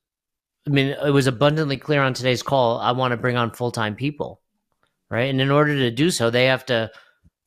I 0.66 0.70
mean, 0.70 0.96
it 1.04 1.10
was 1.10 1.26
abundantly 1.26 1.76
clear 1.76 2.02
on 2.02 2.14
today's 2.14 2.42
call, 2.42 2.78
I 2.78 2.92
want 2.92 3.12
to 3.12 3.18
bring 3.18 3.36
on 3.36 3.50
full-time 3.50 3.94
people. 3.94 4.40
Right? 5.10 5.28
And 5.28 5.40
in 5.40 5.50
order 5.50 5.74
to 5.74 5.90
do 5.90 6.10
so, 6.10 6.30
they 6.30 6.46
have 6.46 6.64
to 6.66 6.90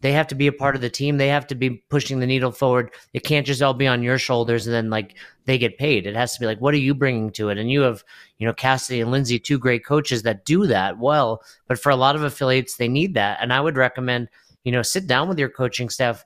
they 0.01 0.11
have 0.11 0.27
to 0.27 0.35
be 0.35 0.47
a 0.47 0.51
part 0.51 0.75
of 0.75 0.81
the 0.81 0.89
team. 0.89 1.17
They 1.17 1.29
have 1.29 1.47
to 1.47 1.55
be 1.55 1.83
pushing 1.89 2.19
the 2.19 2.27
needle 2.27 2.51
forward. 2.51 2.91
It 3.13 3.23
can't 3.23 3.47
just 3.47 3.61
all 3.61 3.73
be 3.73 3.87
on 3.87 4.03
your 4.03 4.19
shoulders 4.19 4.67
and 4.67 4.73
then 4.73 4.89
like 4.89 5.15
they 5.45 5.57
get 5.57 5.79
paid. 5.79 6.05
It 6.05 6.15
has 6.15 6.33
to 6.33 6.39
be 6.39 6.45
like, 6.45 6.61
what 6.61 6.73
are 6.75 6.77
you 6.77 6.93
bringing 6.93 7.31
to 7.31 7.49
it? 7.49 7.57
And 7.57 7.71
you 7.71 7.81
have, 7.81 8.03
you 8.37 8.45
know, 8.45 8.53
Cassidy 8.53 9.01
and 9.01 9.09
Lindsay, 9.09 9.39
two 9.39 9.57
great 9.57 9.83
coaches 9.83 10.21
that 10.23 10.45
do 10.45 10.67
that 10.67 10.99
well. 10.99 11.41
But 11.67 11.79
for 11.79 11.89
a 11.89 11.95
lot 11.95 12.15
of 12.15 12.21
affiliates, 12.21 12.77
they 12.77 12.87
need 12.87 13.15
that. 13.15 13.39
And 13.41 13.51
I 13.51 13.59
would 13.59 13.75
recommend, 13.75 14.29
you 14.63 14.71
know, 14.71 14.83
sit 14.83 15.07
down 15.07 15.29
with 15.29 15.39
your 15.39 15.49
coaching 15.49 15.89
staff. 15.89 16.23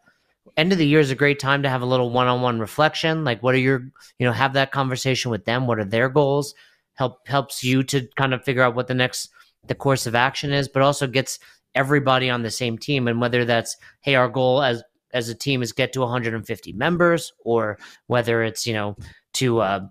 End 0.58 0.74
of 0.74 0.78
the 0.78 0.88
year 0.88 1.00
is 1.00 1.12
a 1.12 1.16
great 1.16 1.40
time 1.40 1.64
to 1.64 1.70
have 1.70 1.82
a 1.82 1.86
little 1.86 2.10
one 2.10 2.28
on 2.28 2.42
one 2.42 2.60
reflection. 2.60 3.24
Like, 3.24 3.42
what 3.42 3.56
are 3.56 3.60
your, 3.60 3.80
you 4.20 4.26
know, 4.26 4.34
have 4.34 4.54
that 4.54 4.74
conversation 4.74 5.32
with 5.32 5.46
them. 5.46 5.66
What 5.66 5.80
are 5.80 5.86
their 5.86 6.10
goals? 6.10 6.56
Help 6.96 7.26
helps 7.26 7.64
you 7.64 7.84
to 7.84 8.06
kind 8.18 8.34
of 8.34 8.44
figure 8.44 8.64
out 8.64 8.76
what 8.76 8.88
the 8.88 8.94
next 8.94 9.30
the 9.68 9.76
course 9.76 10.08
of 10.08 10.16
action 10.16 10.52
is, 10.52 10.68
but 10.68 10.82
also 10.82 11.08
gets 11.08 11.40
everybody 11.76 12.30
on 12.30 12.42
the 12.42 12.52
same 12.52 12.78
team. 12.78 13.08
And 13.08 13.22
whether 13.22 13.46
that's 13.46 13.78
hey 14.02 14.16
our 14.16 14.30
goal 14.30 14.62
as 14.62 14.84
as 15.14 15.30
a 15.30 15.36
team 15.36 15.62
is 15.62 15.72
get 15.72 15.94
to 15.94 16.02
150 16.02 16.74
members 16.74 17.34
or 17.44 17.78
whether 18.08 18.44
it's 18.44 18.66
you 18.66 18.74
know 18.74 18.96
to 19.34 19.60
uh, 19.60 19.88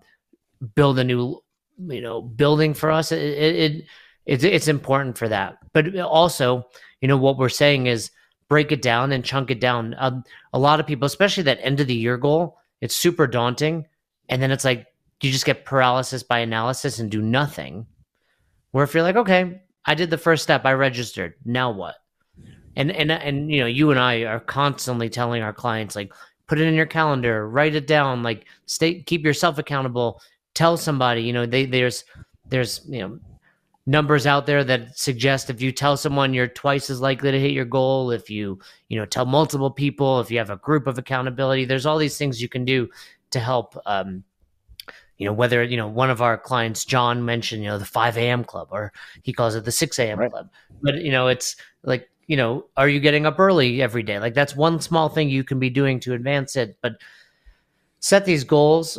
build 0.75 0.99
a 0.99 1.05
new 1.05 1.38
you 1.88 2.01
know 2.01 2.23
building 2.23 2.75
for 2.75 2.90
us 2.90 3.12
it, 3.12 3.21
it 3.21 3.85
it's 4.27 4.45
it's 4.45 4.69
important 4.69 5.16
for 5.19 5.29
that. 5.29 5.59
But 5.73 5.97
also 5.99 6.66
you 7.01 7.09
know 7.09 7.16
what 7.16 7.38
we're 7.38 7.49
saying 7.49 7.87
is 7.87 8.11
break 8.49 8.73
it 8.73 8.83
down 8.83 9.12
and 9.12 9.25
chunk 9.25 9.51
it 9.51 9.61
down. 9.61 9.95
Um, 9.99 10.25
a 10.53 10.59
lot 10.59 10.81
of 10.81 10.87
people 10.87 11.07
especially 11.07 11.45
that 11.45 11.61
end 11.62 11.81
of 11.81 11.87
the 11.87 11.95
year 11.95 12.16
goal 12.16 12.59
it's 12.81 12.97
super 12.97 13.27
daunting. 13.27 13.87
And 14.29 14.40
then 14.40 14.51
it's 14.51 14.64
like 14.64 14.87
you 15.23 15.31
just 15.31 15.45
get 15.45 15.64
paralysis 15.64 16.23
by 16.23 16.38
analysis 16.38 16.99
and 16.99 17.11
do 17.11 17.21
nothing. 17.21 17.87
Where 18.71 18.85
if 18.85 18.95
you're 18.95 19.03
like 19.03 19.16
okay 19.16 19.61
I 19.90 19.94
did 19.94 20.09
the 20.09 20.16
first 20.18 20.44
step. 20.44 20.64
I 20.64 20.72
registered. 20.74 21.35
Now 21.44 21.72
what? 21.72 21.96
And 22.76 22.92
and 22.92 23.11
and 23.11 23.50
you 23.50 23.59
know, 23.59 23.66
you 23.66 23.90
and 23.90 23.98
I 23.98 24.22
are 24.22 24.38
constantly 24.38 25.09
telling 25.11 25.42
our 25.42 25.53
clients 25.53 25.96
like 25.96 26.12
put 26.46 26.61
it 26.61 26.68
in 26.68 26.74
your 26.74 26.87
calendar, 26.87 27.48
write 27.48 27.74
it 27.74 27.88
down, 27.88 28.22
like 28.22 28.46
stay 28.66 29.03
keep 29.03 29.24
yourself 29.24 29.59
accountable. 29.59 30.22
Tell 30.55 30.76
somebody, 30.76 31.22
you 31.22 31.33
know, 31.33 31.44
they 31.44 31.66
there's 31.66 32.05
there's, 32.48 32.83
you 32.88 33.00
know, 33.00 33.18
numbers 33.87 34.29
out 34.29 34.46
there 34.46 34.62
that 34.62 34.96
suggest 34.96 35.50
if 35.50 35.61
you 35.61 35.72
tell 35.72 35.96
someone 35.96 36.35
you're 36.35 36.46
twice 36.46 36.88
as 36.88 37.00
likely 37.00 37.33
to 37.33 37.40
hit 37.40 37.50
your 37.50 37.64
goal 37.64 38.12
if 38.12 38.31
you 38.31 38.61
you 38.90 38.96
know 38.96 39.07
tell 39.07 39.26
multiple 39.26 39.72
people 39.72 40.20
if 40.20 40.31
you 40.31 40.38
have 40.38 40.50
a 40.50 40.57
group 40.59 40.87
of 40.87 40.98
accountability 40.98 41.64
there's 41.64 41.87
all 41.87 41.98
these 41.98 42.16
things 42.16 42.40
you 42.40 42.48
can 42.48 42.64
do 42.64 42.88
to 43.31 43.40
help 43.40 43.76
um, 43.87 44.22
you 45.20 45.26
know 45.26 45.35
whether 45.35 45.62
you 45.62 45.76
know 45.76 45.87
one 45.87 46.09
of 46.11 46.22
our 46.22 46.38
clients 46.38 46.85
john 46.85 47.24
mentioned 47.24 47.62
you 47.62 47.68
know 47.68 47.78
the 47.78 47.85
5 47.85 48.16
a.m 48.16 48.42
club 48.42 48.68
or 48.72 48.90
he 49.22 49.33
calls 49.35 49.54
it 49.54 49.64
the 49.64 49.70
6 49.70 49.98
a.m 49.98 50.18
right. 50.18 50.30
club. 50.30 50.50
But 50.83 50.96
you 51.02 51.12
know 51.12 51.28
it's 51.28 51.56
like 51.85 52.11
you 52.26 52.37
know 52.37 52.64
are 52.76 52.88
you 52.88 52.98
getting 52.98 53.26
up 53.26 53.38
early 53.38 53.83
every 53.83 54.02
day? 54.02 54.18
Like 54.18 54.35
that's 54.35 54.56
one 54.56 54.80
small 54.80 55.11
thing 55.11 55.28
you 55.28 55.44
can 55.44 55.59
be 55.61 55.70
doing 55.70 56.00
to 56.00 56.14
advance 56.14 56.56
it 56.56 56.78
but 56.83 56.94
set 58.00 58.24
these 58.24 58.44
goals 58.44 58.98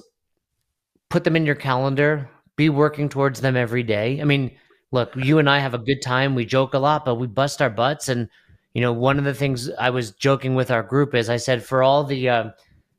put 1.09 1.23
them 1.23 1.35
in 1.35 1.45
your 1.45 1.55
calendar 1.55 2.29
be 2.55 2.69
working 2.69 3.09
towards 3.09 3.41
them 3.41 3.57
every 3.57 3.83
day. 3.83 4.21
I 4.21 4.23
mean 4.23 4.51
look 4.91 5.15
you 5.15 5.39
and 5.39 5.49
i 5.49 5.57
have 5.57 5.73
a 5.73 5.79
good 5.79 6.03
time. 6.03 6.35
We 6.35 6.45
joke 6.45 6.75
a 6.75 6.79
lot 6.79 7.03
but 7.03 7.15
we 7.15 7.25
bust 7.25 7.61
our 7.63 7.69
butts. 7.71 8.07
And 8.09 8.29
you 8.73 8.81
know 8.81 8.93
one 8.93 9.17
of 9.17 9.25
the 9.25 9.33
things 9.33 9.71
i 9.71 9.89
was 9.89 10.11
joking 10.11 10.55
with 10.55 10.71
our 10.71 10.83
group 10.83 11.13
is 11.13 11.29
i 11.29 11.35
said 11.35 11.61
for 11.61 11.83
all 11.83 12.05
the 12.05 12.29
uh, 12.29 12.49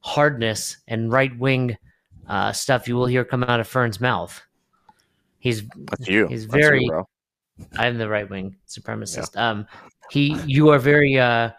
hardness 0.00 0.76
and 0.88 1.10
right 1.10 1.38
wing 1.38 1.76
uh, 2.32 2.50
stuff 2.50 2.88
you 2.88 2.96
will 2.96 3.04
hear 3.04 3.26
come 3.26 3.44
out 3.44 3.60
of 3.60 3.68
Fern's 3.68 4.00
mouth. 4.00 4.42
He's 5.38 5.62
That's 5.90 6.08
you. 6.08 6.26
He's 6.28 6.46
very. 6.46 6.84
You, 6.84 7.04
I'm 7.76 7.98
the 7.98 8.08
right 8.08 8.28
wing 8.28 8.56
supremacist. 8.66 9.34
Yeah. 9.34 9.50
Um, 9.50 9.66
he, 10.10 10.40
you 10.46 10.70
are 10.70 10.78
very 10.78 11.18
uh, 11.18 11.50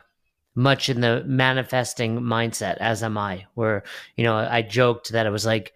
much 0.56 0.90
in 0.90 1.00
the 1.00 1.24
manifesting 1.26 2.20
mindset, 2.22 2.78
as 2.78 3.04
am 3.04 3.20
I. 3.20 3.46
Where 3.54 3.84
you 4.18 4.24
know, 4.24 4.36
I 4.36 4.64
joked 4.64 5.12
that 5.12 5.28
it 5.28 5.30
was 5.30 5.46
like 5.46 5.74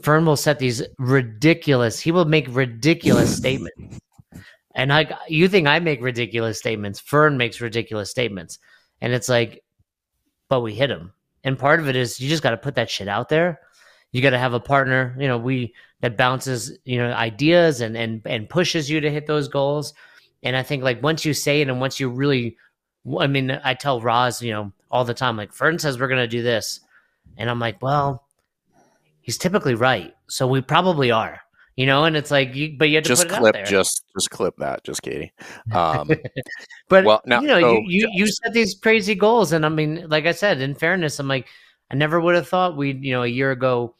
Fern 0.00 0.24
will 0.24 0.36
set 0.36 0.60
these 0.60 0.80
ridiculous. 0.98 1.98
He 1.98 2.12
will 2.12 2.24
make 2.24 2.46
ridiculous 2.50 3.36
statements, 3.42 3.98
and 4.76 4.92
I, 4.92 5.12
you 5.26 5.48
think 5.48 5.66
I 5.66 5.80
make 5.80 6.00
ridiculous 6.00 6.56
statements? 6.56 7.00
Fern 7.00 7.36
makes 7.36 7.60
ridiculous 7.60 8.12
statements, 8.12 8.60
and 9.00 9.12
it's 9.12 9.28
like, 9.28 9.64
but 10.48 10.60
we 10.60 10.72
hit 10.72 10.88
him. 10.88 11.14
And 11.42 11.58
part 11.58 11.80
of 11.80 11.88
it 11.88 11.96
is 11.96 12.20
you 12.20 12.28
just 12.28 12.44
got 12.44 12.50
to 12.50 12.56
put 12.56 12.76
that 12.76 12.90
shit 12.90 13.08
out 13.08 13.28
there 13.28 13.58
you 14.12 14.22
got 14.22 14.30
to 14.30 14.38
have 14.38 14.54
a 14.54 14.60
partner 14.60 15.16
you 15.18 15.28
know 15.28 15.38
we 15.38 15.74
that 16.00 16.16
bounces 16.16 16.78
you 16.84 16.98
know 16.98 17.12
ideas 17.12 17.80
and 17.80 17.96
and 17.96 18.22
and 18.24 18.48
pushes 18.48 18.90
you 18.90 19.00
to 19.00 19.10
hit 19.10 19.26
those 19.26 19.48
goals. 19.48 19.94
And 20.42 20.56
i 20.56 20.62
think 20.62 20.82
like 20.82 21.02
once 21.02 21.24
you 21.24 21.34
say 21.34 21.60
it 21.60 21.68
and 21.68 21.80
once 21.80 22.00
you 22.00 22.08
really 22.08 22.56
i 23.18 23.26
mean 23.26 23.50
i 23.62 23.74
tell 23.74 24.00
roz 24.00 24.42
you 24.42 24.52
know 24.52 24.72
all 24.90 25.04
the 25.04 25.14
time 25.14 25.36
like 25.36 25.52
fern 25.52 25.78
says 25.78 25.98
we're 25.98 26.08
going 26.08 26.18
to 26.20 26.28
do 26.28 26.42
this. 26.42 26.80
And 27.36 27.50
i'm 27.50 27.58
like 27.58 27.80
well 27.82 28.26
he's 29.20 29.38
typically 29.38 29.74
right. 29.74 30.14
So 30.28 30.46
we 30.46 30.60
probably 30.60 31.10
are 31.10 31.40
you 31.76 31.86
know? 31.86 32.04
And 32.04 32.16
it's 32.16 32.30
like 32.30 32.54
you, 32.54 32.76
but 32.78 32.90
you 32.90 32.96
have 32.96 33.04
to 33.04 33.08
just 33.08 33.22
put 33.22 33.32
it 33.32 33.38
clip 33.38 33.48
out 33.48 33.58
there. 33.58 33.64
just 33.64 34.04
just 34.14 34.30
clip 34.30 34.54
that 34.58 34.84
just 34.84 35.02
katie. 35.02 35.32
Um 35.72 36.10
but 36.88 37.04
well 37.04 37.22
now, 37.24 37.40
you 37.40 37.46
know 37.46 37.58
you, 37.58 37.82
you 37.86 38.10
you 38.12 38.26
set 38.26 38.52
these 38.52 38.74
crazy 38.74 39.14
goals. 39.14 39.52
And 39.52 39.64
i 39.64 39.68
mean 39.68 40.06
like 40.08 40.26
i 40.26 40.32
said 40.32 40.60
in 40.60 40.74
fairness 40.74 41.18
i'm 41.18 41.28
like 41.28 41.46
i 41.90 41.94
never 41.94 42.20
would 42.20 42.34
have 42.34 42.48
thought 42.48 42.76
we'd 42.76 43.04
you 43.04 43.12
know 43.12 43.22
a 43.22 43.28
year 43.28 43.50
ago 43.50 43.94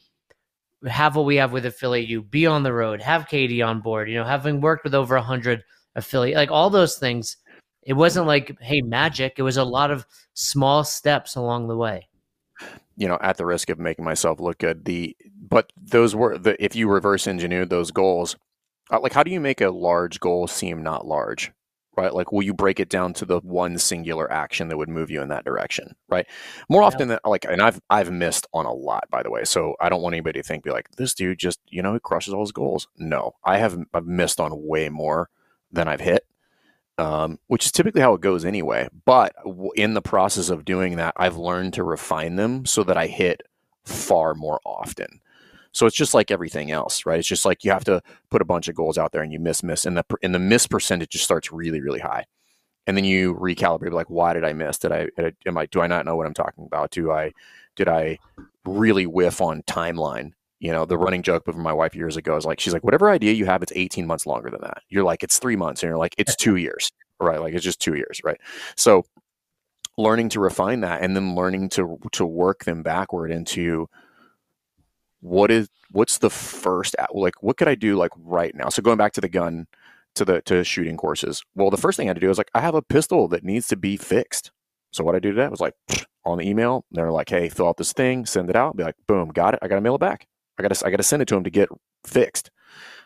have 0.87 1.17
what 1.17 1.27
we 1.27 1.37
have 1.37 1.53
with 1.53 1.67
affiliate 1.67 2.09
you, 2.09 2.23
be 2.23 2.47
on 2.47 2.63
the 2.63 2.73
road, 2.73 3.01
have 3.03 3.29
Katie 3.29 3.63
on 3.63 3.81
board, 3.81 4.09
you 4.09 4.17
know, 4.17 4.25
having 4.25 4.61
worked 4.61 4.85
with 4.85 4.95
over 4.95 5.17
a 5.17 5.23
hundred 5.23 5.63
affiliate, 5.95 6.37
like 6.37 6.51
all 6.51 6.71
those 6.71 6.97
things. 6.97 7.37
It 7.83 7.95
wasn't 7.95 8.27
like, 8.27 8.57
hey, 8.61 8.83
magic. 8.83 9.35
It 9.39 9.43
was 9.43 9.57
a 9.57 9.65
lot 9.65 9.91
of 9.91 10.07
small 10.35 10.85
steps 10.85 11.37
along 11.37 11.69
the 11.69 11.77
way. 11.77 12.09
You 12.97 13.09
know, 13.09 13.19
at 13.23 13.37
the 13.37 13.47
risk 13.47 13.71
of 13.71 13.79
making 13.79 14.05
myself 14.05 14.41
look 14.41 14.59
good, 14.59 14.85
the 14.85 15.17
but 15.37 15.73
those 15.77 16.15
were 16.15 16.37
the 16.39 16.63
if 16.63 16.77
you 16.77 16.89
reverse 16.89 17.27
engineer 17.27 17.65
those 17.65 17.91
goals, 17.91 18.37
uh, 18.91 19.01
like 19.01 19.13
how 19.13 19.23
do 19.23 19.31
you 19.31 19.41
make 19.41 19.61
a 19.63 19.71
large 19.71 20.21
goal 20.21 20.47
seem 20.47 20.83
not 20.83 21.07
large? 21.07 21.53
Right? 22.01 22.15
Like, 22.15 22.33
will 22.33 22.43
you 22.43 22.55
break 22.55 22.81
it 22.81 22.89
down 22.89 23.13
to 23.15 23.25
the 23.25 23.41
one 23.41 23.77
singular 23.79 24.31
action 24.33 24.69
that 24.69 24.77
would 24.77 24.89
move 24.89 25.11
you 25.11 25.21
in 25.21 25.29
that 25.29 25.45
direction, 25.45 25.95
right? 26.09 26.27
More 26.69 26.83
often 26.83 27.09
than 27.09 27.19
like, 27.25 27.45
and 27.45 27.61
I've 27.61 27.81
I've 27.91 28.11
missed 28.11 28.47
on 28.55 28.67
a 28.67 28.73
lot, 28.73 29.05
by 29.11 29.23
the 29.23 29.31
way. 29.31 29.45
So 29.45 29.75
I 29.81 29.89
don't 29.89 30.03
want 30.03 30.15
anybody 30.15 30.41
to 30.41 30.47
think 30.47 30.65
be 30.65 30.71
like 30.71 30.91
this 30.97 31.15
dude 31.15 31.39
just 31.39 31.61
you 31.69 31.83
know 31.83 31.93
he 31.93 32.01
crushes 32.01 32.33
all 32.33 32.41
his 32.41 32.53
goals. 32.53 32.89
No, 32.97 33.35
I 33.45 33.59
have 33.59 33.79
I've 33.93 34.07
missed 34.07 34.41
on 34.41 34.67
way 34.67 34.89
more 34.89 35.29
than 35.71 35.89
I've 35.89 36.01
hit, 36.01 36.27
um, 36.99 37.39
which 37.49 37.67
is 37.67 37.73
typically 37.73 38.01
how 38.01 38.15
it 38.15 38.21
goes 38.21 38.45
anyway. 38.45 38.89
But 39.05 39.35
in 39.77 39.95
the 39.95 40.03
process 40.03 40.49
of 40.49 40.65
doing 40.65 40.97
that, 40.97 41.15
I've 41.17 41.37
learned 41.37 41.75
to 41.75 41.85
refine 41.85 42.37
them 42.37 42.65
so 42.65 42.83
that 42.85 42.97
I 42.97 43.09
hit 43.09 43.43
far 43.85 44.35
more 44.35 44.61
often. 44.65 45.21
So 45.73 45.87
it's 45.87 45.97
just 45.97 46.15
like 46.15 46.31
everything 46.31 46.71
else, 46.71 47.07
right? 47.07 47.19
It's 47.19 47.29
just 47.29 47.45
like 47.45 47.65
you 47.65 47.71
have 47.71 47.85
to 47.85 48.03
put 48.31 48.43
a 48.43 48.45
bunch 48.45 48.69
of 48.69 48.75
goals 48.75 48.99
out 48.99 49.13
there 49.13 49.23
and 49.23 49.33
you 49.33 49.39
miss, 49.39 49.63
miss, 49.63 49.85
and 49.85 49.97
the 49.97 50.05
and 50.23 50.35
the 50.35 50.39
miss 50.39 50.67
percentage 50.67 51.11
just 51.11 51.25
starts 51.25 51.53
really, 51.53 51.81
really 51.81 52.01
high, 52.01 52.25
and 52.87 52.97
then 52.97 53.05
you 53.05 53.35
recalibrate. 53.35 53.93
Like, 53.93 54.11
why 54.11 54.33
did 54.35 54.45
I 54.45 54.53
miss? 54.53 54.79
Did 54.79 54.93
I 54.93 55.09
am 55.47 55.59
I 55.59 55.67
do 55.67 55.81
I 55.81 55.87
not 55.87 56.07
know 56.07 56.17
what 56.17 56.27
I'm 56.27 56.35
talking 56.35 56.65
about? 56.67 56.91
Do 56.91 57.13
I 57.13 57.33
did 57.77 57.89
I 57.89 58.19
really 58.65 59.07
whiff 59.07 59.41
on 59.41 59.63
timeline? 59.63 60.33
You 60.59 60.73
know, 60.73 60.85
the 60.85 60.99
running 60.99 61.23
joke 61.23 61.47
with 61.47 61.57
my 61.57 61.73
wife 61.73 61.95
years 61.95 62.19
ago 62.19 62.37
is 62.37 62.45
like, 62.45 62.61
she's 62.61 62.75
like, 62.75 62.85
whatever 62.85 63.09
idea 63.09 63.33
you 63.33 63.47
have, 63.47 63.63
it's 63.63 63.73
18 63.75 64.07
months 64.07 64.27
longer 64.27 64.51
than 64.51 64.61
that. 64.61 64.83
You're 64.91 65.05
like, 65.05 65.23
it's 65.23 65.39
three 65.39 65.57
months, 65.57 65.83
and 65.83 65.89
you're 65.89 65.97
like, 65.97 66.15
it's 66.19 66.37
two 66.37 66.57
years, 66.57 66.93
right? 67.19 67.41
Like, 67.41 67.55
it's 67.55 67.65
just 67.65 67.81
two 67.81 67.95
years, 67.95 68.21
right? 68.25 68.39
So, 68.77 69.05
learning 69.97 70.29
to 70.31 70.41
refine 70.41 70.81
that, 70.81 71.03
and 71.03 71.17
then 71.17 71.35
learning 71.35 71.71
to 71.71 71.99
to 72.13 72.27
work 72.27 72.65
them 72.65 72.83
backward 72.83 73.31
into 73.31 73.89
what 75.21 75.51
is 75.51 75.69
what's 75.91 76.19
the 76.19 76.31
first 76.31 76.97
like 77.13 77.43
what 77.43 77.57
could 77.57 77.69
I 77.69 77.75
do 77.75 77.97
like 77.97 78.13
right 78.17 78.55
now? 78.55 78.69
So 78.69 78.83
going 78.83 78.99
back 78.99 79.13
to 79.15 79.21
the 79.21 79.29
gun 79.29 79.67
to 80.15 80.25
the 80.25 80.41
to 80.43 80.65
shooting 80.65 80.97
courses. 80.97 81.43
Well, 81.55 81.71
the 81.71 81.77
first 81.77 81.97
thing 81.97 82.09
I 82.09 82.11
had 82.11 82.17
to 82.17 82.21
do 82.21 82.29
was 82.29 82.39
like 82.39 82.51
I 82.55 82.61
have 82.61 82.75
a 82.75 82.83
pistol 82.83 83.29
that 83.29 83.45
needs 83.45 83.69
to 83.69 83.77
be 83.77 83.97
fixed. 83.97 84.51
So 84.93 85.05
what 85.05 85.15
I 85.15 85.21
do 85.21 85.31
today 85.31 85.49
was 85.49 85.61
like 85.61 85.75
on 86.25 86.39
the 86.39 86.49
email, 86.49 86.85
they're 86.91 87.13
like, 87.13 87.29
"Hey, 87.29 87.49
fill 87.49 87.69
out 87.69 87.77
this 87.77 87.93
thing, 87.93 88.27
send 88.27 88.51
it 88.51 88.57
out." 88.57 88.77
Be 88.77 88.83
like, 88.85 88.97
"Boom, 89.07 89.29
got 89.29 89.55
it. 89.55 89.61
I 89.63 89.69
got 89.69 89.77
to 89.77 89.81
mail 89.81 89.95
it 89.95 90.01
back. 90.01 90.27
I 90.59 90.63
got 90.63 90.75
to 90.75 90.87
I 90.87 90.91
got 90.91 90.97
to 90.97 91.03
send 91.03 91.23
it 91.23 91.29
to 91.29 91.35
them 91.35 91.45
to 91.45 91.51
get 91.51 91.69
fixed." 92.05 92.51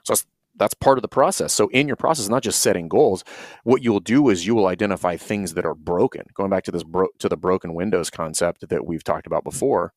So 0.05 0.13
that's 0.13 0.27
that's 0.57 0.75
part 0.75 0.99
of 0.99 1.03
the 1.03 1.09
process. 1.09 1.53
So 1.53 1.69
in 1.69 1.87
your 1.87 1.97
process, 1.97 2.29
not 2.29 2.43
just 2.43 2.61
setting 2.61 2.89
goals, 2.89 3.25
what 3.65 3.83
you'll 3.83 4.01
do 4.01 4.29
is 4.29 4.47
you 4.47 4.55
will 4.55 4.67
identify 4.67 5.17
things 5.17 5.55
that 5.55 5.67
are 5.67 5.75
broken. 5.75 6.23
Going 6.35 6.51
back 6.51 6.65
to 6.65 6.71
this 6.71 6.85
bro- 6.85 7.09
to 7.19 7.29
the 7.29 7.37
broken 7.37 7.75
windows 7.75 8.11
concept 8.11 8.69
that 8.69 8.87
we've 8.87 9.05
talked 9.05 9.27
about 9.27 9.45
before, 9.45 9.93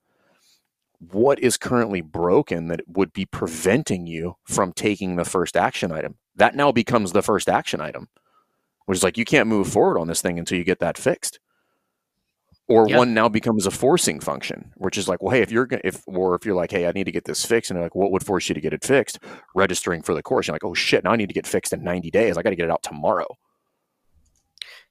what 1.00 1.40
is 1.40 1.58
currently 1.58 2.02
broken 2.02 2.68
that 2.68 2.82
would 2.88 3.14
be 3.14 3.26
preventing 3.26 4.08
you 4.08 4.36
from 4.44 4.74
taking 4.74 5.16
the 5.16 5.26
first 5.26 5.56
action 5.56 5.92
item. 5.92 6.16
That 6.36 6.56
now 6.56 6.72
becomes 6.72 7.12
the 7.12 7.22
first 7.22 7.50
action 7.50 7.82
item, 7.82 8.10
which 8.86 8.98
is 8.98 9.04
like 9.04 9.18
you 9.18 9.26
can't 9.26 9.48
move 9.48 9.68
forward 9.68 10.00
on 10.00 10.08
this 10.08 10.22
thing 10.22 10.40
until 10.40 10.58
you 10.58 10.64
get 10.64 10.80
that 10.80 10.98
fixed. 10.98 11.40
Or 12.70 12.90
yep. 12.90 12.98
one 12.98 13.14
now 13.14 13.30
becomes 13.30 13.66
a 13.66 13.72
forcing 13.72 14.20
function, 14.20 14.74
which 14.76 14.98
is 14.98 15.08
like, 15.08 15.22
well, 15.22 15.34
hey, 15.34 15.42
if 15.42 15.52
you're 15.52 15.68
if 15.86 16.04
or 16.06 16.36
if 16.36 16.46
you're 16.46 16.56
like, 16.56 16.72
hey, 16.72 16.86
I 16.86 16.92
need 16.92 17.06
to 17.06 17.14
get 17.14 17.24
this 17.24 17.46
fixed, 17.46 17.72
and 17.72 17.80
like, 17.80 17.96
what 17.96 18.12
would 18.12 18.26
force 18.26 18.50
you 18.50 18.56
to 18.56 18.62
get 18.62 18.74
it 18.74 18.84
fixed? 18.84 19.20
Registering 19.56 20.02
for 20.02 20.14
the 20.14 20.22
course. 20.22 20.48
You're 20.48 20.56
like, 20.56 20.66
oh 20.66 20.74
shit, 20.74 21.06
now 21.06 21.12
I 21.12 21.16
need 21.16 21.30
to 21.30 21.34
get 21.34 21.48
fixed 21.48 21.72
in 21.72 21.82
90 21.82 22.12
days. 22.12 22.38
I 22.38 22.42
got 22.42 22.50
to 22.50 22.58
get 22.58 22.66
it 22.66 22.72
out 22.72 22.84
tomorrow. 22.84 23.28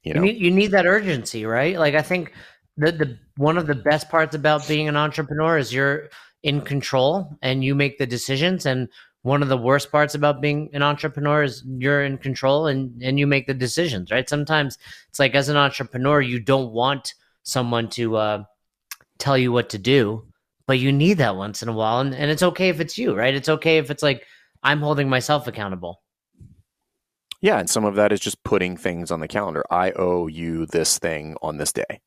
You 0.02 0.14
know, 0.14 0.22
you 0.22 0.32
need, 0.32 0.40
you 0.40 0.50
need 0.52 0.70
that 0.70 0.86
urgency, 0.86 1.44
right? 1.44 1.78
Like, 1.78 1.94
I 1.94 2.02
think 2.02 2.32
the 2.76 2.92
the 2.92 3.18
one 3.36 3.58
of 3.58 3.66
the 3.66 3.74
best 3.74 4.08
parts 4.08 4.34
about 4.34 4.66
being 4.68 4.88
an 4.88 4.96
entrepreneur 4.96 5.58
is 5.58 5.72
you're 5.72 6.08
in 6.42 6.60
control 6.60 7.36
and 7.42 7.64
you 7.64 7.74
make 7.74 7.98
the 7.98 8.06
decisions. 8.06 8.66
And 8.66 8.88
one 9.22 9.42
of 9.42 9.48
the 9.48 9.56
worst 9.56 9.90
parts 9.90 10.14
about 10.14 10.40
being 10.40 10.70
an 10.72 10.82
entrepreneur 10.82 11.42
is 11.42 11.64
you're 11.66 12.04
in 12.04 12.18
control 12.18 12.66
and 12.66 13.02
and 13.02 13.18
you 13.18 13.26
make 13.26 13.46
the 13.46 13.54
decisions 13.54 14.10
right? 14.10 14.28
Sometimes 14.28 14.78
it's 15.08 15.18
like 15.18 15.34
as 15.34 15.48
an 15.48 15.56
entrepreneur 15.56 16.20
you 16.20 16.38
don't 16.38 16.72
want 16.72 17.14
someone 17.42 17.88
to 17.90 18.16
uh, 18.16 18.44
tell 19.18 19.36
you 19.36 19.52
what 19.52 19.70
to 19.70 19.78
do 19.78 20.24
but 20.66 20.80
you 20.80 20.90
need 20.92 21.18
that 21.18 21.36
once 21.36 21.62
in 21.62 21.68
a 21.68 21.72
while. 21.72 22.00
And, 22.00 22.12
and 22.12 22.28
it's 22.28 22.42
okay 22.42 22.68
if 22.68 22.80
it's 22.80 22.98
you 22.98 23.14
right? 23.14 23.34
It's 23.34 23.48
okay 23.48 23.78
if 23.78 23.90
it's 23.90 24.02
like 24.02 24.24
i'm 24.62 24.80
holding 24.80 25.08
myself 25.08 25.48
accountable. 25.48 26.02
Yeah 27.40 27.58
and 27.58 27.68
some 27.68 27.84
of 27.84 27.96
that 27.96 28.12
is 28.12 28.20
just 28.20 28.44
putting 28.44 28.76
things 28.76 29.10
on 29.10 29.18
the 29.18 29.28
calendar. 29.28 29.64
I 29.70 29.90
owe 29.92 30.28
you 30.28 30.66
this 30.66 30.98
thing 30.98 31.36
on 31.42 31.56
this 31.56 31.72
day 31.72 32.00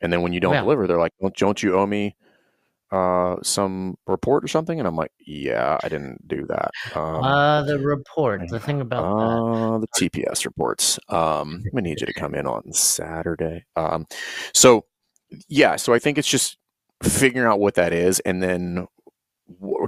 and 0.00 0.12
then 0.12 0.22
when 0.22 0.32
you 0.32 0.40
don't 0.40 0.54
yeah. 0.54 0.60
deliver, 0.60 0.86
they're 0.86 0.98
like, 0.98 1.12
don't, 1.20 1.36
don't 1.36 1.62
you 1.62 1.76
owe 1.76 1.86
me 1.86 2.16
uh, 2.90 3.36
some 3.42 3.96
report 4.06 4.44
or 4.44 4.48
something? 4.48 4.78
And 4.78 4.86
I'm 4.86 4.96
like, 4.96 5.12
yeah, 5.18 5.78
I 5.82 5.88
didn't 5.88 6.26
do 6.26 6.46
that. 6.46 6.70
Um, 6.94 7.22
uh, 7.22 7.62
the 7.62 7.78
report, 7.78 8.42
the 8.48 8.60
thing 8.60 8.80
about 8.80 9.04
uh, 9.04 9.78
the 9.78 9.88
TPS 9.98 10.44
reports. 10.44 10.98
Um, 11.08 11.64
I 11.76 11.80
need 11.80 12.00
you 12.00 12.06
to 12.06 12.14
come 12.14 12.34
in 12.34 12.46
on 12.46 12.72
Saturday. 12.72 13.64
Um, 13.76 14.06
so 14.54 14.84
yeah, 15.48 15.76
so 15.76 15.92
I 15.92 15.98
think 15.98 16.18
it's 16.18 16.28
just 16.28 16.58
figuring 17.02 17.46
out 17.46 17.60
what 17.60 17.74
that 17.74 17.92
is, 17.92 18.20
and 18.20 18.42
then 18.42 18.86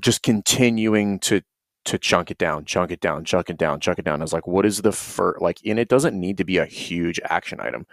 just 0.00 0.22
continuing 0.22 1.18
to 1.20 1.42
to 1.86 1.98
chunk 1.98 2.30
it 2.30 2.38
down, 2.38 2.64
chunk 2.66 2.90
it 2.90 3.00
down, 3.00 3.24
chunk 3.24 3.48
it 3.48 3.56
down, 3.56 3.80
chunk 3.80 3.98
it 3.98 4.04
down. 4.04 4.20
I 4.20 4.24
was 4.24 4.32
like, 4.32 4.46
what 4.46 4.66
is 4.66 4.82
the 4.82 4.92
first 4.92 5.40
like? 5.40 5.58
And 5.64 5.78
it 5.78 5.88
doesn't 5.88 6.18
need 6.18 6.36
to 6.38 6.44
be 6.44 6.58
a 6.58 6.66
huge 6.66 7.18
action 7.24 7.60
item 7.60 7.86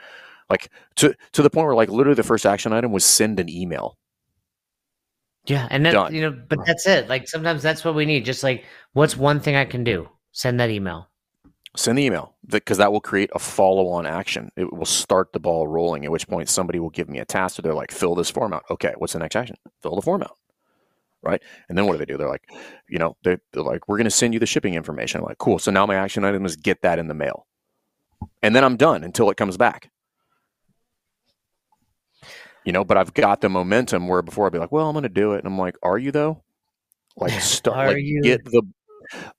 like 0.49 0.69
to 0.95 1.15
to 1.33 1.41
the 1.41 1.49
point 1.49 1.65
where 1.65 1.75
like 1.75 1.89
literally 1.89 2.15
the 2.15 2.23
first 2.23 2.45
action 2.45 2.73
item 2.73 2.91
was 2.91 3.03
send 3.03 3.39
an 3.39 3.49
email. 3.49 3.97
Yeah 5.45 5.67
and 5.71 5.85
then 5.85 5.93
Done. 5.93 6.13
you 6.13 6.21
know 6.21 6.37
but 6.47 6.59
that's 6.65 6.87
it. 6.87 7.07
Like 7.09 7.27
sometimes 7.27 7.61
that's 7.61 7.83
what 7.83 7.95
we 7.95 8.05
need. 8.05 8.25
Just 8.25 8.43
like 8.43 8.65
what's 8.93 9.17
one 9.17 9.39
thing 9.39 9.55
i 9.55 9.65
can 9.65 9.83
do? 9.83 10.09
Send 10.31 10.59
that 10.59 10.69
email. 10.69 11.09
Send 11.75 11.97
the 11.97 12.03
email. 12.03 12.35
Because 12.47 12.77
that 12.77 12.91
will 12.91 13.01
create 13.01 13.29
a 13.35 13.39
follow-on 13.39 14.05
action. 14.05 14.49
It 14.55 14.71
will 14.71 14.85
start 14.85 15.33
the 15.33 15.39
ball 15.39 15.67
rolling 15.67 16.05
at 16.05 16.11
which 16.11 16.27
point 16.27 16.49
somebody 16.49 16.79
will 16.79 16.89
give 16.89 17.09
me 17.09 17.19
a 17.19 17.25
task 17.25 17.59
or 17.59 17.61
they're 17.61 17.73
like 17.73 17.91
fill 17.91 18.15
this 18.15 18.31
form 18.31 18.53
out. 18.53 18.63
Okay 18.69 18.93
what's 18.97 19.13
the 19.13 19.19
next 19.19 19.35
action? 19.35 19.57
Fill 19.81 19.95
the 19.95 20.01
form 20.01 20.23
out. 20.23 20.37
Right? 21.23 21.41
And 21.67 21.77
then 21.77 21.87
what 21.87 21.93
do 21.93 21.97
they 21.97 22.05
do? 22.05 22.17
They're 22.17 22.29
like 22.29 22.49
you 22.89 22.99
know 22.99 23.17
they're, 23.23 23.41
they're 23.51 23.63
like 23.63 23.87
we're 23.89 23.97
going 23.97 24.05
to 24.05 24.11
send 24.11 24.33
you 24.33 24.39
the 24.39 24.45
shipping 24.45 24.75
information. 24.75 25.19
I'm 25.19 25.25
like 25.25 25.39
cool. 25.39 25.59
So 25.59 25.71
now 25.71 25.85
my 25.85 25.95
action 25.95 26.23
item 26.23 26.45
is 26.45 26.55
get 26.55 26.81
that 26.83 26.99
in 26.99 27.09
the 27.09 27.13
mail. 27.13 27.45
And 28.41 28.55
then 28.55 28.63
i'm 28.63 28.77
done 28.77 29.03
until 29.03 29.29
it 29.29 29.37
comes 29.37 29.57
back 29.57 29.91
you 32.67 32.73
know, 32.73 32.83
but 32.83 32.97
I've 32.97 33.13
got 33.13 33.39
the 33.39 33.47
momentum 33.47 34.09
where 34.09 34.21
before 34.21 34.45
I'd 34.45 34.51
be 34.51 34.59
like, 34.59 34.73
well, 34.73 34.89
I'm 34.89 34.93
going 34.93 35.03
to 35.03 35.09
do 35.09 35.31
it. 35.31 35.37
And 35.37 35.47
I'm 35.47 35.57
like, 35.57 35.77
are 35.81 35.97
you 35.97 36.11
though? 36.11 36.43
Like, 37.15 37.31
start, 37.41 37.93
like 37.93 38.03
you? 38.03 38.21
get 38.21 38.43
the, 38.43 38.61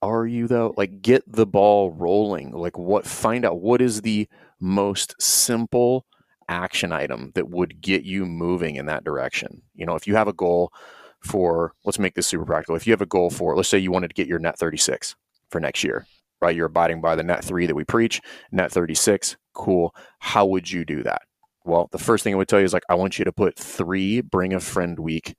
are 0.01 0.27
you 0.27 0.49
though? 0.49 0.73
Like, 0.79 1.03
get 1.03 1.31
the 1.31 1.45
ball 1.45 1.91
rolling. 1.91 2.53
Like, 2.53 2.79
what, 2.79 3.05
find 3.05 3.45
out 3.45 3.61
what 3.61 3.83
is 3.83 4.01
the 4.01 4.27
most 4.61 5.15
simple 5.21 6.07
action 6.49 6.91
item 6.91 7.33
that 7.35 7.51
would 7.51 7.83
get 7.83 8.03
you 8.03 8.25
moving 8.25 8.77
in 8.77 8.87
that 8.87 9.05
direction. 9.05 9.61
You 9.75 9.85
know, 9.85 9.95
if 9.95 10.07
you 10.07 10.15
have 10.15 10.29
a 10.29 10.33
goal 10.33 10.73
for, 11.21 11.75
let's 11.85 11.99
make 11.99 12.15
this 12.15 12.27
super 12.27 12.47
practical. 12.47 12.77
If 12.77 12.87
you 12.87 12.95
have 12.95 13.03
a 13.03 13.07
goal 13.07 13.29
for, 13.29 13.55
let's 13.55 13.69
say 13.69 13.77
you 13.77 13.93
wanted 13.93 14.09
to 14.09 14.15
get 14.15 14.27
your 14.27 14.39
net 14.39 14.59
36 14.59 15.17
for 15.51 15.61
next 15.61 15.85
year, 15.85 16.07
right? 16.41 16.57
You're 16.57 16.65
abiding 16.65 17.03
by 17.03 17.15
the 17.15 17.25
net 17.25 17.45
three 17.45 17.67
that 17.67 17.77
we 17.77 17.85
preach, 17.85 18.23
net 18.51 18.73
36. 18.73 19.37
Cool. 19.53 19.95
How 20.19 20.47
would 20.47 20.71
you 20.71 20.87
do 20.87 21.03
that? 21.03 21.28
Well, 21.69 21.91
the 21.93 21.99
first 21.99 22.25
thing 22.25 22.33
I 22.33 22.37
would 22.39 22.49
tell 22.49 22.61
you 22.61 22.65
is 22.65 22.73
like, 22.73 22.85
I 22.89 22.95
want 22.95 23.19
you 23.19 23.27
to 23.27 23.33
put 23.33 23.55
three 23.55 24.23
bring 24.23 24.55
a 24.55 24.61
friend 24.61 24.99
week 24.99 25.37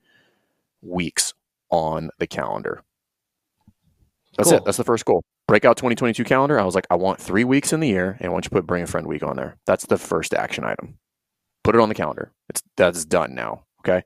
weeks 0.83 1.33
on 1.71 2.11
the 2.19 2.27
calendar. 2.27 2.83
That's 4.37 4.49
cool. 4.49 4.59
it. 4.59 4.65
That's 4.65 4.77
the 4.77 4.83
first 4.83 5.05
goal. 5.05 5.23
Break 5.47 5.65
out 5.65 5.75
2022 5.77 6.23
calendar. 6.23 6.59
I 6.59 6.63
was 6.63 6.75
like, 6.75 6.85
I 6.91 6.95
want 6.95 7.19
three 7.19 7.43
weeks 7.43 7.73
in 7.73 7.79
the 7.79 7.87
year, 7.87 8.15
and 8.19 8.29
I 8.29 8.31
want 8.31 8.45
you 8.45 8.49
to 8.49 8.55
put 8.55 8.67
bring 8.67 8.83
a 8.83 8.87
friend 8.87 9.07
week 9.07 9.23
on 9.23 9.37
there. 9.37 9.57
That's 9.65 9.87
the 9.87 9.97
first 9.97 10.35
action 10.35 10.63
item. 10.63 10.99
Put 11.63 11.73
it 11.73 11.81
on 11.81 11.89
the 11.89 11.95
calendar. 11.95 12.31
It's 12.47 12.61
that's 12.77 13.05
done 13.05 13.33
now. 13.33 13.63
Okay. 13.79 14.03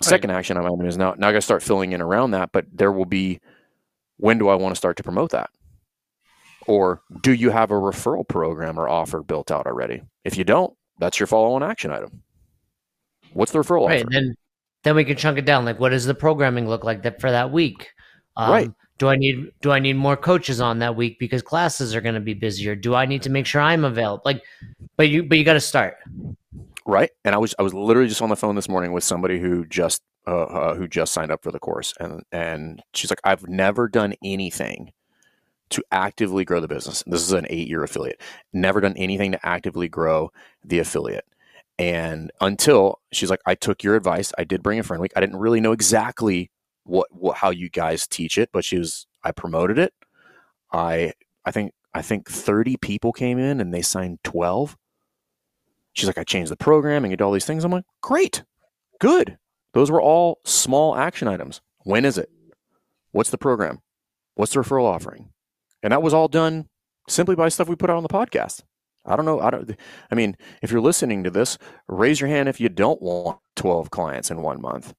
Second 0.00 0.30
right. 0.30 0.38
action 0.38 0.56
item 0.56 0.80
is 0.86 0.96
now 0.96 1.14
now 1.18 1.28
I 1.28 1.32
got 1.32 1.38
to 1.38 1.42
start 1.42 1.64
filling 1.64 1.90
in 1.90 2.00
around 2.00 2.30
that, 2.30 2.50
but 2.52 2.66
there 2.72 2.92
will 2.92 3.04
be 3.04 3.40
when 4.16 4.38
do 4.38 4.48
I 4.48 4.54
want 4.54 4.76
to 4.76 4.78
start 4.78 4.96
to 4.98 5.02
promote 5.02 5.32
that? 5.32 5.50
Or 6.68 7.02
do 7.20 7.32
you 7.32 7.50
have 7.50 7.72
a 7.72 7.74
referral 7.74 8.26
program 8.26 8.78
or 8.78 8.88
offer 8.88 9.24
built 9.24 9.50
out 9.50 9.66
already? 9.66 10.02
If 10.24 10.38
you 10.38 10.44
don't, 10.44 10.72
that's 11.02 11.18
your 11.18 11.26
follow-on 11.26 11.64
action 11.64 11.90
item. 11.90 12.22
What's 13.32 13.50
the 13.50 13.58
referral 13.58 13.88
right? 13.88 14.06
Then, 14.08 14.36
then 14.84 14.94
we 14.94 15.04
can 15.04 15.16
chunk 15.16 15.36
it 15.36 15.44
down. 15.44 15.64
Like, 15.64 15.80
what 15.80 15.88
does 15.88 16.04
the 16.04 16.14
programming 16.14 16.68
look 16.68 16.84
like 16.84 17.02
that 17.02 17.20
for 17.20 17.30
that 17.30 17.50
week? 17.50 17.90
Um, 18.36 18.50
right. 18.52 18.70
Do 18.98 19.08
I 19.08 19.16
need 19.16 19.50
do 19.60 19.72
I 19.72 19.80
need 19.80 19.94
more 19.94 20.16
coaches 20.16 20.60
on 20.60 20.78
that 20.78 20.94
week 20.94 21.18
because 21.18 21.42
classes 21.42 21.96
are 21.96 22.00
going 22.00 22.14
to 22.14 22.20
be 22.20 22.34
busier? 22.34 22.76
Do 22.76 22.94
I 22.94 23.04
need 23.04 23.22
to 23.22 23.30
make 23.30 23.46
sure 23.46 23.60
I'm 23.60 23.84
available? 23.84 24.22
Like, 24.24 24.44
but 24.96 25.08
you 25.08 25.24
but 25.24 25.38
you 25.38 25.44
got 25.44 25.54
to 25.54 25.60
start. 25.60 25.96
Right. 26.86 27.10
And 27.24 27.34
I 27.34 27.38
was 27.38 27.52
I 27.58 27.62
was 27.62 27.74
literally 27.74 28.08
just 28.08 28.22
on 28.22 28.28
the 28.28 28.36
phone 28.36 28.54
this 28.54 28.68
morning 28.68 28.92
with 28.92 29.02
somebody 29.02 29.40
who 29.40 29.66
just 29.66 30.02
uh, 30.28 30.44
uh, 30.44 30.74
who 30.76 30.86
just 30.86 31.12
signed 31.12 31.32
up 31.32 31.42
for 31.42 31.50
the 31.50 31.58
course, 31.58 31.94
and 31.98 32.22
and 32.30 32.80
she's 32.94 33.10
like, 33.10 33.20
I've 33.24 33.48
never 33.48 33.88
done 33.88 34.14
anything 34.22 34.92
to 35.72 35.82
actively 35.90 36.44
grow 36.44 36.60
the 36.60 36.68
business. 36.68 37.02
This 37.06 37.22
is 37.22 37.32
an 37.32 37.46
eight 37.50 37.68
year 37.68 37.82
affiliate. 37.82 38.20
Never 38.52 38.80
done 38.80 38.94
anything 38.96 39.32
to 39.32 39.46
actively 39.46 39.88
grow 39.88 40.30
the 40.64 40.78
affiliate. 40.78 41.26
And 41.78 42.30
until 42.40 43.00
she's 43.12 43.30
like, 43.30 43.40
I 43.46 43.54
took 43.54 43.82
your 43.82 43.96
advice. 43.96 44.32
I 44.38 44.44
did 44.44 44.62
bring 44.62 44.78
a 44.78 44.82
friend 44.82 45.00
week. 45.00 45.12
I 45.16 45.20
didn't 45.20 45.36
really 45.36 45.60
know 45.60 45.72
exactly 45.72 46.50
what, 46.84 47.08
what 47.10 47.38
how 47.38 47.50
you 47.50 47.68
guys 47.68 48.06
teach 48.06 48.38
it, 48.38 48.50
but 48.52 48.64
she 48.64 48.78
was 48.78 49.06
I 49.24 49.32
promoted 49.32 49.78
it. 49.78 49.94
I 50.72 51.12
I 51.44 51.50
think 51.50 51.72
I 51.94 52.02
think 52.02 52.28
30 52.28 52.76
people 52.76 53.12
came 53.12 53.38
in 53.38 53.60
and 53.60 53.72
they 53.72 53.82
signed 53.82 54.18
12. 54.24 54.76
She's 55.94 56.06
like, 56.06 56.18
I 56.18 56.24
changed 56.24 56.50
the 56.50 56.56
program 56.56 57.04
and 57.04 57.10
did 57.10 57.20
all 57.20 57.32
these 57.32 57.44
things. 57.44 57.64
I'm 57.64 57.72
like, 57.72 57.84
great, 58.00 58.44
good. 58.98 59.36
Those 59.74 59.90
were 59.90 60.00
all 60.00 60.38
small 60.44 60.96
action 60.96 61.28
items. 61.28 61.60
When 61.84 62.04
is 62.04 62.16
it? 62.16 62.30
What's 63.10 63.30
the 63.30 63.38
program? 63.38 63.80
What's 64.34 64.52
the 64.52 64.60
referral 64.60 64.84
offering? 64.84 65.30
And 65.82 65.92
that 65.92 66.02
was 66.02 66.14
all 66.14 66.28
done 66.28 66.68
simply 67.08 67.34
by 67.34 67.48
stuff 67.48 67.68
we 67.68 67.76
put 67.76 67.90
out 67.90 67.96
on 67.96 68.02
the 68.02 68.08
podcast. 68.08 68.62
I 69.04 69.16
don't 69.16 69.24
know. 69.24 69.40
I 69.40 69.50
don't. 69.50 69.74
I 70.10 70.14
mean, 70.14 70.36
if 70.62 70.70
you're 70.70 70.80
listening 70.80 71.24
to 71.24 71.30
this, 71.30 71.58
raise 71.88 72.20
your 72.20 72.28
hand 72.30 72.48
if 72.48 72.60
you 72.60 72.68
don't 72.68 73.02
want 73.02 73.38
12 73.56 73.90
clients 73.90 74.30
in 74.30 74.42
one 74.42 74.60
month. 74.60 74.94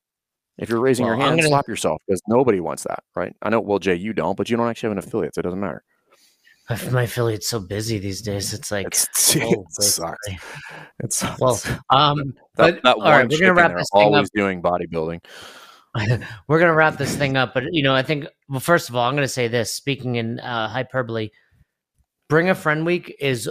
If 0.58 0.70
you're 0.70 0.82
raising 0.82 1.06
Well, 1.06 1.16
your 1.16 1.26
hand, 1.26 1.38
gonna- 1.38 1.48
slap 1.48 1.68
yourself 1.68 2.02
because 2.06 2.22
nobody 2.28 2.60
wants 2.60 2.84
that, 2.84 3.00
right? 3.16 3.34
I 3.42 3.50
know. 3.50 3.62
Well, 3.62 3.80
Jay, 3.80 3.96
you 3.96 4.12
don't, 4.14 4.36
but 4.38 4.50
you 4.50 4.58
don't 4.58 4.68
actually 4.70 4.90
have 4.90 4.98
an 4.98 5.04
affiliate, 5.08 5.36
so 5.36 5.40
it 5.40 5.44
doesn't 5.44 5.60
matter. 5.60 5.84
My 6.92 7.04
affiliate's 7.04 7.48
so 7.50 7.60
busy 7.60 7.98
these 8.00 8.22
days. 8.22 8.54
It's 8.54 8.72
like 8.72 8.88
It's, 8.88 9.36
oh, 9.42 9.66
it 9.80 9.84
sucks. 9.84 10.18
basically. 10.28 10.40
It 11.04 11.12
sucks. 11.14 11.40
Well, 11.42 11.60
um, 11.90 12.34
that, 12.56 12.76
but 12.76 12.84
that 12.84 12.96
all 12.96 13.02
right, 13.04 13.28
we're 13.30 13.40
gonna 13.40 13.54
wrap 13.54 13.76
this 13.76 13.88
thing 13.94 14.02
up. 14.02 14.06
always 14.08 14.30
doing 14.36 14.62
bodybuilding. 14.62 15.24
we're 16.48 16.60
gonna 16.60 16.74
wrap 16.74 16.98
this 16.98 17.16
thing 17.16 17.38
up, 17.38 17.54
but 17.54 17.64
you 17.72 17.84
know, 17.84 17.94
I 17.96 18.02
think 18.04 18.26
well, 18.50 18.60
first 18.60 18.89
of 18.89 18.96
all, 18.96 19.08
I'm 19.08 19.16
gonna 19.16 19.28
say 19.28 19.48
this. 19.48 19.72
Speaking 19.74 20.16
in 20.16 20.39
uh, 20.39 20.68
hyperbole, 20.68 21.30
Bring 22.30 22.50
a 22.50 22.56
Friend 22.56 22.86
Week 22.86 23.16
is 23.20 23.50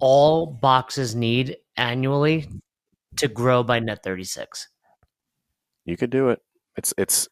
all 0.00 0.46
boxes 0.46 1.14
need 1.14 1.56
annually 1.76 2.48
to 3.16 3.28
grow 3.28 3.62
by 3.62 3.78
net 3.78 4.02
36. 4.02 4.68
You 5.84 5.96
could 5.96 6.10
do 6.10 6.30
it. 6.30 6.40
It's 6.76 6.92
it's 6.98 7.28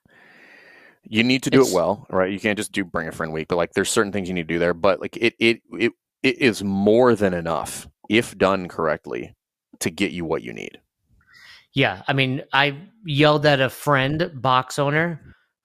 you 1.03 1.23
need 1.25 1.43
to 1.43 1.51
do 1.51 1.59
It's- 1.61 1.73
it 1.73 1.75
well, 1.75 2.07
right? 2.09 2.33
You 2.33 2.39
can't 2.41 2.57
just 2.57 2.73
do 2.73 2.85
bring 2.85 3.09
a 3.09 3.13
friend 3.13 3.33
week, 3.33 3.49
but 3.49 3.57
like 3.57 3.73
there's 3.73 3.91
certain 3.91 4.13
things 4.13 4.29
you 4.29 4.35
need 4.35 4.49
to 4.49 4.55
do 4.55 4.59
there. 4.59 4.73
But 4.75 5.01
like 5.01 5.17
it 5.17 5.35
it 5.39 5.63
it 5.73 5.93
it 6.23 6.39
is 6.39 6.63
more 6.63 7.15
than 7.15 7.35
enough 7.35 7.89
if 8.09 8.39
done 8.39 8.69
correctly 8.69 9.35
to 9.81 9.91
get 9.91 10.13
you 10.13 10.25
what 10.25 10.43
you 10.43 10.53
need. 10.53 10.79
Yeah, 11.75 12.03
I 12.07 12.12
mean, 12.12 12.43
I 12.53 12.79
yelled 13.05 13.47
at 13.47 13.61
a 13.61 13.68
friend 13.68 14.31
box 14.35 14.79
owner 14.79 15.20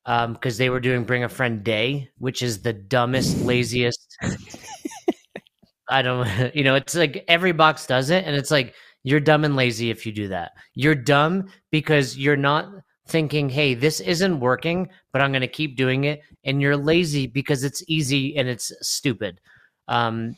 because 0.06 0.58
they 0.58 0.70
were 0.70 0.80
doing 0.80 1.04
Bring 1.04 1.24
a 1.24 1.30
Friend 1.30 1.64
Day, 1.64 2.10
which 2.18 2.42
is 2.42 2.62
the 2.62 2.74
dumbest, 2.74 3.38
laziest. 3.46 4.18
I 5.90 6.02
don't, 6.02 6.28
you 6.56 6.64
know, 6.64 6.76
it's 6.76 6.96
like 6.96 7.24
every 7.28 7.52
box 7.52 7.86
does 7.86 8.10
it, 8.10 8.26
and 8.26 8.36
it's 8.36 8.52
like 8.52 8.74
you're 9.04 9.20
dumb 9.20 9.46
and 9.46 9.56
lazy 9.56 9.90
if 9.92 10.06
you 10.06 10.12
do 10.12 10.28
that. 10.30 10.52
You're 10.74 10.96
dumb 10.96 11.50
because 11.72 12.18
you're 12.18 12.36
not 12.38 12.70
thinking, 13.08 13.50
"Hey, 13.50 13.74
this 13.76 14.00
isn't 14.00 14.40
working, 14.40 14.90
but 15.14 15.22
I'm 15.22 15.32
going 15.32 15.42
to 15.42 15.48
keep 15.48 15.78
doing 15.78 16.06
it," 16.06 16.22
and 16.44 16.62
you're 16.62 16.78
lazy 16.78 17.28
because 17.28 17.64
it's 17.64 17.84
easy 17.88 18.36
and 18.36 18.48
it's 18.48 18.72
stupid. 18.82 19.40
Um, 19.88 20.36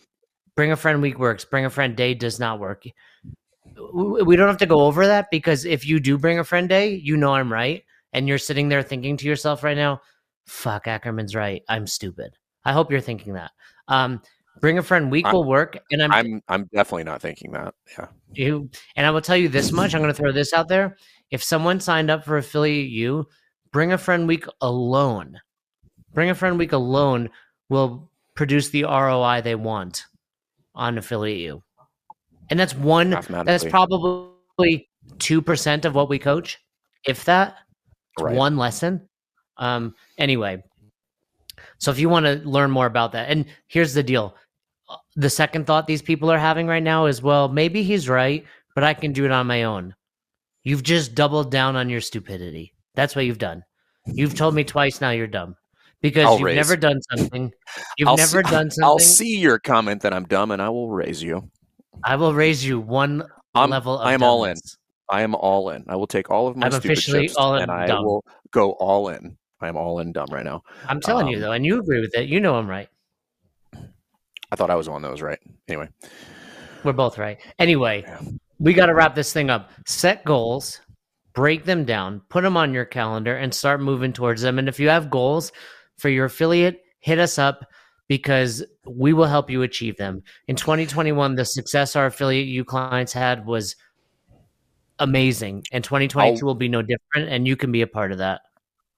Bring 0.55 0.72
a 0.72 0.76
Friend 0.78 1.01
Week 1.01 1.17
works. 1.17 1.45
Bring 1.45 1.65
a 1.65 1.69
Friend 1.69 1.95
Day 1.95 2.13
does 2.13 2.39
not 2.39 2.59
work 2.59 2.84
we 3.93 4.36
don't 4.36 4.47
have 4.47 4.57
to 4.57 4.65
go 4.65 4.82
over 4.82 5.07
that 5.07 5.27
because 5.32 5.65
if 5.65 5.86
you 5.86 5.99
do 5.99 6.17
bring 6.17 6.39
a 6.39 6.43
friend 6.43 6.67
day, 6.69 6.93
you 6.95 7.17
know 7.17 7.34
I'm 7.34 7.51
right. 7.51 7.84
And 8.13 8.27
you're 8.27 8.38
sitting 8.38 8.69
there 8.69 8.84
thinking 8.84 9.17
to 9.17 9.25
yourself 9.25 9.63
right 9.63 9.77
now, 9.77 10.01
fuck, 10.45 10.88
Ackerman's 10.88 11.36
right. 11.36 11.63
I'm 11.69 11.88
stupid. 11.88 12.36
I 12.65 12.73
hope 12.73 12.91
you're 12.91 12.99
thinking 13.01 13.34
that. 13.34 13.51
Um, 13.88 14.21
bring 14.59 14.77
a 14.77 14.84
friend 14.84 15.09
week 15.11 15.25
I'm- 15.25 15.34
will 15.34 15.45
work. 15.45 15.77
And 15.91 16.01
I'm, 16.03 16.11
I'm 16.11 16.41
I'm 16.47 16.69
definitely 16.73 17.05
not 17.05 17.21
thinking 17.21 17.51
that. 17.53 17.73
Yeah. 17.97 18.07
you, 18.34 18.69
and 18.95 19.05
I 19.07 19.11
will 19.11 19.21
tell 19.21 19.38
you 19.38 19.49
this 19.49 19.71
much. 19.71 19.95
I'm 19.95 20.01
going 20.01 20.13
to 20.13 20.17
throw 20.17 20.32
this 20.32 20.53
out 20.53 20.67
there. 20.67 20.97
If 21.29 21.43
someone 21.43 21.79
signed 21.79 22.11
up 22.11 22.25
for 22.25 22.38
affiliate 22.38 22.89
you, 22.89 23.27
bring 23.71 23.93
a 23.93 23.97
friend 23.97 24.27
week 24.27 24.45
alone. 24.59 25.39
Bring 26.13 26.29
a 26.29 26.36
friend 26.36 26.57
week 26.57 26.73
alone 26.73 27.29
will 27.69 28.11
produce 28.36 28.69
the 28.69 28.84
ROI 28.84 29.41
they 29.41 29.55
want 29.55 30.05
on 30.75 30.97
affiliate 30.97 31.39
you. 31.39 31.63
And 32.52 32.60
that's 32.60 32.76
one 32.76 33.10
that's 33.10 33.64
probably 33.66 34.89
2% 35.18 35.86
of 35.86 35.95
what 35.95 36.10
we 36.10 36.20
coach. 36.20 36.60
If 37.08 37.26
that 37.26 37.56
Right. 38.20 38.36
one 38.36 38.58
lesson. 38.58 39.08
Um 39.58 39.95
anyway 40.18 40.62
so 41.78 41.91
if 41.91 41.97
you 41.99 42.10
want 42.10 42.26
to 42.26 42.36
learn 42.47 42.70
more 42.72 42.86
about 42.86 43.12
that 43.14 43.30
and 43.30 43.45
here's 43.68 43.93
the 43.93 44.04
deal. 44.04 44.36
The 45.16 45.30
second 45.30 45.66
thought 45.66 45.88
these 45.88 46.02
people 46.02 46.30
are 46.32 46.38
having 46.38 46.68
right 46.68 46.84
now 46.84 47.06
is 47.06 47.22
well 47.24 47.47
maybe 47.49 47.82
he's 47.84 48.08
right 48.10 48.45
but 48.76 48.84
i 48.84 48.93
can 48.93 49.12
do 49.14 49.26
it 49.26 49.32
on 49.32 49.47
my 49.47 49.64
own. 49.64 49.95
You've 50.64 50.84
just 50.84 51.16
doubled 51.16 51.52
down 51.52 51.76
on 51.76 51.89
your 51.89 52.02
stupidity. 52.02 52.74
That's 52.95 53.16
what 53.16 53.26
you've 53.26 53.38
done. 53.39 53.64
You've 54.06 54.36
told 54.36 54.54
me 54.56 54.64
twice 54.64 55.02
now 55.02 55.10
you're 55.12 55.28
dumb. 55.28 55.56
Because 56.02 56.26
I'll 56.26 56.34
you've 56.34 56.43
raise. 56.45 56.56
never 56.56 56.76
done 56.76 56.99
something. 57.12 57.52
You've 57.97 58.10
I'll 58.10 58.18
never 58.18 58.43
see- 58.43 58.52
done 58.52 58.70
something 58.72 58.84
I'll 58.84 58.99
see 58.99 59.38
your 59.38 59.58
comment 59.60 60.02
that 60.02 60.14
I'm 60.14 60.26
dumb 60.26 60.52
and 60.52 60.62
I 60.62 60.70
will 60.70 60.89
raise 60.89 61.22
you. 61.24 61.49
I 62.04 62.16
will 62.16 62.34
raise 62.34 62.64
you 62.66 62.80
one 62.80 63.24
I'm 63.54 63.70
level 63.70 64.00
of 64.00 64.08
I 64.08 64.14
am 64.14 64.24
all 64.24 64.46
in. 64.46 64.56
I 65.10 65.24
am 65.24 65.36
all 65.36 65.72
in. 65.72 65.84
I 65.89 65.98
will 65.98 66.08
take 66.08 66.32
all 66.32 66.48
of 66.48 66.56
my 66.56 66.68
I'm 66.68 66.72
stupid 66.72 66.92
officially 66.92 67.22
chips 67.28 67.36
all 67.36 67.56
in 67.56 67.64
and 67.64 67.72
I 67.72 67.86
will 68.00 68.24
go 68.52 68.72
all 68.80 69.10
in. 69.10 69.36
I 69.60 69.68
am 69.68 69.76
all 69.76 70.00
in 70.00 70.14
dumb 70.14 70.28
right 70.32 70.46
now. 70.46 70.62
i'm 70.88 71.02
telling 71.02 71.28
you 71.28 71.36
Um, 71.36 71.42
though 71.42 71.52
and 71.52 71.66
you 71.66 71.80
agree 71.80 72.00
with 72.00 72.16
it 72.16 72.30
you 72.30 72.39
know 72.39 72.56
i'm 72.56 72.70
right 72.70 72.88
I 73.74 74.56
thought 74.56 74.70
I 74.70 74.76
was 74.76 74.89
one 74.89 75.02
that 75.04 75.12
was 75.12 75.22
right. 75.22 75.39
Anyway, 75.70 75.88
We're 76.84 76.92
both 76.92 77.18
right. 77.18 77.39
Anyway, 77.58 78.04
Yeah. 78.06 78.20
we 78.60 78.74
got 78.74 78.88
to 78.88 78.94
wrap 78.94 79.16
this 79.16 79.32
thing 79.32 79.50
up. 79.50 79.72
Set 79.86 80.26
goals, 80.26 80.82
break 81.34 81.64
them 81.64 81.86
down, 81.86 82.22
put 82.30 82.44
them 82.44 82.58
on 82.58 82.74
your 82.74 82.84
calendar, 82.84 83.38
and 83.38 83.54
start 83.54 83.80
moving 83.82 84.12
towards 84.12 84.42
them. 84.42 84.60
And 84.60 84.68
if 84.68 84.78
you 84.78 84.89
have 84.89 85.10
goals 85.10 85.54
for 85.98 86.10
your 86.10 86.26
affiliate, 86.26 86.82
hit 87.00 87.18
us 87.18 87.39
up 87.39 87.66
because 88.10 88.62
we 88.86 89.13
will 89.13 89.25
help 89.25 89.49
you 89.49 89.61
achieve 89.61 89.97
them. 89.97 90.23
In 90.47 90.55
2021, 90.55 91.36
the 91.36 91.45
success 91.45 91.95
our 91.95 92.07
affiliate 92.07 92.47
you 92.47 92.63
clients 92.63 93.13
had 93.13 93.45
was 93.45 93.75
amazing, 94.99 95.63
and 95.71 95.84
2022 95.84 96.38
I'll- 96.39 96.45
will 96.45 96.55
be 96.55 96.67
no 96.67 96.82
different. 96.82 97.29
And 97.29 97.47
you 97.47 97.55
can 97.55 97.71
be 97.71 97.82
a 97.82 97.88
part 97.88 98.11
of 98.11 98.17
that. 98.19 98.41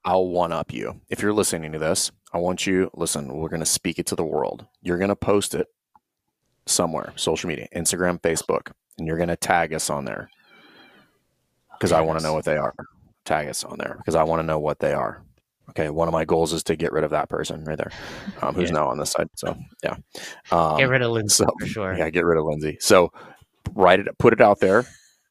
I'll 0.05 0.27
one 0.27 0.51
up 0.51 0.73
you. 0.73 0.99
If 1.09 1.21
you're 1.21 1.33
listening 1.33 1.71
to 1.71 1.79
this, 1.79 2.11
I 2.33 2.37
want 2.37 2.67
you 2.67 2.89
listen, 2.93 3.33
we're 3.33 3.49
going 3.49 3.61
to 3.61 3.65
speak 3.65 3.99
it 3.99 4.05
to 4.07 4.15
the 4.15 4.25
world. 4.25 4.65
You're 4.81 4.97
going 4.97 5.09
to 5.09 5.15
post 5.15 5.55
it 5.55 5.67
somewhere, 6.65 7.13
social 7.15 7.47
media, 7.47 7.67
Instagram, 7.75 8.19
Facebook, 8.21 8.71
and 8.97 9.07
you're 9.07 9.17
going 9.17 9.29
to 9.29 9.37
tag 9.37 9.73
us 9.73 9.89
on 9.89 10.05
there. 10.05 10.29
Cuz 11.79 11.91
I 11.91 12.01
want 12.01 12.19
to 12.19 12.23
know 12.23 12.33
what 12.33 12.45
they 12.45 12.57
are. 12.57 12.73
Tag 13.25 13.47
us 13.47 13.63
on 13.63 13.77
there 13.77 13.95
because 13.97 14.15
I 14.15 14.23
want 14.23 14.39
to 14.39 14.45
know 14.45 14.59
what 14.59 14.79
they 14.79 14.93
are. 14.93 15.23
Okay, 15.69 15.89
one 15.89 16.07
of 16.07 16.11
my 16.11 16.25
goals 16.25 16.51
is 16.53 16.61
to 16.63 16.75
get 16.75 16.91
rid 16.91 17.03
of 17.03 17.11
that 17.11 17.29
person 17.29 17.63
right 17.63 17.77
there, 17.77 17.91
um, 18.41 18.53
who's 18.55 18.69
Yeah. 18.69 18.75
now 18.75 18.87
on 18.89 18.97
this 18.97 19.11
side. 19.11 19.27
So 19.35 19.55
yeah, 19.83 19.95
um, 20.51 20.77
Get 20.77 20.89
rid 20.89 21.01
of 21.01 21.11
Lindsay 21.11 21.43
so- 21.43 21.49
for 21.59 21.65
sure. 21.67 21.93
Yeah, 21.97 22.09
get 22.09 22.25
rid 22.25 22.37
of 22.37 22.45
Lindsay. 22.45 22.77
So 22.79 23.11
write 23.73 23.99
it, 24.01 24.07
put 24.17 24.33
it 24.33 24.41
out 24.41 24.59
there, 24.59 24.85